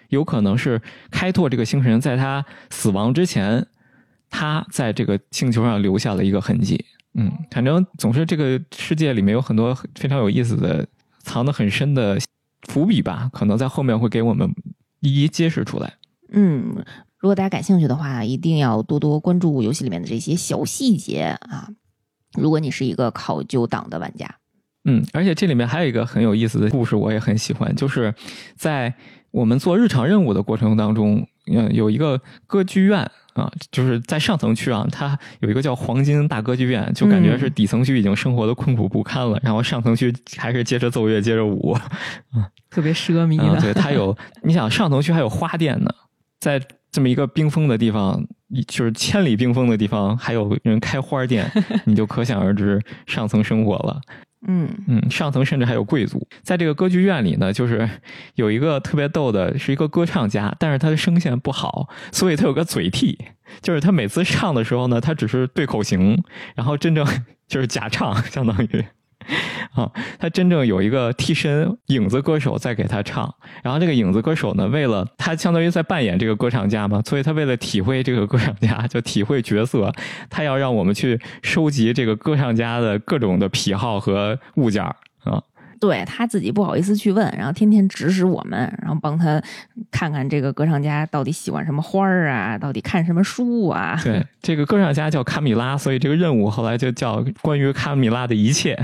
[0.08, 0.80] 有可能是
[1.10, 3.66] 开拓这个星神在他死亡之前，
[4.30, 6.84] 他在这个星球上留下了一个痕迹。
[7.14, 10.86] 嗯，反正总是这个世界里面有很多非常有意思的、
[11.20, 12.18] 藏得很深的
[12.68, 14.50] 伏笔吧，可能在后面会给我们
[15.00, 15.94] 一一揭示出来。
[16.30, 16.84] 嗯，
[17.18, 21.68] 如果大家感兴趣的话，一定要多多关注游戏里面的这些小细节啊！
[22.38, 24.36] 如果你是一个考究党的玩家，
[24.84, 28.14] 嗯，而且这里面还有一个很有意思的故事，我也很喜欢，就是
[28.56, 28.92] 在
[29.30, 33.00] 我们做日常任务的过程当中，嗯，有一个歌剧院
[33.32, 41.76] 啊，就是在上层区啊，它有一个叫黄金大歌剧院，就感觉是底层区已经生活的困苦不堪了，然后上层区还是接着奏乐，接着舞，
[42.34, 45.90] 嗯， 特别奢靡的，对，它有，你想上层区还有花店呢。
[46.40, 46.60] 在
[46.90, 48.26] 这么一个冰封的地方，
[48.66, 51.50] 就是千里冰封的地方，还有人开花店，
[51.84, 54.00] 你就可想而知上层生活了。
[54.46, 56.24] 嗯嗯，上层甚至还有贵族。
[56.42, 57.90] 在这个歌剧院里呢，就是
[58.36, 63.18] 有一个特别逗的，是一个歌唱家，但是他的声线不好，所以他有个嘴替，
[63.60, 66.22] 就是他每次唱的时候呢，他只是对口型，
[66.54, 67.04] 然后真正
[67.48, 68.84] 就是假唱，相当于。
[69.74, 73.32] 啊，他真正有一个替身影子歌手在给他唱，
[73.62, 79.92] 然后这个影子歌手呢，为了他相当于在扮演这个歌唱家嘛，所以他为了体会这个歌唱家，就体会角色，
[80.30, 85.42] 他要让我们去收集这个歌唱家的各种的癖好和物件啊。
[85.80, 89.42] 对他自己不好意思去问，然后天天指使我们，然后帮他
[89.90, 93.98] 看看这个歌唱家到底喜欢什么花儿啊，到底看什么书啊。
[94.04, 98.76] 对，这个歌唱家叫卡米拉，所以这个任务后来就叫关于卡米拉的一切。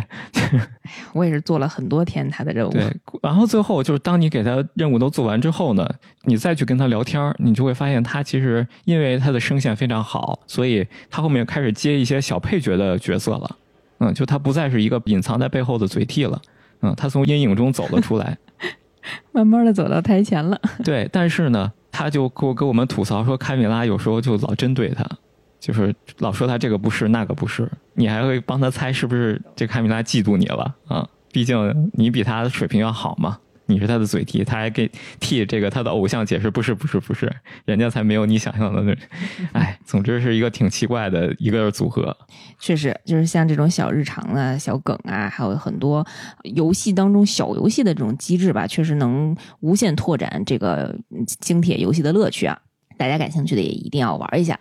[1.13, 2.71] 我也是做了很多天他的任务。
[2.71, 2.83] 对，
[3.23, 5.89] 然后最后就是当你给他任务都做完之后呢，
[6.25, 13.57] 你再去跟他聊天，你就会发现他其实因为他的声线非常好，所以他后面开始接一些小配角的角色了。
[13.99, 16.41] 嗯，就他不再是一个隐藏在背后的嘴替了。
[16.85, 18.37] 嗯，他从阴影中走了出来，
[19.33, 20.61] 慢慢的走到台前了。
[20.85, 25.03] 对，但是呢，他就给我跟我们吐槽说，卡米拉有时候就老针对他，
[25.59, 31.09] 就是老说他这个不是那个不是，你还会帮他猜是不是这卡米拉嫉妒你了啊？
[31.33, 33.39] 毕竟你比他的水平要好嘛。
[33.67, 37.35] 你是他的嘴替，他还给替这个他的偶像解释，不是不是不是，
[37.65, 38.97] 人家才没有你想象的那，
[39.53, 42.17] 哎，总之是一个挺奇怪的一个组合。
[42.59, 46.07] 确实，就是像这种小日常啊、小梗啊，还有很多
[46.43, 50.95] 游戏当中小游戏的这种机制吧，确实能无限拓展这个
[51.41, 52.59] 精铁游戏的乐趣啊！
[52.97, 54.59] 大家感兴趣的也一定要玩一下。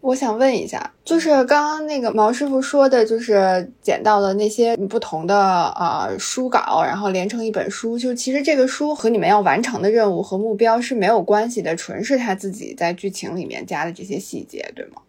[0.00, 5.36] 我想问一下，就是刚刚那个毛师傅说的，就是捡到的那些不同的
[5.78, 7.98] 呃书稿，然后连成一本书。
[7.98, 15.02] 就其实这个书和你们要完成的任务和目标是没有关系的，纯是他自己在剧情里面加的这些细节，对吗？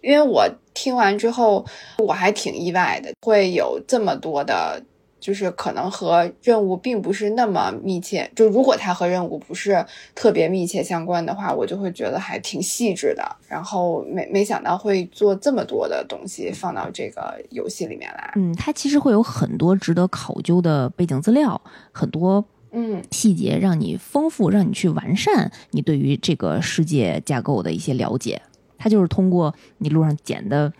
[0.00, 1.64] 因为我听完之后，
[1.98, 4.82] 我还挺意外的，会有这么多的。
[5.22, 9.86] 就是可能和任务并不是那么密切，就如果它和任务不是
[10.16, 13.24] 特别密切相关的话，我就会觉得还挺细致的。
[13.46, 18.32] 然后没没想到会做这么多的东西放到这个游戏里面来。
[18.34, 21.60] 嗯，它其实会有很多值得考究的背景资料，
[21.92, 28.42] 很多嗯细节让你丰富，让你去完善你对于这个世界架构的一些了解。
[28.76, 30.72] 它就是通过你路上捡的。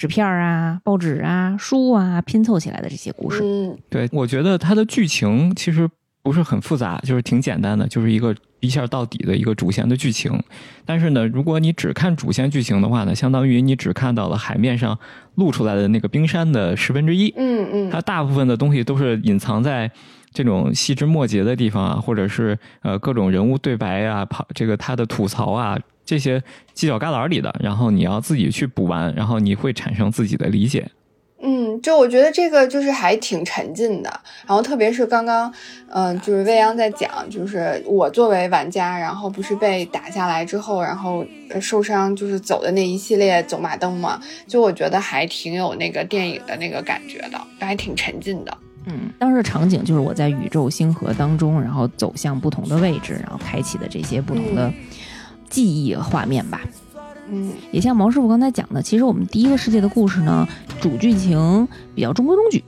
[0.00, 3.42] 纸片啊、报纸啊、书啊，拼凑起来的这些故事。
[3.44, 5.86] 嗯，对，我觉得它的剧情其实
[6.22, 10.42] 不是很复杂，就是挺简单的，就是一个一下到底的一个主线的剧情。
[10.86, 14.98] 但是呢，如果你只看主线剧情的话呢，相当于你只看到了海面上
[15.34, 17.30] 露出来的那个冰山的十分之一。
[17.36, 19.90] 嗯嗯，它大部分的东西都是隐藏在
[20.32, 25.78] 这种细枝末节的地方啊，或者是呃各种人物对白啊、跑这个他的吐槽啊。
[26.10, 26.42] 这些
[26.74, 30.90] 犄角旮旯里的，然后你要自己去补完，然后你会产生自己的理解。
[31.40, 34.10] 嗯，就我觉得这个就是还挺沉浸的。
[34.44, 35.54] 然后特别是刚刚，
[35.88, 41.24] 嗯，就是未央在讲，就是我作为玩家，然后不是被打下来之后，然后
[41.60, 44.20] 受伤，就是走的那一系列走马灯嘛。
[44.48, 48.58] 就我觉得还挺有那个电影的那个感觉的，还挺沉浸的。
[48.86, 54.72] 嗯，当时场景就是我在宇宙星河当中，然后走向不同的位置，然后开启的这些不同的。
[55.50, 56.62] 记忆画面吧，
[57.28, 60.48] 嗯，也像毛师傅刚才讲的，其实我们第一个世界的故事呢，
[60.80, 62.64] 主剧情比较中规中矩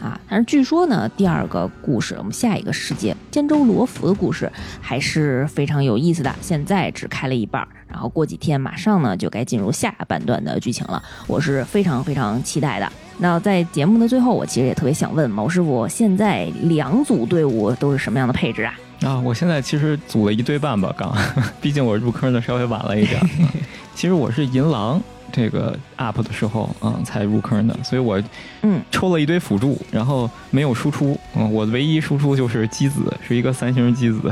[0.00, 4.50] 啊，但是据说呢，第二个故事，我们下一个世界尖州罗浮的故事
[4.80, 6.34] 还是非常有意思的。
[6.40, 12.90] 现在只开了一半，然后过几天马上呢就该进入下半段的剧情了，我是非常非常期待的。
[13.18, 18.72] 那在节目的最后，我其实也特别想问毛师傅，现在两组队伍都是什么样的配置啊？
[19.02, 21.14] 啊，我现在其实组了一对半吧，刚，
[21.60, 23.20] 毕竟我入坑的稍微晚了一点。
[23.94, 25.00] 其实我是银狼
[25.32, 28.22] 这个 up 的时候啊才入坑的，所以我
[28.62, 34.30] 嗯抽了一堆辅助，然后没有输出，嗯，我唯一输出就是机子，是一个三星机子，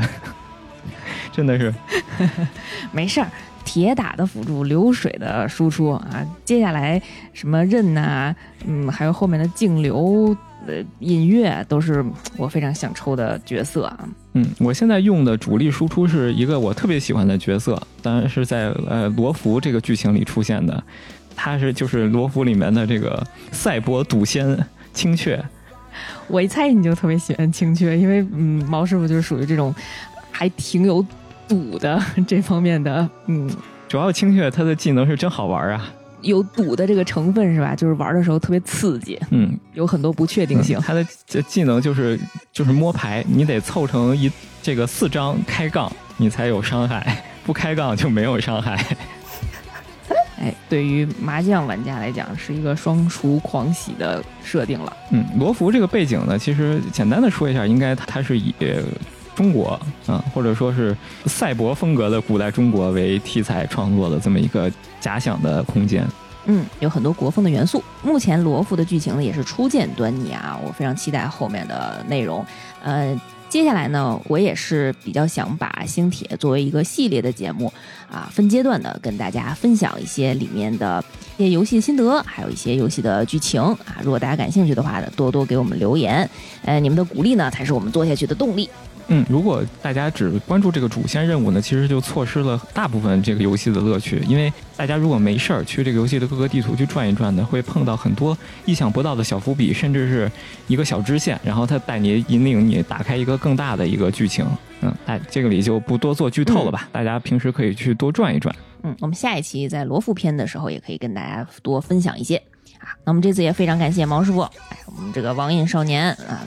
[1.31, 1.73] 真的是
[2.91, 3.27] 没事儿，
[3.65, 6.25] 铁打的辅助，流水的输出啊。
[6.45, 7.01] 接下来
[7.33, 8.35] 什么刃呐，
[8.65, 10.35] 嗯，还有后面的净流。
[10.67, 12.03] 的音乐都是
[12.37, 14.09] 我非常想抽的角色啊。
[14.33, 20.83] 嗯，我现在用的主力输出是一个我特别喜欢的角色，当然是在呃罗浮这个剧情里出现的，
[21.35, 24.57] 他是就是罗浮里面的这个赛博赌仙
[24.93, 25.43] 青雀。
[26.27, 29.73] 我一猜你就特别喜欢青雀，因为嗯，毛师傅就是属于这种
[30.31, 31.03] 还挺有
[31.47, 33.09] 赌的这方面的。
[33.25, 33.49] 嗯，
[33.87, 35.91] 主要青雀它的技能是真好玩啊。
[36.21, 37.75] 有赌的这个成分是吧？
[37.75, 40.79] 就是玩的时候特别刺激，嗯，有很多不确定性。
[40.81, 41.03] 他的
[41.47, 42.19] 技能就是
[42.51, 44.31] 就是摸牌，你得凑成一
[44.61, 48.83] 这个四张开杠，你才有伤害，不开杠就没有伤害。
[50.39, 54.97] 哎，对于麻将玩家来讲，是一个双厨狂喜的设定了。
[55.11, 58.53] 嗯，罗浮这个背景呢，其实简单的说一下，应该它是以。
[59.39, 60.93] 中国啊，或者说是
[61.25, 66.05] 赛博风格的古代中国为题材创作的这么一个假想的空间。
[66.43, 67.81] 嗯，有很多国风的元素。
[68.03, 72.45] 目前罗浮的剧情呢也是初见端倪啊，我非常期待后面的内容。
[72.83, 73.17] 呃，
[73.47, 77.71] 接下来呢，我也是比较想把星铁作为一个系列的节目
[78.11, 81.01] 啊，分阶段的跟大家分享一些里面的
[81.37, 84.01] 一些游戏心得，还有一些游戏的剧情啊。
[84.03, 86.29] 如果大家感兴趣的话呢，多多给我们留言，
[86.65, 88.69] 呃，你们的鼓励呢才是我们做下去的动力。
[89.11, 94.23] 嗯，如果大家只关注这个主线任务呢，其实就错失了大部分这个游戏的乐趣。
[94.27, 100.31] 因为大家如果没事儿去这个游戏的各个地图去转一转呢，会碰到很多意想不到的小伏笔，甚至是
[100.67, 104.45] 一个小支线，然后它带你引领你打开一个更大的一个剧情。
[104.81, 108.55] 嗯，哎，这个里就不多做剧透了吧，大家平时可以去多转一转。
[108.83, 112.37] 嗯，我们下一期在罗浮篇的时候，也可以跟大家多分享一些
[112.77, 112.93] 啊。
[113.03, 116.45] 那我们这次也非常感谢毛师傅，哎，我们这个网瘾少年啊。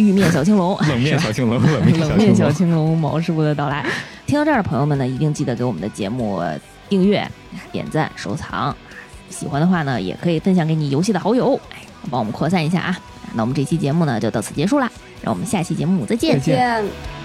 [0.00, 1.86] 玉面小青龙， 冷面小青龙，冷
[2.16, 3.84] 面小青龙，毛师傅的到来。
[4.26, 6.40] 听到这儿的朋友们呢，一定记得给我们的节目
[6.88, 7.26] 订阅、
[7.72, 8.74] 点赞、收藏。
[9.28, 11.78] 喜欢的话呢，也可以分享给你游戏的好友，哎，
[12.10, 12.98] 帮我们扩散一下啊。
[13.34, 14.90] 那我们这期节目呢，就到此结束了，
[15.22, 16.38] 让我们下期节目再见。
[16.40, 17.19] 再见。